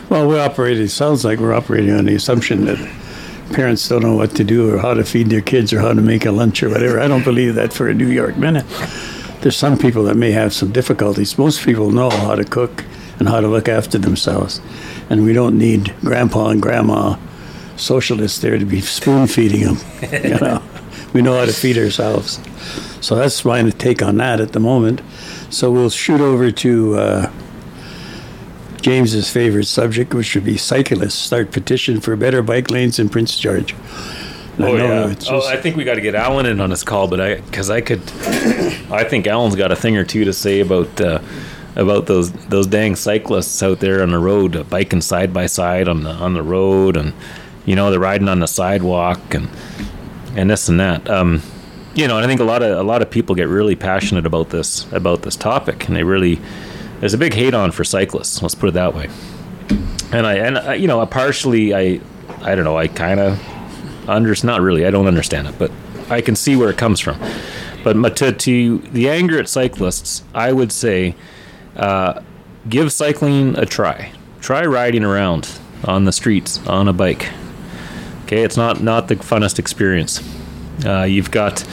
Well, 0.10 0.28
we're 0.28 0.43
operating, 0.43 0.84
it 0.84 0.89
sounds 0.89 1.26
like 1.26 1.39
we're 1.39 1.54
operating 1.54 1.93
on 1.93 2.06
the 2.06 2.16
assumption 2.16 2.66
that 2.66 2.78
parents 3.54 3.88
don't 3.88 4.01
know 4.01 4.16
what 4.16 4.36
to 4.36 4.43
do 4.43 4.74
or 4.74 4.80
how 4.80 4.93
to 4.93 5.04
feed 5.04 5.30
their 5.30 5.41
kids 5.41 5.74
or 5.74 5.80
how 5.80 5.93
to 5.93 6.01
make 6.01 6.26
a 6.26 6.32
lunch 6.32 6.64
or 6.64 6.70
whatever. 6.70 6.99
I 6.99 7.08
don't 7.08 7.24
believe 7.24 7.56
that 7.56 7.74
for 7.74 7.88
a 7.88 7.93
New 7.93 8.10
York 8.10 8.38
minute. 8.38 8.66
There's 9.41 9.58
some 9.58 9.78
people 9.78 10.04
that 10.06 10.16
may 10.16 10.32
have 10.32 10.54
some 10.54 10.72
difficulties. 10.72 11.38
Most 11.38 11.66
people 11.66 11.91
know 11.91 12.10
how 12.10 12.36
to 12.36 12.43
cook 12.43 12.84
and 13.20 13.28
how 13.28 13.41
to 13.41 13.47
look 13.47 13.68
after 13.68 13.97
themselves. 13.97 14.62
And 15.10 15.24
we 15.24 15.34
don't 15.34 15.58
need 15.58 15.93
grandpa 16.01 16.49
and 16.49 16.62
grandma 16.62 17.18
socialists 17.76 18.39
there 18.39 18.58
to 18.58 18.66
be 18.66 18.82
spoon 18.82 19.28
feeding 19.28 19.62
them. 19.62 19.78
You 20.24 20.39
know, 20.41 20.64
we 21.14 21.22
know 21.22 21.38
how 21.38 21.45
to 21.45 21.54
feed 21.54 21.78
ourselves. 21.78 22.39
So 23.01 23.16
that's 23.16 23.43
my 23.43 23.70
take 23.72 24.01
on 24.01 24.18
that 24.18 24.39
at 24.39 24.54
the 24.54 24.60
moment. 24.60 25.01
So 25.49 25.72
we'll 25.72 25.89
shoot 25.89 26.22
over 26.22 26.51
to 26.51 26.95
uh, 26.95 27.32
James's 28.84 29.32
favorite 29.32 29.66
subject, 29.66 30.14
which 30.14 30.36
would 30.36 30.44
be 30.44 30.58
cyclists 30.58 31.16
start 31.16 31.52
petition 31.52 32.02
for 32.02 32.18
better 32.18 32.42
bike 32.42 32.70
lanes 32.70 33.00
in 33.00 33.08
Prince 33.08 33.40
George. 33.40 33.74
Oh 34.60 34.76
yeah. 34.76 35.10
it's 35.10 35.30
Oh, 35.30 35.42
I 35.48 35.56
think 35.56 35.78
we 35.78 35.86
got 35.86 35.96
to 35.96 36.02
get 36.02 36.16
Alan 36.16 36.46
in 36.46 36.60
on 36.60 36.70
this 36.70 36.84
call, 36.84 37.08
but 37.08 37.22
I 37.22 37.36
because 37.36 37.70
I 37.70 37.80
could, 37.80 38.02
I 38.92 39.06
think 39.06 39.26
Alan's 39.26 39.56
got 39.56 39.72
a 39.72 39.76
thing 39.76 39.96
or 39.96 40.04
two 40.04 40.26
to 40.26 40.34
say 40.34 40.60
about 40.60 41.00
uh, 41.00 41.22
about 41.78 42.08
those 42.08 42.34
those 42.50 42.68
dang 42.68 42.98
cyclists 42.98 43.64
out 43.64 43.80
there 43.80 44.04
on 44.04 44.12
the 44.12 44.20
road, 44.20 44.58
uh, 44.58 44.64
biking 44.64 45.02
side 45.02 45.34
by 45.34 45.46
side 45.46 45.88
on 45.88 46.04
the 46.04 46.12
on 46.12 46.34
the 46.34 46.44
road, 46.44 46.98
and 46.98 47.14
you 47.66 47.76
know 47.78 47.90
they're 47.90 48.02
riding 48.02 48.28
on 48.28 48.42
the 48.42 48.48
sidewalk 48.48 49.34
and 49.34 49.50
and 50.36 50.50
this 50.50 50.68
and 50.68 50.80
that. 50.82 51.10
Um, 51.10 51.42
you 51.96 52.08
know, 52.08 52.18
and 52.18 52.26
I 52.26 52.28
think 52.28 52.42
a 52.42 52.44
lot 52.44 52.62
of 52.62 52.78
a 52.78 52.84
lot 52.84 53.02
of 53.02 53.10
people 53.10 53.34
get 53.34 53.48
really 53.48 53.78
passionate 53.78 54.26
about 54.26 54.50
this 54.50 54.92
about 54.92 55.22
this 55.22 55.38
topic, 55.38 55.88
and 55.88 55.96
they 55.96 56.04
really 56.04 56.40
there's 57.04 57.14
a 57.14 57.18
big 57.18 57.34
hate 57.34 57.54
on 57.54 57.70
for 57.70 57.84
cyclists. 57.84 58.41
Let's 58.41 58.56
put 58.56 58.70
it 58.70 58.76
that 58.76 58.95
way. 58.95 59.10
And 60.14 60.26
I 60.26 60.36
and 60.36 60.58
I, 60.58 60.76
you 60.76 60.88
know, 60.88 61.06
partially 61.06 61.76
I 61.76 61.99
I 62.41 62.56
don't 62.56 62.64
know. 62.64 62.78
I 62.78 62.88
kind 62.88 63.20
of 63.20 64.10
under 64.10 64.34
not 64.41 64.62
really. 64.62 64.86
I 64.86 64.89
don't 64.89 65.06
understand 65.06 65.49
it, 65.49 65.60
but 65.60 65.70
I 66.10 66.22
can 66.22 66.38
see 66.38 66.56
where 66.56 66.70
it 66.70 66.78
comes 66.78 67.01
from. 67.01 67.20
But 67.84 68.16
to, 68.16 68.32
to 68.32 68.78
the 68.78 69.10
anger 69.10 69.38
at 69.38 69.49
cyclists, 69.49 70.24
I 70.34 70.54
would 70.54 70.72
say, 70.72 71.18
uh, 71.76 72.22
give 72.70 72.93
cycling 72.93 73.58
a 73.58 73.66
try. 73.66 74.14
Try 74.39 74.66
riding 74.66 75.04
around 75.04 75.60
on 75.84 76.06
the 76.06 76.14
streets 76.14 76.66
on 76.68 76.88
a 76.88 76.93
bike. 76.93 77.30
Okay, 78.24 78.43
it's 78.43 78.56
not 78.56 78.82
not 78.82 79.10
the 79.10 79.18
funnest 79.18 79.60
experience. 79.60 80.24
Uh, 80.86 81.04
you've 81.04 81.32
got 81.32 81.68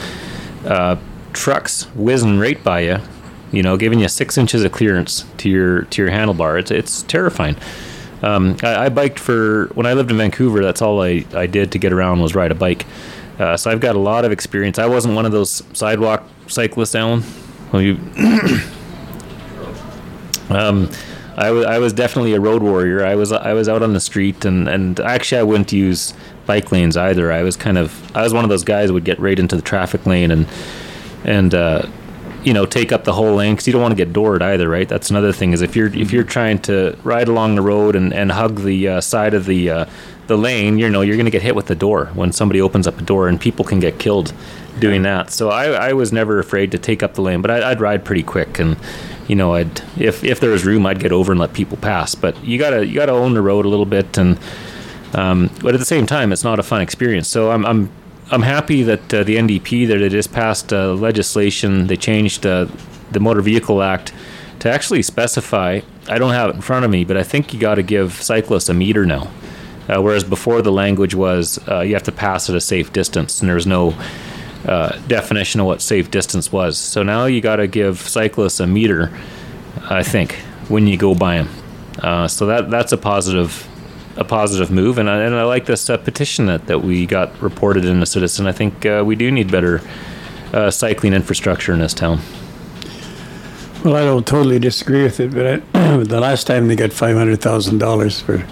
uh, 0.64 0.96
trucks 1.32 1.84
whizzing 1.94 2.40
right 2.40 2.60
by 2.64 2.80
you, 2.80 2.98
you 3.52 3.62
know, 3.62 3.76
giving 3.76 4.00
you 4.00 4.08
six 4.08 4.38
inches 4.38 4.64
of 4.64 4.72
clearance 4.72 5.24
to 5.38 5.48
your 5.48 5.82
to 5.82 6.02
your 6.02 6.10
handlebar. 6.10 6.58
It's 6.58 6.70
it's 6.70 7.02
terrifying. 7.02 7.56
Um, 8.22 8.56
I, 8.62 8.86
I 8.86 8.88
biked 8.88 9.18
for 9.18 9.66
when 9.74 9.86
I 9.86 9.94
lived 9.94 10.10
in 10.10 10.16
Vancouver. 10.18 10.62
That's 10.62 10.82
all 10.82 11.02
I, 11.02 11.24
I 11.34 11.46
did 11.46 11.72
to 11.72 11.78
get 11.78 11.92
around 11.92 12.20
was 12.20 12.34
ride 12.34 12.52
a 12.52 12.54
bike. 12.54 12.86
Uh, 13.38 13.56
so 13.56 13.70
I've 13.70 13.80
got 13.80 13.96
a 13.96 13.98
lot 13.98 14.24
of 14.26 14.32
experience. 14.32 14.78
I 14.78 14.86
wasn't 14.86 15.14
one 15.14 15.24
of 15.24 15.32
those 15.32 15.62
sidewalk 15.72 16.24
cyclists, 16.46 16.94
Alan. 16.94 17.22
Well, 17.72 17.80
you, 17.80 17.94
um, 20.50 20.90
I 21.36 21.50
was 21.50 21.64
I 21.64 21.78
was 21.78 21.94
definitely 21.94 22.34
a 22.34 22.40
road 22.40 22.62
warrior. 22.62 23.04
I 23.04 23.14
was 23.14 23.32
I 23.32 23.54
was 23.54 23.68
out 23.68 23.82
on 23.82 23.94
the 23.94 24.00
street, 24.00 24.44
and 24.44 24.68
and 24.68 25.00
actually 25.00 25.38
I 25.38 25.42
wouldn't 25.44 25.72
use 25.72 26.12
bike 26.44 26.70
lanes 26.70 26.96
either. 26.98 27.32
I 27.32 27.42
was 27.42 27.56
kind 27.56 27.78
of 27.78 28.14
I 28.14 28.22
was 28.22 28.34
one 28.34 28.44
of 28.44 28.50
those 28.50 28.64
guys 28.64 28.88
who 28.88 28.94
would 28.94 29.04
get 29.04 29.18
right 29.18 29.38
into 29.38 29.56
the 29.56 29.62
traffic 29.62 30.04
lane 30.04 30.30
and 30.30 30.46
and 31.24 31.54
uh, 31.54 31.86
you 32.44 32.52
know 32.52 32.66
take 32.66 32.92
up 32.92 33.04
the 33.04 33.12
whole 33.12 33.34
lane 33.34 33.54
because 33.54 33.66
you 33.66 33.72
don't 33.72 33.82
want 33.82 33.92
to 33.92 33.96
get 33.96 34.12
doored 34.12 34.42
either, 34.42 34.68
right? 34.68 34.88
That's 34.88 35.10
another 35.10 35.32
thing 35.32 35.52
is 35.52 35.62
if 35.62 35.76
you're 35.76 35.94
if 35.94 36.12
you're 36.12 36.24
trying 36.24 36.58
to 36.62 36.96
ride 37.02 37.28
along 37.28 37.54
the 37.54 37.62
road 37.62 37.96
and, 37.96 38.12
and 38.12 38.32
hug 38.32 38.60
the 38.60 38.88
uh, 38.88 39.00
side 39.00 39.34
of 39.34 39.46
the 39.46 39.70
uh, 39.70 39.84
the 40.26 40.36
lane, 40.36 40.78
you 40.78 40.88
know 40.88 41.00
you're 41.02 41.16
going 41.16 41.26
to 41.26 41.30
get 41.30 41.42
hit 41.42 41.54
with 41.54 41.66
the 41.66 41.74
door 41.74 42.06
when 42.14 42.32
somebody 42.32 42.60
opens 42.60 42.86
up 42.86 42.98
a 42.98 43.02
door, 43.02 43.28
and 43.28 43.40
people 43.40 43.64
can 43.64 43.80
get 43.80 43.98
killed 43.98 44.32
doing 44.78 45.02
that. 45.02 45.30
So 45.30 45.50
I, 45.50 45.88
I 45.88 45.92
was 45.92 46.12
never 46.12 46.38
afraid 46.38 46.70
to 46.72 46.78
take 46.78 47.02
up 47.02 47.14
the 47.14 47.22
lane, 47.22 47.42
but 47.42 47.50
I, 47.50 47.70
I'd 47.70 47.80
ride 47.80 48.04
pretty 48.04 48.22
quick 48.22 48.58
and. 48.58 48.76
You 49.28 49.36
know, 49.36 49.54
I'd 49.54 49.80
if, 49.96 50.24
if 50.24 50.40
there 50.40 50.50
was 50.50 50.64
room, 50.64 50.84
I'd 50.86 50.98
get 50.98 51.12
over 51.12 51.30
and 51.30 51.40
let 51.40 51.52
people 51.52 51.76
pass. 51.76 52.16
But 52.16 52.42
you 52.42 52.58
gotta 52.58 52.84
you 52.84 52.96
gotta 52.96 53.12
own 53.12 53.34
the 53.34 53.42
road 53.42 53.64
a 53.64 53.68
little 53.68 53.86
bit, 53.86 54.18
and 54.18 54.36
um, 55.14 55.50
but 55.62 55.72
at 55.72 55.78
the 55.78 55.86
same 55.86 56.04
time, 56.04 56.32
it's 56.32 56.42
not 56.42 56.58
a 56.58 56.64
fun 56.64 56.80
experience. 56.80 57.28
So 57.28 57.52
I'm 57.52 57.64
I'm 57.64 57.92
I'm 58.32 58.42
happy 58.42 58.84
that 58.84 59.12
uh, 59.12 59.24
the 59.24 59.36
NDP 59.36 59.88
that 59.88 60.00
it 60.00 60.10
just 60.10 60.32
passed 60.32 60.72
uh, 60.72 60.94
legislation. 60.94 61.88
They 61.88 61.96
changed 61.96 62.46
uh, 62.46 62.66
the 63.10 63.18
Motor 63.18 63.40
Vehicle 63.40 63.82
Act 63.82 64.12
to 64.60 64.70
actually 64.70 65.02
specify. 65.02 65.80
I 66.08 66.18
don't 66.18 66.32
have 66.32 66.50
it 66.50 66.54
in 66.54 66.62
front 66.62 66.84
of 66.84 66.92
me, 66.92 67.02
but 67.04 67.16
I 67.16 67.24
think 67.24 67.52
you 67.52 67.58
got 67.58 67.74
to 67.74 67.82
give 67.82 68.12
cyclists 68.12 68.68
a 68.68 68.74
meter 68.74 69.04
now. 69.04 69.28
Uh, 69.88 70.00
whereas 70.00 70.22
before 70.22 70.62
the 70.62 70.70
language 70.70 71.12
was 71.12 71.58
uh, 71.68 71.80
you 71.80 71.94
have 71.94 72.04
to 72.04 72.12
pass 72.12 72.48
at 72.48 72.54
a 72.54 72.60
safe 72.60 72.92
distance, 72.92 73.40
and 73.40 73.48
there 73.48 73.56
was 73.56 73.66
no 73.66 73.96
uh, 74.64 74.96
definition 75.08 75.60
of 75.60 75.66
what 75.66 75.82
safe 75.82 76.08
distance 76.12 76.52
was. 76.52 76.78
So 76.78 77.02
now 77.02 77.24
you 77.24 77.40
got 77.40 77.56
to 77.56 77.66
give 77.66 77.98
cyclists 77.98 78.60
a 78.60 78.66
meter, 78.68 79.10
I 79.88 80.04
think, 80.04 80.34
when 80.68 80.86
you 80.86 80.96
go 80.96 81.16
by 81.16 81.42
them. 81.42 82.28
So 82.28 82.46
that 82.46 82.70
that's 82.70 82.92
a 82.92 82.96
positive 82.96 83.66
a 84.16 84.24
positive 84.24 84.70
move, 84.70 84.98
and 84.98 85.08
I, 85.08 85.22
and 85.22 85.34
I 85.34 85.44
like 85.44 85.66
this 85.66 85.88
uh, 85.88 85.96
petition 85.96 86.46
that, 86.46 86.66
that 86.66 86.82
we 86.82 87.06
got 87.06 87.40
reported 87.40 87.84
in 87.84 88.00
the 88.00 88.06
Citizen. 88.06 88.46
I 88.46 88.52
think 88.52 88.84
uh, 88.84 89.02
we 89.06 89.16
do 89.16 89.30
need 89.30 89.50
better 89.50 89.80
uh, 90.52 90.70
cycling 90.70 91.12
infrastructure 91.12 91.72
in 91.72 91.78
this 91.78 91.94
town. 91.94 92.20
Well, 93.84 93.96
I 93.96 94.04
don't 94.04 94.26
totally 94.26 94.58
disagree 94.58 95.04
with 95.04 95.20
it, 95.20 95.32
but 95.32 95.46
I, 95.74 95.96
the 96.04 96.20
last 96.20 96.46
time 96.46 96.68
they 96.68 96.76
got 96.76 96.92
five 96.92 97.16
hundred 97.16 97.40
thousand 97.40 97.78
dollars 97.78 98.20
for 98.20 98.46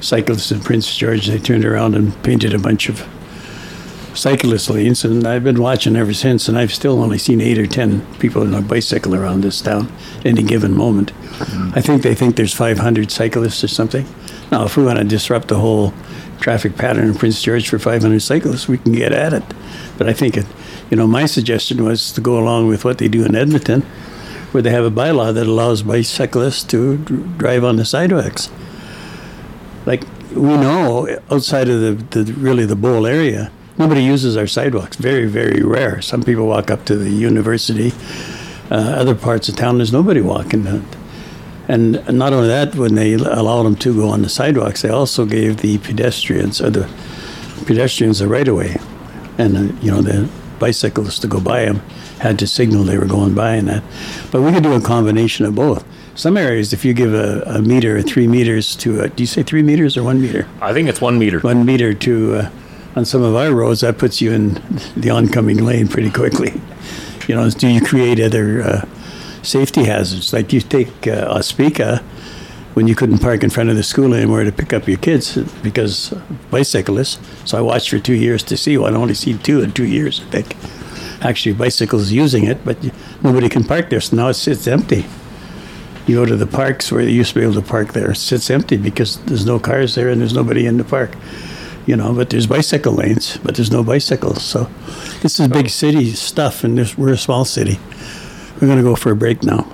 cyclists 0.00 0.52
in 0.52 0.60
Prince 0.60 0.96
George, 0.96 1.26
they 1.26 1.38
turned 1.38 1.64
around 1.64 1.94
and 1.94 2.22
painted 2.22 2.54
a 2.54 2.58
bunch 2.58 2.88
of 2.88 3.06
cyclist 4.14 4.70
lanes, 4.70 5.04
and 5.04 5.26
I've 5.26 5.44
been 5.44 5.60
watching 5.60 5.96
ever 5.96 6.12
since, 6.12 6.48
and 6.48 6.58
I've 6.58 6.72
still 6.72 7.02
only 7.02 7.18
seen 7.18 7.40
eight 7.40 7.58
or 7.58 7.66
ten 7.66 8.06
people 8.16 8.42
on 8.42 8.54
a 8.54 8.62
bicycle 8.62 9.14
around 9.14 9.42
this 9.42 9.60
town 9.60 9.90
at 10.20 10.26
any 10.26 10.42
given 10.42 10.76
moment. 10.76 11.12
I 11.74 11.80
think 11.80 12.02
they 12.02 12.14
think 12.14 12.36
there's 12.36 12.54
five 12.54 12.78
hundred 12.78 13.10
cyclists 13.10 13.64
or 13.64 13.68
something. 13.68 14.06
Now, 14.50 14.64
if 14.64 14.76
we 14.76 14.84
want 14.84 14.98
to 14.98 15.04
disrupt 15.04 15.48
the 15.48 15.58
whole 15.58 15.94
traffic 16.40 16.76
pattern 16.76 17.08
in 17.08 17.14
Prince 17.14 17.42
George 17.42 17.68
for 17.68 17.78
500 17.78 18.20
cyclists, 18.20 18.66
we 18.66 18.78
can 18.78 18.92
get 18.92 19.12
at 19.12 19.32
it. 19.32 19.44
But 19.98 20.08
I 20.08 20.12
think 20.12 20.36
it, 20.36 20.46
You 20.90 20.96
know, 20.96 21.06
my 21.06 21.26
suggestion 21.26 21.84
was 21.84 22.10
to 22.12 22.20
go 22.20 22.38
along 22.38 22.66
with 22.66 22.84
what 22.84 22.98
they 22.98 23.06
do 23.08 23.24
in 23.24 23.36
Edmonton, 23.36 23.82
where 24.50 24.62
they 24.62 24.70
have 24.70 24.84
a 24.84 24.90
bylaw 24.90 25.32
that 25.32 25.46
allows 25.46 25.82
bicyclists 25.82 26.64
to 26.64 26.96
dr- 26.96 27.38
drive 27.38 27.64
on 27.64 27.76
the 27.76 27.84
sidewalks. 27.84 28.50
Like 29.86 30.02
we 30.34 30.42
know, 30.42 31.06
outside 31.30 31.68
of 31.68 31.80
the, 31.80 32.22
the 32.22 32.32
really 32.32 32.66
the 32.66 32.76
bowl 32.76 33.06
area, 33.06 33.52
nobody 33.78 34.02
uses 34.02 34.36
our 34.36 34.48
sidewalks. 34.48 34.96
Very, 34.96 35.26
very 35.26 35.62
rare. 35.62 36.02
Some 36.02 36.24
people 36.24 36.46
walk 36.46 36.70
up 36.70 36.84
to 36.86 36.96
the 36.96 37.10
university. 37.10 37.92
Uh, 38.70 38.74
other 38.74 39.14
parts 39.14 39.48
of 39.48 39.56
town, 39.56 39.76
there's 39.78 39.92
nobody 39.92 40.20
walking. 40.20 40.64
That. 40.64 40.82
And 41.68 42.06
not 42.08 42.32
only 42.32 42.48
that, 42.48 42.74
when 42.74 42.94
they 42.94 43.12
allowed 43.14 43.62
them 43.62 43.76
to 43.76 43.94
go 43.94 44.08
on 44.08 44.22
the 44.22 44.28
sidewalks, 44.28 44.82
they 44.82 44.88
also 44.88 45.24
gave 45.24 45.58
the 45.58 45.78
pedestrians 45.78 46.60
or 46.60 46.70
the 46.70 46.90
pedestrians 47.66 48.18
the 48.18 48.28
right 48.28 48.48
of 48.48 48.56
way, 48.56 48.76
and 49.38 49.56
uh, 49.56 49.74
you 49.80 49.90
know 49.90 50.02
the 50.02 50.28
bicyclists 50.58 51.18
to 51.20 51.26
go 51.28 51.40
by 51.40 51.64
them 51.64 51.80
had 52.18 52.38
to 52.38 52.46
signal 52.46 52.84
they 52.84 52.98
were 52.98 53.06
going 53.06 53.34
by 53.34 53.54
and 53.54 53.68
that. 53.68 53.82
But 54.30 54.42
we 54.42 54.52
could 54.52 54.62
do 54.62 54.74
a 54.74 54.80
combination 54.80 55.46
of 55.46 55.54
both. 55.54 55.84
Some 56.14 56.36
areas, 56.36 56.72
if 56.72 56.84
you 56.84 56.92
give 56.92 57.14
a, 57.14 57.42
a 57.46 57.62
meter 57.62 57.96
or 57.96 58.02
three 58.02 58.26
meters 58.26 58.76
to, 58.76 59.00
a, 59.00 59.08
do 59.08 59.22
you 59.22 59.26
say 59.26 59.42
three 59.42 59.62
meters 59.62 59.96
or 59.96 60.02
one 60.02 60.20
meter? 60.20 60.46
I 60.60 60.74
think 60.74 60.88
it's 60.88 61.00
one 61.00 61.18
meter. 61.18 61.40
One 61.40 61.64
meter 61.64 61.94
to, 61.94 62.34
uh, 62.34 62.50
on 62.94 63.06
some 63.06 63.22
of 63.22 63.34
our 63.34 63.52
roads, 63.52 63.80
that 63.80 63.96
puts 63.96 64.20
you 64.20 64.32
in 64.32 64.54
the 64.96 65.08
oncoming 65.10 65.64
lane 65.64 65.88
pretty 65.88 66.10
quickly. 66.10 66.60
You 67.26 67.36
know, 67.36 67.48
do 67.48 67.68
you 67.68 67.80
create 67.80 68.20
other 68.20 68.62
uh, 68.62 68.88
safety 69.42 69.84
hazards? 69.84 70.32
Like 70.32 70.52
you 70.52 70.60
take 70.60 71.06
uh, 71.06 71.36
Ospika, 71.36 72.02
when 72.74 72.86
you 72.86 72.94
couldn't 72.94 73.18
park 73.18 73.42
in 73.42 73.50
front 73.50 73.68
of 73.68 73.76
the 73.76 73.82
school 73.82 74.14
anymore 74.14 74.44
to 74.44 74.52
pick 74.52 74.72
up 74.72 74.86
your 74.86 74.98
kids 74.98 75.36
because 75.62 76.14
bicyclists. 76.50 77.18
So 77.44 77.58
I 77.58 77.60
watched 77.60 77.90
for 77.90 77.98
two 77.98 78.14
years 78.14 78.42
to 78.44 78.56
see 78.56 78.78
one. 78.78 78.94
I 78.94 78.98
only 78.98 79.14
see 79.14 79.36
two 79.36 79.60
in 79.60 79.72
two 79.72 79.84
years, 79.84 80.20
I 80.20 80.30
think. 80.30 80.56
Actually, 81.22 81.54
bicycles 81.54 82.12
using 82.12 82.44
it, 82.44 82.64
but 82.64 82.78
nobody 83.22 83.48
can 83.48 83.64
park 83.64 83.90
there. 83.90 84.00
So 84.00 84.16
now 84.16 84.28
it 84.28 84.34
sits 84.34 84.66
empty. 84.66 85.04
You 86.06 86.16
go 86.16 86.24
to 86.24 86.36
the 86.36 86.46
parks 86.46 86.90
where 86.90 87.02
you 87.02 87.10
used 87.10 87.34
to 87.34 87.40
be 87.40 87.44
able 87.44 87.54
to 87.54 87.62
park 87.62 87.92
there. 87.92 88.12
It 88.12 88.16
sits 88.16 88.48
empty 88.50 88.76
because 88.76 89.20
there's 89.24 89.44
no 89.44 89.58
cars 89.58 89.94
there 89.94 90.08
and 90.08 90.20
there's 90.20 90.32
nobody 90.32 90.66
in 90.66 90.78
the 90.78 90.84
park. 90.84 91.14
You 91.86 91.96
know, 91.96 92.14
but 92.14 92.30
there's 92.30 92.46
bicycle 92.46 92.92
lanes, 92.92 93.38
but 93.38 93.56
there's 93.56 93.70
no 93.70 93.82
bicycles. 93.82 94.42
So 94.42 94.70
this 95.22 95.40
is 95.40 95.48
big 95.48 95.70
city 95.70 96.12
stuff, 96.12 96.62
and 96.62 96.76
we're 96.96 97.12
a 97.12 97.18
small 97.18 97.44
city. 97.44 97.78
We're 98.60 98.66
going 98.66 98.78
to 98.78 98.84
go 98.84 98.94
for 98.94 99.10
a 99.10 99.16
break 99.16 99.42
now. 99.42 99.66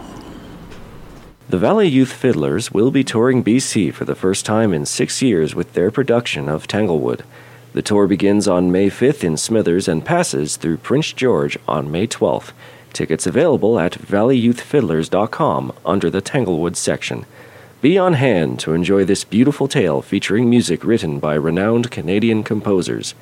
The 1.48 1.58
Valley 1.58 1.88
Youth 1.88 2.12
Fiddlers 2.12 2.70
will 2.70 2.92
be 2.92 3.02
touring 3.02 3.42
BC 3.42 3.92
for 3.92 4.04
the 4.04 4.14
first 4.14 4.46
time 4.46 4.72
in 4.72 4.86
six 4.86 5.20
years 5.20 5.56
with 5.56 5.72
their 5.72 5.90
production 5.90 6.48
of 6.48 6.68
Tanglewood. 6.68 7.24
The 7.72 7.82
tour 7.82 8.06
begins 8.06 8.46
on 8.46 8.70
May 8.70 8.88
5th 8.88 9.24
in 9.24 9.36
Smithers 9.36 9.88
and 9.88 10.04
passes 10.04 10.56
through 10.56 10.76
Prince 10.76 11.12
George 11.12 11.58
on 11.66 11.90
May 11.90 12.06
12th. 12.06 12.52
Tickets 12.92 13.26
available 13.26 13.80
at 13.80 13.94
valleyyouthfiddlers.com 13.94 15.72
under 15.84 16.08
the 16.08 16.20
Tanglewood 16.20 16.76
section. 16.76 17.26
Be 17.80 17.98
on 17.98 18.12
hand 18.12 18.60
to 18.60 18.72
enjoy 18.72 19.04
this 19.04 19.24
beautiful 19.24 19.66
tale 19.66 20.00
featuring 20.00 20.48
music 20.48 20.84
written 20.84 21.18
by 21.18 21.34
renowned 21.34 21.90
Canadian 21.90 22.44
composers. 22.44 23.16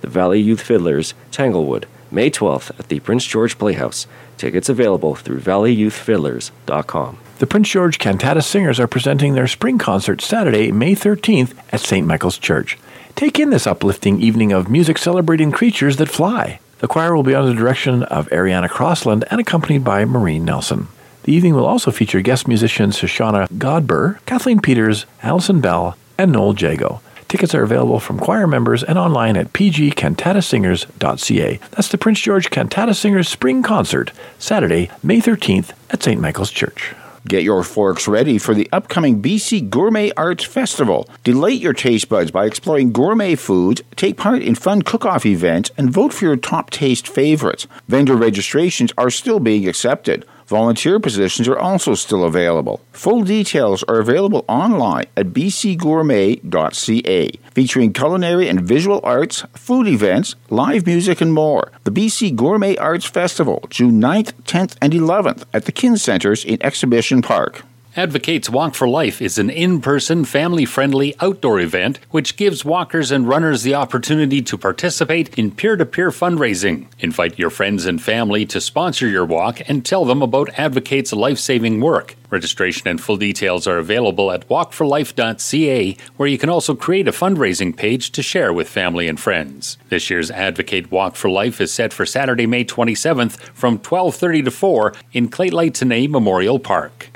The 0.00 0.08
Valley 0.08 0.40
Youth 0.40 0.62
Fiddlers, 0.62 1.12
Tanglewood, 1.30 1.86
May 2.10 2.30
12th 2.30 2.70
at 2.78 2.88
the 2.88 3.00
Prince 3.00 3.24
George 3.24 3.58
Playhouse. 3.58 4.06
Tickets 4.40 4.70
available 4.70 5.14
through 5.14 5.40
valleyyouthfiddlers.com. 5.40 7.18
The 7.40 7.46
Prince 7.46 7.68
George 7.68 7.98
Cantata 7.98 8.40
Singers 8.40 8.80
are 8.80 8.86
presenting 8.86 9.34
their 9.34 9.46
spring 9.46 9.76
concert 9.76 10.22
Saturday, 10.22 10.72
May 10.72 10.94
13th 10.94 11.52
at 11.70 11.80
St. 11.80 12.06
Michael's 12.06 12.38
Church. 12.38 12.78
Take 13.16 13.38
in 13.38 13.50
this 13.50 13.66
uplifting 13.66 14.18
evening 14.22 14.52
of 14.52 14.70
music 14.70 14.96
celebrating 14.96 15.52
creatures 15.52 15.98
that 15.98 16.08
fly. 16.08 16.58
The 16.78 16.88
choir 16.88 17.14
will 17.14 17.22
be 17.22 17.34
under 17.34 17.50
the 17.50 17.54
direction 17.54 18.02
of 18.04 18.30
Ariana 18.30 18.70
Crossland 18.70 19.26
and 19.30 19.42
accompanied 19.42 19.84
by 19.84 20.06
Maureen 20.06 20.46
Nelson. 20.46 20.88
The 21.24 21.34
evening 21.34 21.54
will 21.54 21.66
also 21.66 21.90
feature 21.90 22.22
guest 22.22 22.48
musicians 22.48 22.96
Shoshana 22.96 23.46
Godber, 23.48 24.24
Kathleen 24.24 24.60
Peters, 24.60 25.04
Allison 25.22 25.60
Bell, 25.60 25.98
and 26.16 26.32
Noel 26.32 26.54
Jago. 26.54 27.02
Tickets 27.30 27.54
are 27.54 27.62
available 27.62 28.00
from 28.00 28.18
choir 28.18 28.48
members 28.48 28.82
and 28.82 28.98
online 28.98 29.36
at 29.36 29.52
pgcantatasingers.ca. 29.52 31.60
That's 31.70 31.86
the 31.86 31.96
Prince 31.96 32.18
George 32.18 32.50
Cantata 32.50 32.92
Singers 32.92 33.28
Spring 33.28 33.62
Concert, 33.62 34.10
Saturday, 34.40 34.90
May 35.04 35.20
13th 35.20 35.70
at 35.90 36.02
St. 36.02 36.20
Michael's 36.20 36.50
Church. 36.50 36.92
Get 37.28 37.44
your 37.44 37.62
forks 37.62 38.08
ready 38.08 38.38
for 38.38 38.52
the 38.52 38.68
upcoming 38.72 39.22
BC 39.22 39.70
Gourmet 39.70 40.10
Arts 40.16 40.42
Festival. 40.42 41.08
Delight 41.22 41.60
your 41.60 41.72
taste 41.72 42.08
buds 42.08 42.32
by 42.32 42.46
exploring 42.46 42.90
gourmet 42.90 43.36
foods, 43.36 43.80
take 43.94 44.16
part 44.16 44.42
in 44.42 44.56
fun 44.56 44.82
cook-off 44.82 45.24
events, 45.24 45.70
and 45.76 45.92
vote 45.92 46.12
for 46.12 46.24
your 46.24 46.36
top 46.36 46.70
taste 46.70 47.06
favorites. 47.06 47.68
Vendor 47.86 48.16
registrations 48.16 48.92
are 48.98 49.08
still 49.08 49.38
being 49.38 49.68
accepted. 49.68 50.26
Volunteer 50.50 50.98
positions 50.98 51.46
are 51.46 51.56
also 51.56 51.94
still 51.94 52.24
available. 52.24 52.80
Full 52.90 53.22
details 53.22 53.84
are 53.84 54.00
available 54.00 54.44
online 54.48 55.04
at 55.16 55.26
bcgourmet.ca, 55.26 57.30
featuring 57.54 57.92
culinary 57.92 58.48
and 58.48 58.60
visual 58.60 58.98
arts, 59.04 59.44
food 59.54 59.86
events, 59.86 60.34
live 60.48 60.86
music, 60.86 61.20
and 61.20 61.32
more. 61.32 61.70
The 61.84 61.92
BC 61.92 62.34
Gourmet 62.34 62.76
Arts 62.78 63.06
Festival, 63.06 63.64
June 63.70 64.00
9th, 64.00 64.32
10th, 64.42 64.74
and 64.82 64.92
11th 64.92 65.44
at 65.54 65.66
the 65.66 65.72
Kin 65.72 65.96
Centres 65.96 66.44
in 66.44 66.60
Exhibition 66.64 67.22
Park. 67.22 67.62
Advocates 67.96 68.48
Walk 68.48 68.76
for 68.76 68.86
Life 68.86 69.20
is 69.20 69.36
an 69.36 69.50
in 69.50 69.80
person, 69.80 70.24
family 70.24 70.64
friendly 70.64 71.16
outdoor 71.20 71.58
event 71.58 71.98
which 72.12 72.36
gives 72.36 72.64
walkers 72.64 73.10
and 73.10 73.28
runners 73.28 73.64
the 73.64 73.74
opportunity 73.74 74.40
to 74.42 74.56
participate 74.56 75.36
in 75.36 75.50
peer 75.50 75.74
to 75.74 75.84
peer 75.84 76.10
fundraising. 76.10 76.86
Invite 77.00 77.36
your 77.36 77.50
friends 77.50 77.86
and 77.86 78.00
family 78.00 78.46
to 78.46 78.60
sponsor 78.60 79.08
your 79.08 79.24
walk 79.24 79.68
and 79.68 79.84
tell 79.84 80.04
them 80.04 80.22
about 80.22 80.56
Advocates' 80.56 81.12
life 81.12 81.40
saving 81.40 81.80
work. 81.80 82.14
Registration 82.30 82.86
and 82.86 83.00
full 83.00 83.16
details 83.16 83.66
are 83.66 83.78
available 83.78 84.30
at 84.30 84.48
walkforlife.ca, 84.48 85.96
where 86.16 86.28
you 86.28 86.38
can 86.38 86.48
also 86.48 86.76
create 86.76 87.08
a 87.08 87.12
fundraising 87.12 87.76
page 87.76 88.12
to 88.12 88.22
share 88.22 88.52
with 88.52 88.68
family 88.68 89.08
and 89.08 89.18
friends. 89.18 89.78
This 89.88 90.10
year's 90.10 90.30
Advocate 90.30 90.92
Walk 90.92 91.16
for 91.16 91.28
Life 91.28 91.60
is 91.60 91.72
set 91.72 91.92
for 91.92 92.06
Saturday, 92.06 92.46
May 92.46 92.64
27th 92.64 93.36
from 93.52 93.80
12:30 93.80 94.44
to 94.44 94.50
4 94.52 94.94
in 95.12 95.28
Lheidli 95.28 95.72
T'enneh 95.72 96.08
Memorial 96.08 96.60
Park. 96.60 97.10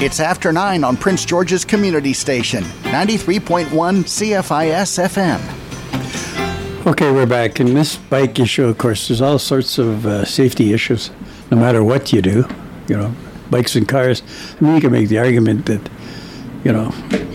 It's 0.00 0.18
after 0.18 0.52
9 0.52 0.82
on 0.82 0.96
Prince 0.96 1.24
George's 1.24 1.64
Community 1.64 2.12
Station, 2.12 2.64
93.1 2.82 3.68
CFIS 3.68 4.98
FM. 4.98 6.84
Okay, 6.84 7.12
we're 7.12 7.26
back. 7.26 7.60
In 7.60 7.74
this 7.74 7.96
bike 7.96 8.40
issue, 8.40 8.64
of 8.64 8.76
course, 8.76 9.06
there's 9.06 9.22
all 9.22 9.38
sorts 9.38 9.78
of 9.78 10.04
uh, 10.04 10.24
safety 10.24 10.72
issues, 10.72 11.12
no 11.52 11.58
matter 11.58 11.84
what 11.84 12.12
you 12.12 12.20
do. 12.22 12.44
You 12.88 12.96
know, 12.96 13.14
bikes 13.50 13.76
and 13.76 13.88
cars. 13.88 14.24
I 14.60 14.64
mean, 14.64 14.74
you 14.74 14.80
can 14.80 14.90
make 14.90 15.08
the 15.08 15.18
argument 15.18 15.66
that, 15.66 15.88
you 16.64 16.72
know, 16.72 16.90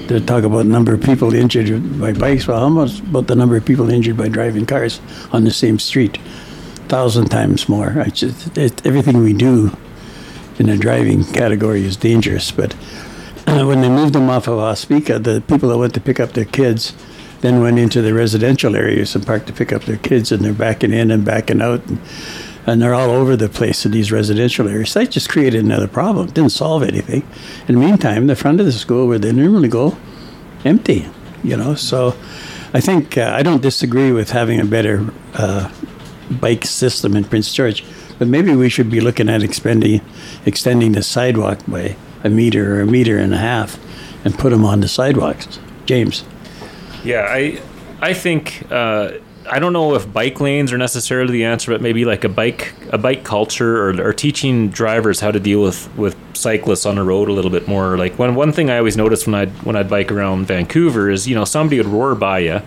they 0.08 0.20
talk 0.20 0.44
about 0.44 0.66
number 0.66 0.94
of 0.94 1.02
people 1.02 1.34
injured 1.34 1.98
by 1.98 2.12
bikes. 2.12 2.46
Well, 2.46 2.60
how 2.60 2.84
about 3.10 3.28
the 3.28 3.36
number 3.36 3.56
of 3.56 3.64
people 3.64 3.90
injured 3.90 4.18
by 4.18 4.28
driving 4.28 4.66
cars 4.66 5.00
on 5.32 5.46
the 5.46 5.52
same 5.52 5.80
street? 5.80 6.18
A 6.18 6.90
Thousand 6.90 7.30
times 7.30 7.70
more. 7.70 8.02
I 8.02 8.10
just, 8.10 8.58
it, 8.58 8.86
everything 8.86 9.20
we 9.20 9.32
do 9.32 9.72
in 10.60 10.68
the 10.68 10.78
driving 10.78 11.24
category 11.24 11.84
is 11.86 11.98
dangerous. 11.98 12.52
But 12.52 12.74
when 13.46 13.82
they 13.82 13.90
moved 13.90 14.14
them 14.14 14.30
off 14.30 14.48
of 14.48 14.60
Ospika, 14.60 15.24
the 15.24 15.42
people 15.48 15.70
that 15.70 15.78
went 15.78 15.94
to 15.96 16.02
pick 16.02 16.20
up 16.20 16.34
their 16.34 16.46
kids 16.46 16.94
then 17.42 17.62
went 17.62 17.80
into 17.80 18.02
the 18.02 18.14
residential 18.14 18.76
areas 18.76 19.16
and 19.16 19.26
parked 19.26 19.48
to 19.48 19.54
pick 19.54 19.72
up 19.72 19.84
their 19.84 19.98
kids, 19.98 20.32
and 20.32 20.44
they're 20.44 20.54
backing 20.54 20.92
in 20.92 21.10
and 21.12 21.24
backing 21.24 21.62
out, 21.62 21.86
and, 21.88 22.00
and 22.68 22.82
they're 22.82 22.94
all 22.94 23.12
over 23.12 23.36
the 23.36 23.50
place 23.50 23.86
in 23.86 23.92
these 23.92 24.12
residential 24.12 24.68
areas. 24.68 24.94
That 24.94 25.12
just 25.12 25.30
created 25.30 25.64
another 25.64 25.88
problem. 25.88 26.28
It 26.28 26.34
didn't 26.34 26.52
solve 26.52 26.84
anything. 26.84 27.26
In 27.68 27.76
the 27.76 27.82
meantime, 27.82 28.28
the 28.28 28.36
front 28.36 28.60
of 28.60 28.66
the 28.66 28.72
school 28.72 29.08
where 29.08 29.20
they 29.20 29.32
normally 29.32 29.70
go, 29.70 29.98
empty. 30.66 31.08
You 31.44 31.56
know, 31.56 31.76
so 31.76 32.10
I 32.74 32.82
think 32.82 33.18
uh, 33.18 33.32
I 33.34 33.44
don't 33.44 33.62
disagree 33.62 34.12
with 34.12 34.32
having 34.32 34.60
a 34.60 34.66
better 34.66 35.10
uh, 35.34 35.72
bike 36.30 36.66
system 36.66 37.16
in 37.16 37.24
Prince 37.24 37.54
George. 37.54 37.86
But 38.20 38.28
maybe 38.28 38.56
we 38.56 38.70
should 38.70 38.92
be 38.92 39.00
looking 39.00 39.30
at 39.30 39.42
expending, 39.42 40.02
extending 40.46 40.92
the 40.92 41.02
sidewalk 41.02 41.60
by 41.68 41.96
a 42.24 42.30
meter 42.30 42.76
or 42.76 42.82
a 42.82 42.86
meter 42.86 43.18
and 43.18 43.34
a 43.34 43.38
half 43.38 43.80
and 44.26 44.38
put 44.38 44.52
them 44.52 44.66
on 44.66 44.82
the 44.82 44.88
sidewalks. 44.88 45.60
James. 45.86 46.24
Yeah, 47.04 47.26
I 47.28 47.62
I 48.02 48.14
think 48.14 48.66
uh, 48.70 49.14
I 49.50 49.60
don't 49.60 49.74
know 49.74 49.96
if 49.96 50.12
bike 50.12 50.40
lanes 50.40 50.72
are 50.72 50.78
necessarily 50.78 51.32
the 51.32 51.46
answer, 51.46 51.72
but 51.72 51.82
maybe 51.82 52.06
like 52.06 52.24
a 52.24 52.30
bike 52.30 52.74
a 52.92 52.98
bike 52.98 53.24
culture 53.24 53.90
or, 53.90 54.02
or 54.02 54.14
teaching 54.14 54.70
drivers 54.70 55.20
how 55.20 55.32
to 55.32 55.40
deal 55.40 55.64
with, 55.64 55.96
with 55.98 56.16
cyclists 56.36 56.86
on 56.86 56.96
the 56.96 57.04
road 57.04 57.30
a 57.30 57.32
little 57.32 57.52
bit 57.52 57.68
more. 57.68 57.98
Like 57.98 58.20
one 58.20 58.36
one 58.36 58.52
thing 58.52 58.70
I 58.70 58.78
always 58.78 58.98
noticed 58.98 59.26
when 59.26 59.36
I 59.36 59.48
when 59.64 59.76
I'd 59.76 59.90
bike 59.90 60.12
around 60.12 60.46
Vancouver 60.46 61.10
is 61.10 61.28
you 61.28 61.36
know 61.36 61.46
somebody 61.46 61.78
would 61.78 61.88
roar 61.88 62.16
by 62.16 62.40
you, 62.40 62.62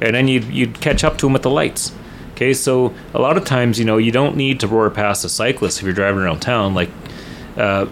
and 0.00 0.14
then 0.14 0.28
you'd 0.28 0.44
you'd 0.44 0.80
catch 0.80 1.02
up 1.02 1.18
to 1.18 1.26
them 1.26 1.32
with 1.32 1.42
the 1.42 1.50
lights. 1.50 1.92
Okay, 2.38 2.54
so 2.54 2.94
a 3.14 3.18
lot 3.18 3.36
of 3.36 3.44
times, 3.44 3.80
you 3.80 3.84
know, 3.84 3.96
you 3.96 4.12
don't 4.12 4.36
need 4.36 4.60
to 4.60 4.68
roar 4.68 4.88
past 4.90 5.24
a 5.24 5.28
cyclist 5.28 5.80
if 5.80 5.84
you're 5.84 5.92
driving 5.92 6.20
around 6.20 6.38
town. 6.38 6.72
Like, 6.72 6.88
uh, 7.56 7.86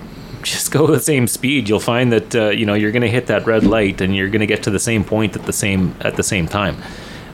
just 0.44 0.70
go 0.70 0.86
the 0.86 1.00
same 1.00 1.26
speed. 1.26 1.68
You'll 1.68 1.80
find 1.80 2.12
that 2.12 2.32
uh, 2.32 2.50
you 2.50 2.64
know 2.64 2.74
you're 2.74 2.92
going 2.92 3.02
to 3.02 3.10
hit 3.10 3.26
that 3.26 3.44
red 3.44 3.64
light, 3.64 4.00
and 4.00 4.14
you're 4.14 4.28
going 4.28 4.42
to 4.42 4.46
get 4.46 4.62
to 4.62 4.70
the 4.70 4.78
same 4.78 5.02
point 5.02 5.34
at 5.34 5.46
the 5.46 5.52
same 5.52 5.96
at 6.00 6.14
the 6.14 6.22
same 6.22 6.46
time. 6.46 6.80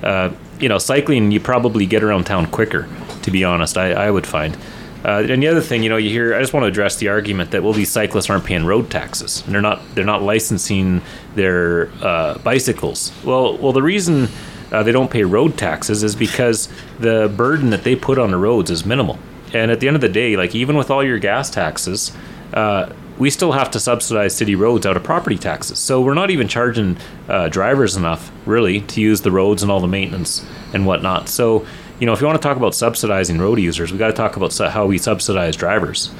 Uh, 0.02 0.30
you 0.58 0.70
know, 0.70 0.78
cycling 0.78 1.30
you 1.30 1.38
probably 1.38 1.84
get 1.84 2.02
around 2.02 2.24
town 2.24 2.46
quicker. 2.46 2.88
To 3.24 3.30
be 3.30 3.44
honest, 3.44 3.76
I, 3.76 3.92
I 3.92 4.10
would 4.10 4.26
find. 4.26 4.56
Uh, 5.04 5.22
and 5.28 5.42
the 5.42 5.48
other 5.48 5.60
thing, 5.60 5.82
you 5.82 5.90
know, 5.90 5.98
you 5.98 6.08
hear. 6.08 6.34
I 6.34 6.40
just 6.40 6.54
want 6.54 6.64
to 6.64 6.68
address 6.68 6.96
the 6.96 7.08
argument 7.08 7.50
that 7.50 7.62
well, 7.62 7.74
these 7.74 7.90
cyclists 7.90 8.30
aren't 8.30 8.46
paying 8.46 8.64
road 8.64 8.90
taxes, 8.90 9.42
and 9.44 9.54
they're 9.54 9.60
not 9.60 9.82
they're 9.94 10.06
not 10.06 10.22
licensing 10.22 11.02
their 11.34 11.90
uh, 12.00 12.38
bicycles. 12.38 13.12
Well, 13.22 13.58
well, 13.58 13.74
the 13.74 13.82
reason 13.82 14.28
uh, 14.72 14.82
they 14.82 14.90
don't 14.90 15.10
pay 15.10 15.22
road 15.22 15.56
taxes 15.56 16.02
is 16.02 16.16
because 16.16 16.68
the 16.98 17.32
burden 17.36 17.70
that 17.70 17.84
they 17.84 17.94
put 17.94 18.18
on 18.18 18.30
the 18.30 18.36
roads 18.36 18.70
is 18.70 18.84
minimal. 18.84 19.18
And 19.52 19.70
at 19.70 19.80
the 19.80 19.86
end 19.86 19.96
of 19.96 20.00
the 20.00 20.08
day, 20.08 20.36
like 20.36 20.54
even 20.54 20.76
with 20.76 20.90
all 20.90 21.04
your 21.04 21.18
gas 21.18 21.50
taxes, 21.50 22.10
uh, 22.54 22.92
we 23.18 23.28
still 23.28 23.52
have 23.52 23.70
to 23.72 23.78
subsidize 23.78 24.34
city 24.34 24.54
roads 24.54 24.86
out 24.86 24.96
of 24.96 25.04
property 25.04 25.36
taxes. 25.36 25.78
So 25.78 26.00
we're 26.00 26.14
not 26.14 26.30
even 26.30 26.48
charging 26.48 26.96
uh, 27.28 27.48
drivers 27.48 27.96
enough, 27.96 28.32
really, 28.46 28.80
to 28.80 29.00
use 29.00 29.20
the 29.20 29.30
roads 29.30 29.62
and 29.62 29.70
all 29.70 29.80
the 29.80 29.86
maintenance 29.88 30.44
and 30.72 30.86
whatnot. 30.86 31.28
So, 31.28 31.66
you 32.00 32.06
know, 32.06 32.14
if 32.14 32.20
you 32.20 32.26
want 32.26 32.40
to 32.40 32.46
talk 32.46 32.56
about 32.56 32.74
subsidizing 32.74 33.38
road 33.38 33.58
users, 33.58 33.92
we 33.92 33.98
got 33.98 34.08
to 34.08 34.14
talk 34.14 34.36
about 34.36 34.56
how 34.56 34.86
we 34.86 34.96
subsidize 34.96 35.54
drivers 35.54 36.10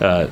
uh, 0.00 0.28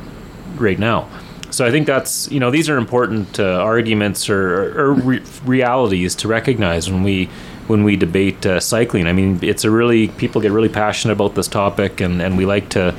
right 0.57 0.79
now. 0.79 1.09
So 1.51 1.65
I 1.65 1.71
think 1.71 1.87
that's 1.87 2.31
you 2.33 2.41
know 2.41 2.51
these 2.51 2.69
are 2.69 2.77
important 2.77 3.39
uh, 3.39 3.45
arguments 3.45 4.29
or, 4.29 4.77
or 4.77 4.93
re- 4.95 5.23
realities 5.45 6.17
to 6.17 6.29
recognize 6.29 6.91
when 6.91 7.05
we 7.05 7.31
when 7.67 7.85
we 7.85 7.97
debate 7.97 8.45
uh, 8.47 8.61
cycling. 8.61 9.07
I 9.07 9.13
mean, 9.13 9.39
it's 9.43 9.65
a 9.65 9.71
really 9.71 10.09
people 10.09 10.41
get 10.41 10.53
really 10.53 10.69
passionate 10.69 11.15
about 11.15 11.35
this 11.35 11.49
topic, 11.49 12.01
and 12.01 12.21
and 12.21 12.37
we 12.37 12.47
like 12.47 12.69
to 12.71 12.95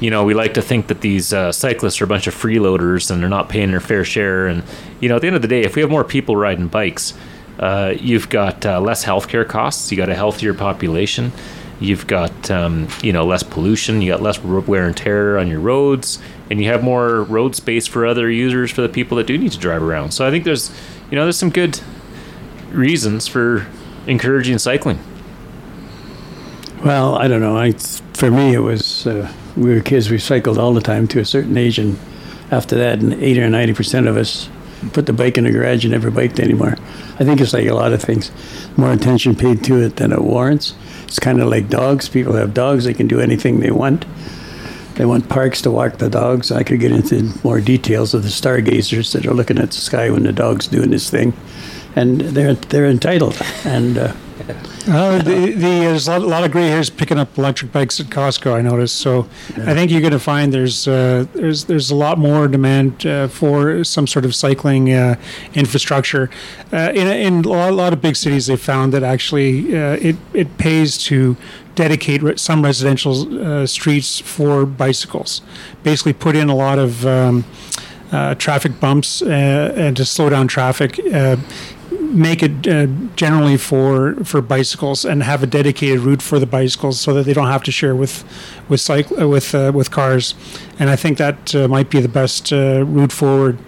you 0.00 0.10
know, 0.10 0.24
we 0.24 0.34
like 0.34 0.54
to 0.54 0.62
think 0.62 0.86
that 0.88 1.00
these 1.00 1.32
uh, 1.32 1.50
cyclists 1.50 2.00
are 2.00 2.04
a 2.04 2.06
bunch 2.06 2.26
of 2.26 2.34
freeloaders 2.34 3.10
and 3.10 3.20
they're 3.20 3.28
not 3.28 3.48
paying 3.48 3.70
their 3.70 3.80
fair 3.80 4.04
share. 4.04 4.46
And, 4.46 4.62
you 5.00 5.08
know, 5.08 5.16
at 5.16 5.22
the 5.22 5.26
end 5.26 5.36
of 5.36 5.42
the 5.42 5.48
day, 5.48 5.62
if 5.62 5.74
we 5.74 5.82
have 5.82 5.90
more 5.90 6.04
people 6.04 6.36
riding 6.36 6.68
bikes, 6.68 7.14
uh, 7.58 7.94
you've 7.98 8.28
got 8.28 8.64
uh, 8.64 8.80
less 8.80 9.04
healthcare 9.04 9.46
costs, 9.46 9.90
you 9.90 9.96
got 9.96 10.08
a 10.08 10.14
healthier 10.14 10.54
population, 10.54 11.32
you've 11.80 12.06
got, 12.06 12.50
um, 12.50 12.86
you 13.02 13.12
know, 13.12 13.26
less 13.26 13.42
pollution, 13.42 14.00
you 14.00 14.12
got 14.12 14.22
less 14.22 14.40
wear 14.40 14.86
and 14.86 14.96
tear 14.96 15.38
on 15.38 15.48
your 15.48 15.58
roads, 15.58 16.20
and 16.48 16.60
you 16.60 16.68
have 16.68 16.84
more 16.84 17.24
road 17.24 17.56
space 17.56 17.88
for 17.88 18.06
other 18.06 18.30
users, 18.30 18.70
for 18.70 18.82
the 18.82 18.88
people 18.88 19.16
that 19.16 19.26
do 19.26 19.36
need 19.36 19.50
to 19.50 19.58
drive 19.58 19.82
around. 19.82 20.12
So 20.12 20.24
I 20.24 20.30
think 20.30 20.44
there's, 20.44 20.70
you 21.10 21.16
know, 21.16 21.24
there's 21.24 21.38
some 21.38 21.50
good 21.50 21.80
reasons 22.70 23.26
for 23.26 23.66
encouraging 24.06 24.58
cycling. 24.58 24.98
Well, 26.84 27.16
I 27.16 27.28
don't 27.28 27.40
know. 27.40 27.56
I, 27.56 27.72
for 27.72 28.30
me, 28.30 28.54
it 28.54 28.60
was 28.60 29.06
uh, 29.06 29.32
we 29.56 29.74
were 29.74 29.80
kids. 29.80 30.10
We 30.10 30.18
cycled 30.18 30.58
all 30.58 30.72
the 30.72 30.80
time 30.80 31.08
to 31.08 31.20
a 31.20 31.24
certain 31.24 31.56
age, 31.56 31.78
and 31.78 31.98
after 32.50 32.76
that, 32.76 33.00
and 33.00 33.14
eighty 33.14 33.40
or 33.40 33.50
ninety 33.50 33.74
percent 33.74 34.06
of 34.06 34.16
us 34.16 34.48
put 34.92 35.06
the 35.06 35.12
bike 35.12 35.36
in 35.36 35.44
the 35.44 35.50
garage 35.50 35.84
and 35.84 35.92
never 35.92 36.10
biked 36.10 36.38
anymore. 36.38 36.76
I 37.18 37.24
think 37.24 37.40
it's 37.40 37.52
like 37.52 37.66
a 37.66 37.74
lot 37.74 37.92
of 37.92 38.00
things. 38.00 38.30
More 38.76 38.92
attention 38.92 39.34
paid 39.34 39.64
to 39.64 39.82
it 39.82 39.96
than 39.96 40.12
it 40.12 40.22
warrants. 40.22 40.74
It's 41.02 41.18
kind 41.18 41.40
of 41.40 41.48
like 41.48 41.68
dogs. 41.68 42.08
People 42.08 42.34
have 42.34 42.54
dogs; 42.54 42.84
they 42.84 42.94
can 42.94 43.08
do 43.08 43.20
anything 43.20 43.58
they 43.58 43.72
want. 43.72 44.04
They 44.94 45.04
want 45.04 45.28
parks 45.28 45.62
to 45.62 45.70
walk 45.70 45.98
the 45.98 46.10
dogs. 46.10 46.50
I 46.50 46.62
could 46.62 46.80
get 46.80 46.92
into 46.92 47.32
more 47.44 47.60
details 47.60 48.14
of 48.14 48.22
the 48.22 48.30
stargazers 48.30 49.12
that 49.12 49.26
are 49.26 49.34
looking 49.34 49.58
at 49.58 49.70
the 49.70 49.80
sky 49.80 50.10
when 50.10 50.24
the 50.24 50.32
dog's 50.32 50.66
doing 50.66 50.90
this 50.90 51.08
thing, 51.10 51.32
and 51.98 52.20
they're 52.20 52.54
they're 52.54 52.86
entitled. 52.86 53.40
And 53.64 53.98
uh, 53.98 54.12
Uh, 54.86 55.18
the, 55.28 55.52
the, 55.52 55.80
there's 55.84 56.08
a 56.08 56.18
lot, 56.18 56.44
of 56.44 56.50
gray 56.52 56.68
hairs 56.68 56.90
picking 56.90 57.18
up 57.18 57.36
electric 57.36 57.72
bikes 57.72 58.00
at 58.00 58.06
Costco. 58.06 58.54
I 58.54 58.62
noticed. 58.62 58.96
So 58.96 59.28
I 59.56 59.74
think 59.74 59.90
you're 59.90 60.00
going 60.00 60.12
to 60.12 60.18
find 60.18 60.52
there's 60.52 60.86
uh, 60.88 61.26
there's 61.34 61.64
there's 61.64 61.90
a 61.90 61.94
lot 61.94 62.18
more 62.18 62.48
demand 62.48 63.04
uh, 63.04 63.28
for 63.28 63.84
some 63.84 64.06
sort 64.06 64.24
of 64.24 64.34
cycling 64.34 64.92
uh, 64.92 65.16
infrastructure. 65.54 66.30
Uh, 66.72 66.92
in 66.94 67.06
in 67.08 67.44
a 67.44 67.48
lot, 67.48 67.70
a 67.70 67.74
lot 67.74 67.92
of 67.92 68.00
big 68.00 68.16
cities, 68.16 68.46
they 68.46 68.56
found 68.56 68.92
that 68.94 69.02
actually 69.02 69.76
uh, 69.76 70.08
it 70.08 70.16
it 70.32 70.56
pays 70.58 70.96
to 71.08 71.36
dedicate 71.74 72.40
some 72.40 72.64
residential 72.64 73.66
streets 73.66 74.20
for 74.20 74.66
bicycles. 74.66 75.42
Basically, 75.82 76.12
put 76.12 76.34
in 76.36 76.48
a 76.48 76.56
lot 76.56 76.78
of 76.78 77.04
um, 77.06 77.44
uh, 78.12 78.34
traffic 78.36 78.80
bumps 78.80 79.22
uh, 79.22 79.74
and 79.76 79.96
to 79.96 80.04
slow 80.04 80.30
down 80.30 80.48
traffic. 80.48 80.98
Uh, 81.12 81.36
make 82.08 82.42
it 82.42 82.66
uh, 82.66 82.86
generally 83.16 83.56
for 83.56 84.14
for 84.24 84.40
bicycles 84.40 85.04
and 85.04 85.22
have 85.22 85.42
a 85.42 85.46
dedicated 85.46 86.00
route 86.00 86.22
for 86.22 86.38
the 86.38 86.46
bicycles 86.46 87.00
so 87.00 87.12
that 87.14 87.24
they 87.24 87.34
don't 87.34 87.48
have 87.48 87.62
to 87.62 87.72
share 87.72 87.94
with 87.94 88.24
with 88.68 88.80
cycle 88.80 89.20
uh, 89.20 89.28
with 89.28 89.54
uh, 89.54 89.72
with 89.74 89.90
cars. 89.90 90.34
And 90.78 90.90
I 90.90 90.96
think 90.96 91.18
that 91.18 91.54
uh, 91.54 91.68
might 91.68 91.90
be 91.90 92.00
the 92.00 92.08
best 92.08 92.52
uh, 92.52 92.84
route 92.84 93.12
forward. 93.12 93.58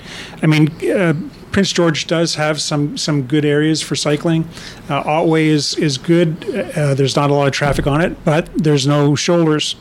I 0.42 0.46
mean 0.46 0.70
uh, 0.90 1.14
Prince 1.52 1.72
George 1.72 2.06
does 2.06 2.36
have 2.36 2.60
some 2.60 2.96
some 2.96 3.22
good 3.22 3.44
areas 3.44 3.82
for 3.82 3.96
cycling. 3.96 4.48
Uh, 4.88 5.02
Otway 5.04 5.46
is 5.48 5.74
is 5.74 5.98
good. 5.98 6.44
Uh, 6.76 6.94
there's 6.94 7.16
not 7.16 7.30
a 7.30 7.34
lot 7.34 7.46
of 7.46 7.52
traffic 7.52 7.86
on 7.86 8.00
it 8.00 8.24
but 8.24 8.48
there's 8.54 8.86
no 8.86 9.14
shoulders. 9.14 9.76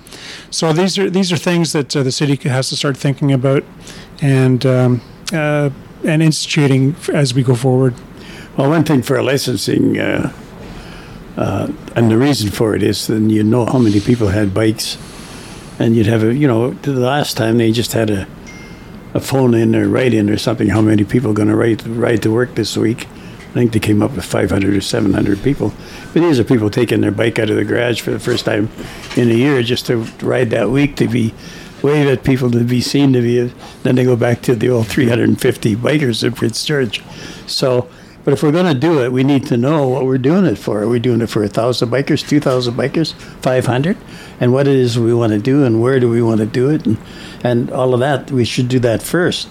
So 0.51 0.73
these 0.73 0.97
are 0.97 1.09
these 1.09 1.31
are 1.31 1.37
things 1.37 1.71
that 1.73 1.95
uh, 1.95 2.03
the 2.03 2.11
city 2.11 2.35
has 2.49 2.69
to 2.69 2.75
start 2.75 2.97
thinking 2.97 3.31
about 3.31 3.63
and 4.21 4.65
um, 4.65 5.01
and 5.31 6.23
instituting 6.23 6.95
as 7.13 7.33
we 7.33 7.43
go 7.43 7.55
forward 7.55 7.93
Well, 8.59 8.71
one 8.71 8.83
thing 8.83 9.03
for 9.03 9.23
licensing, 9.23 9.97
uh, 9.97 10.33
uh, 11.37 11.71
and 11.95 12.11
the 12.11 12.17
reason 12.17 12.51
for 12.51 12.75
it 12.75 12.83
is 12.83 13.07
then 13.07 13.29
you 13.29 13.41
know 13.41 13.65
how 13.65 13.77
many 13.77 14.01
people 14.01 14.27
had 14.27 14.53
bikes, 14.53 14.97
and 15.79 15.95
you'd 15.95 16.07
have 16.07 16.25
a, 16.25 16.35
you 16.35 16.45
know, 16.45 16.71
the 16.71 16.91
last 16.91 17.37
time 17.37 17.57
they 17.57 17.71
just 17.71 17.93
had 17.93 18.09
a, 18.09 18.27
a 19.13 19.21
phone 19.21 19.53
in 19.53 19.73
or 19.77 19.87
write 19.87 20.13
in 20.13 20.29
or 20.29 20.35
something. 20.35 20.67
How 20.67 20.81
many 20.81 21.05
people 21.05 21.31
are 21.31 21.33
going 21.33 21.47
to 21.47 21.55
ride 21.55 21.87
ride 21.87 22.21
to 22.23 22.33
work 22.33 22.55
this 22.55 22.75
week? 22.75 23.07
I 23.07 23.53
think 23.53 23.71
they 23.71 23.79
came 23.79 24.01
up 24.01 24.11
with 24.11 24.25
500 24.25 24.75
or 24.75 24.81
700 24.81 25.41
people. 25.41 25.71
But 26.13 26.19
these 26.19 26.37
are 26.37 26.43
people 26.43 26.69
taking 26.69 26.99
their 26.99 27.11
bike 27.11 27.39
out 27.39 27.49
of 27.49 27.55
the 27.55 27.63
garage 27.63 28.01
for 28.01 28.11
the 28.11 28.19
first 28.19 28.43
time 28.43 28.67
in 29.15 29.31
a 29.31 29.35
year 29.35 29.63
just 29.63 29.85
to 29.85 29.99
ride 30.21 30.49
that 30.49 30.69
week 30.69 30.97
to 30.97 31.07
be 31.07 31.33
wave 31.81 32.07
at 32.07 32.25
people 32.25 32.51
to 32.51 32.65
be 32.65 32.81
seen 32.81 33.13
to 33.13 33.21
be. 33.21 33.53
Then 33.83 33.95
they 33.95 34.03
go 34.03 34.17
back 34.17 34.41
to 34.41 34.53
the 34.53 34.69
old 34.69 34.87
350 34.87 35.77
bikers 35.77 36.25
in 36.25 36.33
Prince 36.33 36.65
George. 36.65 37.01
So, 37.47 37.89
but 38.29 38.33
if 38.37 38.43
we're 38.43 38.51
going 38.51 38.71
to 38.71 38.79
do 38.79 39.03
it, 39.03 39.11
we 39.11 39.23
need 39.23 39.47
to 39.47 39.57
know 39.57 39.87
what 39.87 40.05
we're 40.05 40.19
doing 40.19 40.45
it 40.45 40.55
for. 40.59 40.83
Are 40.83 40.87
we 40.87 40.99
doing 40.99 41.19
it 41.21 41.31
for 41.31 41.41
a 41.43 41.47
thousand 41.47 41.89
bikers, 41.89 42.29
two 42.29 42.39
thousand 42.39 42.75
bikers, 42.75 43.15
five 43.41 43.65
hundred, 43.65 43.97
and 44.39 44.53
what 44.53 44.67
it 44.67 44.75
is 44.75 44.99
we 44.99 45.15
want 45.15 45.31
to 45.33 45.39
do, 45.39 45.63
and 45.65 45.81
where 45.81 45.99
do 45.99 46.07
we 46.07 46.21
want 46.21 46.39
to 46.39 46.45
do 46.45 46.69
it, 46.69 46.85
and 46.85 46.99
and 47.43 47.71
all 47.71 47.95
of 47.95 48.01
that. 48.01 48.29
We 48.29 48.45
should 48.45 48.69
do 48.69 48.77
that 48.81 49.01
first 49.01 49.49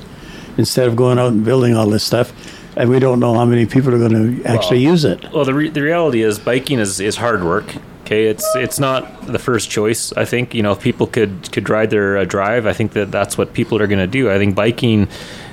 instead 0.57 0.87
of 0.87 0.95
going 0.95 1.19
out 1.19 1.33
and 1.33 1.45
building 1.45 1.75
all 1.75 1.89
this 1.89 2.05
stuff, 2.05 2.33
and 2.77 2.89
we 2.89 3.01
don't 3.01 3.19
know 3.19 3.35
how 3.35 3.45
many 3.45 3.67
people 3.67 3.93
are 3.93 3.99
going 3.99 4.13
to 4.37 4.45
actually 4.45 4.85
Well- 4.85 4.93
use 4.93 5.05
it. 5.05 5.25
Well, 5.33 5.45
the, 5.45 5.55
re- 5.55 5.71
the 5.71 5.83
reality 5.83 6.23
is 6.23 6.39
biking 6.39 6.79
is, 6.79 7.01
is 7.01 7.17
hard 7.17 7.43
work. 7.43 7.75
Okay, 8.05 8.27
it's 8.27 8.47
it's 8.55 8.79
not 8.79 9.27
the 9.27 9.41
first 9.41 9.71
choice. 9.71 10.13
I 10.13 10.25
think 10.25 10.55
you 10.55 10.63
know 10.63 10.71
if 10.71 10.81
people 10.81 11.09
could 11.09 11.51
could 11.51 11.69
ride 11.69 11.91
their 11.91 12.19
uh, 12.19 12.25
drive, 12.25 12.65
I 12.65 12.75
think 12.75 12.93
that 12.93 13.11
that's 13.11 13.37
what 13.37 13.55
people 13.55 13.83
are 13.83 13.89
going 13.89 13.99
to 13.99 14.07
do. 14.07 14.31
I 14.31 14.39
think 14.39 14.55
biking, 14.55 15.09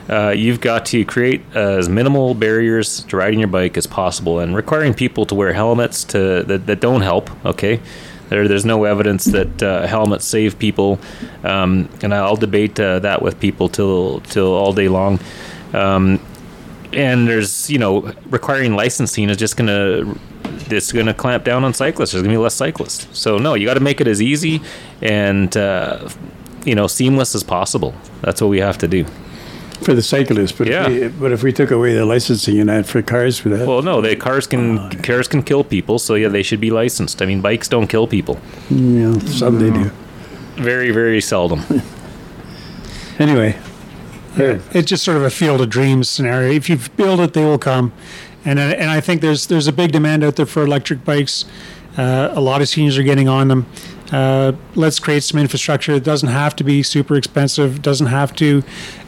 uh, 0.09 0.29
you've 0.29 0.61
got 0.61 0.85
to 0.87 1.03
create 1.05 1.41
as 1.55 1.89
minimal 1.89 2.33
barriers 2.33 3.03
to 3.05 3.17
riding 3.17 3.39
your 3.39 3.47
bike 3.47 3.77
as 3.77 3.87
possible, 3.87 4.39
and 4.39 4.55
requiring 4.55 4.93
people 4.93 5.25
to 5.25 5.35
wear 5.35 5.53
helmets 5.53 6.03
to 6.05 6.43
that, 6.43 6.65
that 6.67 6.79
don't 6.79 7.01
help. 7.01 7.29
Okay. 7.45 7.79
There, 8.29 8.47
there's 8.47 8.65
no 8.65 8.85
evidence 8.85 9.25
that 9.25 9.61
uh, 9.61 9.85
helmets 9.85 10.25
save 10.25 10.57
people, 10.57 10.99
um, 11.43 11.87
and 12.01 12.11
I'll 12.13 12.35
debate 12.35 12.79
uh, 12.79 12.99
that 12.99 13.21
with 13.21 13.39
people 13.39 13.69
till 13.69 14.21
till 14.21 14.51
all 14.51 14.73
day 14.73 14.87
long. 14.87 15.19
Um, 15.73 16.19
and 16.91 17.27
there's 17.27 17.69
you 17.69 17.77
know 17.77 18.13
requiring 18.29 18.75
licensing 18.75 19.29
is 19.29 19.37
just 19.37 19.57
gonna 19.57 20.15
it's 20.71 20.91
gonna 20.91 21.13
clamp 21.13 21.43
down 21.43 21.63
on 21.63 21.73
cyclists. 21.73 22.13
There's 22.13 22.23
gonna 22.23 22.33
be 22.33 22.37
less 22.37 22.55
cyclists. 22.55 23.07
So 23.17 23.37
no, 23.37 23.53
you 23.53 23.65
got 23.67 23.75
to 23.75 23.79
make 23.79 24.01
it 24.01 24.07
as 24.07 24.21
easy 24.21 24.61
and 25.01 25.55
uh, 25.55 26.09
you 26.63 26.73
know 26.73 26.87
seamless 26.87 27.35
as 27.35 27.43
possible. 27.43 27.93
That's 28.21 28.41
what 28.41 28.47
we 28.47 28.59
have 28.59 28.77
to 28.79 28.87
do. 28.87 29.05
For 29.81 29.93
the 29.93 30.01
cyclists, 30.01 30.51
but 30.53 30.67
Yeah. 30.67 30.87
if 30.89 31.13
we, 31.13 31.19
but 31.19 31.31
if 31.31 31.43
we 31.43 31.51
took 31.51 31.69
away 31.71 31.93
the 31.93 32.05
licensing 32.05 32.59
and 32.59 32.69
that 32.69 32.85
for 32.85 33.01
cars 33.01 33.37
for 33.39 33.49
that, 33.49 33.67
Well, 33.67 33.81
no, 33.81 34.01
the 34.01 34.15
cars 34.15 34.47
can 34.47 34.89
cars 35.03 35.27
can 35.27 35.43
kill 35.43 35.63
people, 35.63 35.99
so 35.99 36.15
yeah, 36.15 36.29
they 36.29 36.43
should 36.43 36.61
be 36.61 36.71
licensed. 36.71 37.21
I 37.21 37.25
mean, 37.25 37.41
bikes 37.41 37.67
don't 37.67 37.87
kill 37.87 38.07
people. 38.07 38.39
Yeah, 38.69 38.77
know, 39.11 39.19
some 39.19 39.59
they 39.59 39.69
do. 39.71 39.91
Very, 40.57 40.91
very 40.91 41.21
seldom. 41.21 41.61
Anyway, 43.17 43.55
it's 44.37 44.89
just 44.89 45.03
sort 45.05 45.15
of 45.15 45.23
a 45.23 45.29
field 45.29 45.61
of 45.61 45.69
dreams 45.69 46.09
scenario. 46.09 46.51
If 46.51 46.69
you 46.69 46.77
build 46.97 47.21
it, 47.21 47.31
they 47.33 47.45
will 47.45 47.57
come, 47.57 47.93
and 48.43 48.59
I- 48.59 48.73
and 48.73 48.89
I 48.89 48.99
think 48.99 49.21
there's 49.21 49.47
there's 49.47 49.67
a 49.67 49.71
big 49.71 49.91
demand 49.93 50.21
out 50.23 50.35
there 50.35 50.45
for 50.45 50.63
electric 50.63 51.05
bikes. 51.05 51.45
Uh, 51.97 52.29
a 52.33 52.41
lot 52.41 52.61
of 52.61 52.67
seniors 52.67 52.97
are 52.97 53.03
getting 53.03 53.29
on 53.29 53.47
them. 53.47 53.65
Uh, 54.11 54.51
let's 54.75 54.99
create 54.99 55.23
some 55.23 55.39
infrastructure. 55.39 55.93
It 55.93 56.03
doesn't 56.03 56.29
have 56.29 56.55
to 56.57 56.63
be 56.63 56.83
super 56.83 57.15
expensive. 57.15 57.81
Doesn't 57.81 58.07
have 58.07 58.35
to. 58.35 58.63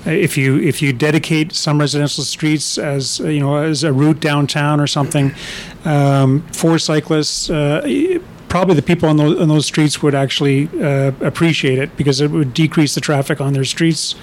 uh, 0.06 0.10
If 0.12 0.38
you 0.38 0.58
if 0.60 0.82
you 0.82 0.92
dedicate 0.94 1.54
some 1.54 1.80
residential 1.80 2.24
streets 2.24 2.78
as 2.78 3.20
uh, 3.22 3.28
you 3.28 3.40
know 3.40 3.58
as 3.58 3.84
a 3.84 3.92
route 3.94 4.20
downtown 4.20 4.80
or 4.80 4.88
something 4.88 5.34
um, 5.86 6.42
for 6.52 6.80
cyclists. 6.80 7.50
Uh, 7.50 8.20
Probably 8.50 8.76
the 8.76 8.82
people 8.82 9.10
on 9.10 9.18
those, 9.18 9.38
on 9.42 9.50
those 9.50 9.66
streets 9.66 10.02
would 10.02 10.16
actually 10.16 10.70
uh, 10.82 11.12
appreciate 11.20 11.80
it 11.80 11.98
because 11.98 12.22
it 12.22 12.32
would 12.32 12.54
decrease 12.54 12.96
the 12.96 13.02
traffic 13.02 13.42
on 13.42 13.52
their 13.52 13.66
streets, 13.66 14.16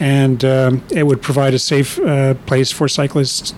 and 0.00 0.44
um, 0.44 0.82
it 0.90 1.04
would 1.06 1.22
provide 1.22 1.54
a 1.54 1.58
safe 1.58 1.96
uh, 2.00 2.34
place 2.46 2.72
for 2.72 2.88
cyclists. 2.88 3.54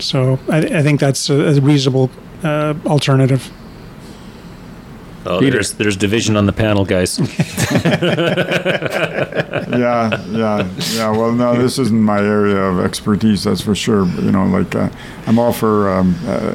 So 0.00 0.40
I, 0.48 0.78
I 0.78 0.82
think 0.82 0.98
that's 0.98 1.30
a, 1.30 1.34
a 1.56 1.60
reasonable 1.60 2.10
uh, 2.42 2.74
alternative. 2.86 3.52
Oh, 5.26 5.38
Peter. 5.38 5.52
there's 5.52 5.72
there's 5.74 5.96
division 5.96 6.36
on 6.36 6.46
the 6.46 6.52
panel, 6.52 6.84
guys. 6.86 7.18
yeah, 9.68 10.22
yeah, 10.28 10.68
yeah. 10.94 11.10
Well, 11.10 11.32
no, 11.32 11.60
this 11.60 11.78
isn't 11.78 12.00
my 12.00 12.20
area 12.20 12.56
of 12.56 12.80
expertise. 12.80 13.44
That's 13.44 13.60
for 13.60 13.74
sure. 13.74 14.06
You 14.06 14.32
know, 14.32 14.46
like 14.46 14.74
uh, 14.74 14.88
I'm 15.26 15.38
all 15.38 15.52
for 15.52 15.90
um, 15.90 16.14
uh, 16.26 16.54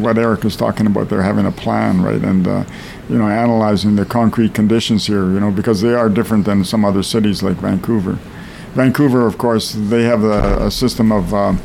what 0.00 0.16
Eric 0.16 0.44
is 0.44 0.56
talking 0.56 0.86
about. 0.86 1.08
They're 1.08 1.22
having 1.22 1.46
a 1.46 1.50
plan, 1.52 2.00
right, 2.02 2.22
and 2.22 2.46
uh, 2.46 2.64
you 3.08 3.18
know, 3.18 3.28
analyzing 3.28 3.96
the 3.96 4.04
concrete 4.04 4.54
conditions 4.54 5.06
here. 5.06 5.24
You 5.32 5.40
know, 5.40 5.50
because 5.50 5.80
they 5.80 5.94
are 5.94 6.08
different 6.08 6.44
than 6.44 6.64
some 6.64 6.84
other 6.84 7.02
cities 7.02 7.42
like 7.42 7.56
Vancouver. 7.56 8.18
Vancouver, 8.74 9.26
of 9.26 9.38
course, 9.38 9.72
they 9.72 10.04
have 10.04 10.22
a, 10.22 10.66
a 10.66 10.70
system 10.70 11.10
of 11.10 11.34
um, 11.34 11.60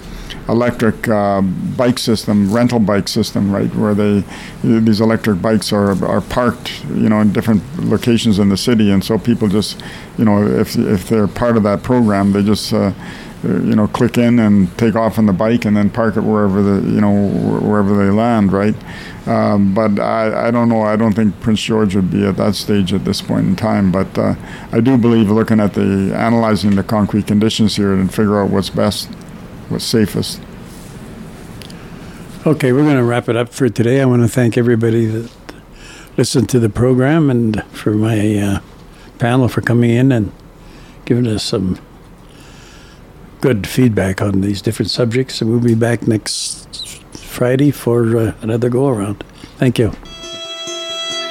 electric 0.50 1.08
uh, 1.08 1.42
bike 1.42 2.00
system, 2.00 2.54
rental 2.54 2.80
bike 2.80 3.08
system, 3.08 3.52
right, 3.52 3.74
where 3.76 3.94
they 3.94 4.24
these 4.64 5.02
electric 5.02 5.42
bikes 5.42 5.72
are 5.72 6.04
are 6.06 6.22
parked, 6.22 6.84
you 6.86 7.10
know, 7.10 7.22
in 7.22 7.34
different 7.34 7.64
locations 7.80 8.40
in 8.40 8.50
the 8.50 8.58
city, 8.58 8.92
and 8.92 9.04
so 9.04 9.18
people 9.18 9.48
just, 9.48 9.82
you 10.18 10.26
know, 10.26 10.46
if 10.46 10.76
if 10.76 11.10
they're 11.10 11.28
part 11.28 11.58
of 11.58 11.64
that 11.64 11.84
program, 11.84 12.32
they 12.32 12.44
just. 12.44 12.74
Uh, 12.74 12.94
you 13.44 13.76
know, 13.76 13.88
click 13.88 14.18
in 14.18 14.40
and 14.40 14.76
take 14.78 14.96
off 14.96 15.20
on 15.20 15.26
the 15.26 15.34
bike, 15.34 15.66
and 15.66 15.76
then 15.76 15.90
park 15.90 16.16
it 16.16 16.22
wherever 16.22 16.62
the 16.62 16.90
you 16.90 17.02
know 17.02 17.28
wherever 17.60 17.94
they 17.94 18.10
land, 18.10 18.54
right? 18.54 18.76
Um, 19.26 19.74
but 19.74 20.00
I, 20.00 20.48
I 20.48 20.52
don't 20.52 20.70
know. 20.70 20.82
I 20.82 20.96
don't 20.96 21.14
think 21.14 21.40
Prince 21.40 21.62
George 21.62 21.96
would 21.96 22.12
be 22.12 22.26
at 22.26 22.38
that 22.38 22.56
stage 22.56 22.94
at 22.94 23.06
this 23.06 23.22
point 23.22 23.48
in 23.48 23.56
time. 23.56 23.92
But 23.92 24.18
uh, 24.18 24.36
I 24.72 24.82
do 24.82 24.98
believe 24.98 25.30
looking 25.30 25.60
at 25.60 25.74
the 25.74 26.14
analyzing 26.16 26.76
the 26.76 26.84
concrete 26.84 27.28
conditions 27.28 27.76
here 27.76 27.94
and 27.94 28.14
figure 28.14 28.42
out 28.42 28.50
what's 28.50 28.70
best, 28.70 29.10
what's 29.70 29.86
safest. 29.86 30.42
Okay, 32.46 32.74
we're 32.74 32.84
going 32.84 32.98
to 32.98 33.04
wrap 33.04 33.30
it 33.30 33.36
up 33.38 33.50
for 33.50 33.70
today. 33.70 34.02
I 34.02 34.06
want 34.06 34.22
to 34.22 34.28
thank 34.28 34.58
everybody 34.58 35.06
that 35.06 35.32
listened 36.18 36.50
to 36.50 36.60
the 36.60 36.70
program 36.70 37.30
and 37.30 37.64
for 37.72 37.92
my 37.92 38.38
uh, 38.38 38.60
panel 39.18 39.48
for 39.48 39.62
coming 39.62 39.90
in 39.90 40.12
and 40.12 40.32
giving 41.06 41.28
us 41.28 41.44
some 41.44 41.80
good 43.42 43.66
feedback 43.66 44.22
on 44.22 44.42
these 44.42 44.62
different 44.62 44.92
subjects. 44.92 45.42
And 45.42 45.50
we'll 45.50 45.60
be 45.60 45.76
back 45.76 46.08
next 46.08 47.00
Friday 47.18 47.72
for 47.72 48.18
uh, 48.18 48.34
another 48.42 48.70
go 48.70 48.88
around. 48.90 49.24
Thank 49.58 49.80
you. 49.80 49.94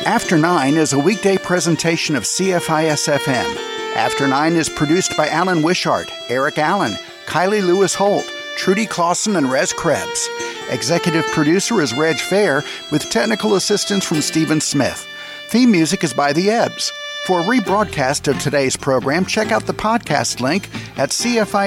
After 0.06 0.36
Nine 0.36 0.74
is 0.74 0.92
a 0.92 0.98
weekday 0.98 1.36
presentation 1.36 2.16
of 2.16 2.24
CFIS 2.24 3.08
FM. 3.18 3.56
After 3.94 4.26
Nine 4.26 4.54
is 4.54 4.68
produced 4.68 5.16
by 5.16 5.28
Alan 5.28 5.62
Wishart, 5.62 6.10
Eric 6.28 6.58
Allen, 6.58 6.96
Kylie 7.32 7.66
Lewis 7.66 7.94
Holt, 7.94 8.30
Trudy 8.58 8.84
Clausen, 8.84 9.36
and 9.36 9.50
Rez 9.50 9.72
Krebs. 9.72 10.28
Executive 10.68 11.24
producer 11.28 11.80
is 11.80 11.96
Reg 11.96 12.18
Fair, 12.18 12.62
with 12.90 13.08
technical 13.08 13.54
assistance 13.54 14.04
from 14.04 14.20
Stephen 14.20 14.60
Smith. 14.60 15.08
Theme 15.48 15.70
music 15.70 16.04
is 16.04 16.12
by 16.12 16.34
The 16.34 16.50
Ebbs. 16.50 16.92
For 17.26 17.40
a 17.40 17.44
rebroadcast 17.44 18.28
of 18.28 18.38
today's 18.38 18.76
program, 18.76 19.24
check 19.24 19.50
out 19.50 19.64
the 19.64 19.72
podcast 19.72 20.40
link 20.40 20.68
at 20.98 21.08
cfisfm.ca. 21.08 21.66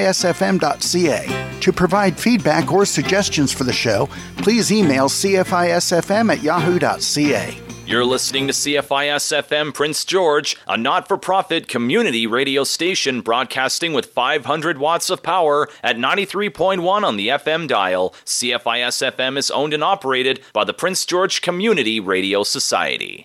To 1.61 1.73
provide 1.73 2.19
feedback 2.19 2.71
or 2.71 2.85
suggestions 2.85 3.51
for 3.51 3.63
the 3.63 3.73
show, 3.73 4.07
please 4.37 4.71
email 4.71 5.09
cfisfm 5.09 6.31
at 6.31 6.43
yahoo.ca. 6.43 7.64
You're 7.87 8.03
listening 8.03 8.47
to 8.47 8.53
CFIS 8.53 9.43
FM 9.43 9.71
Prince 9.71 10.05
George, 10.05 10.57
a 10.67 10.75
not 10.75 11.07
for 11.07 11.19
profit 11.19 11.67
community 11.67 12.25
radio 12.25 12.63
station 12.63 13.21
broadcasting 13.21 13.93
with 13.93 14.07
500 14.07 14.79
watts 14.79 15.11
of 15.11 15.21
power 15.21 15.69
at 15.83 15.95
93.1 15.95 16.83
on 17.03 17.15
the 17.15 17.27
FM 17.27 17.67
dial. 17.67 18.15
CFIS 18.25 19.11
FM 19.13 19.37
is 19.37 19.51
owned 19.51 19.71
and 19.71 19.83
operated 19.83 20.41
by 20.51 20.63
the 20.63 20.73
Prince 20.73 21.05
George 21.05 21.43
Community 21.43 21.99
Radio 21.99 22.41
Society. 22.41 23.13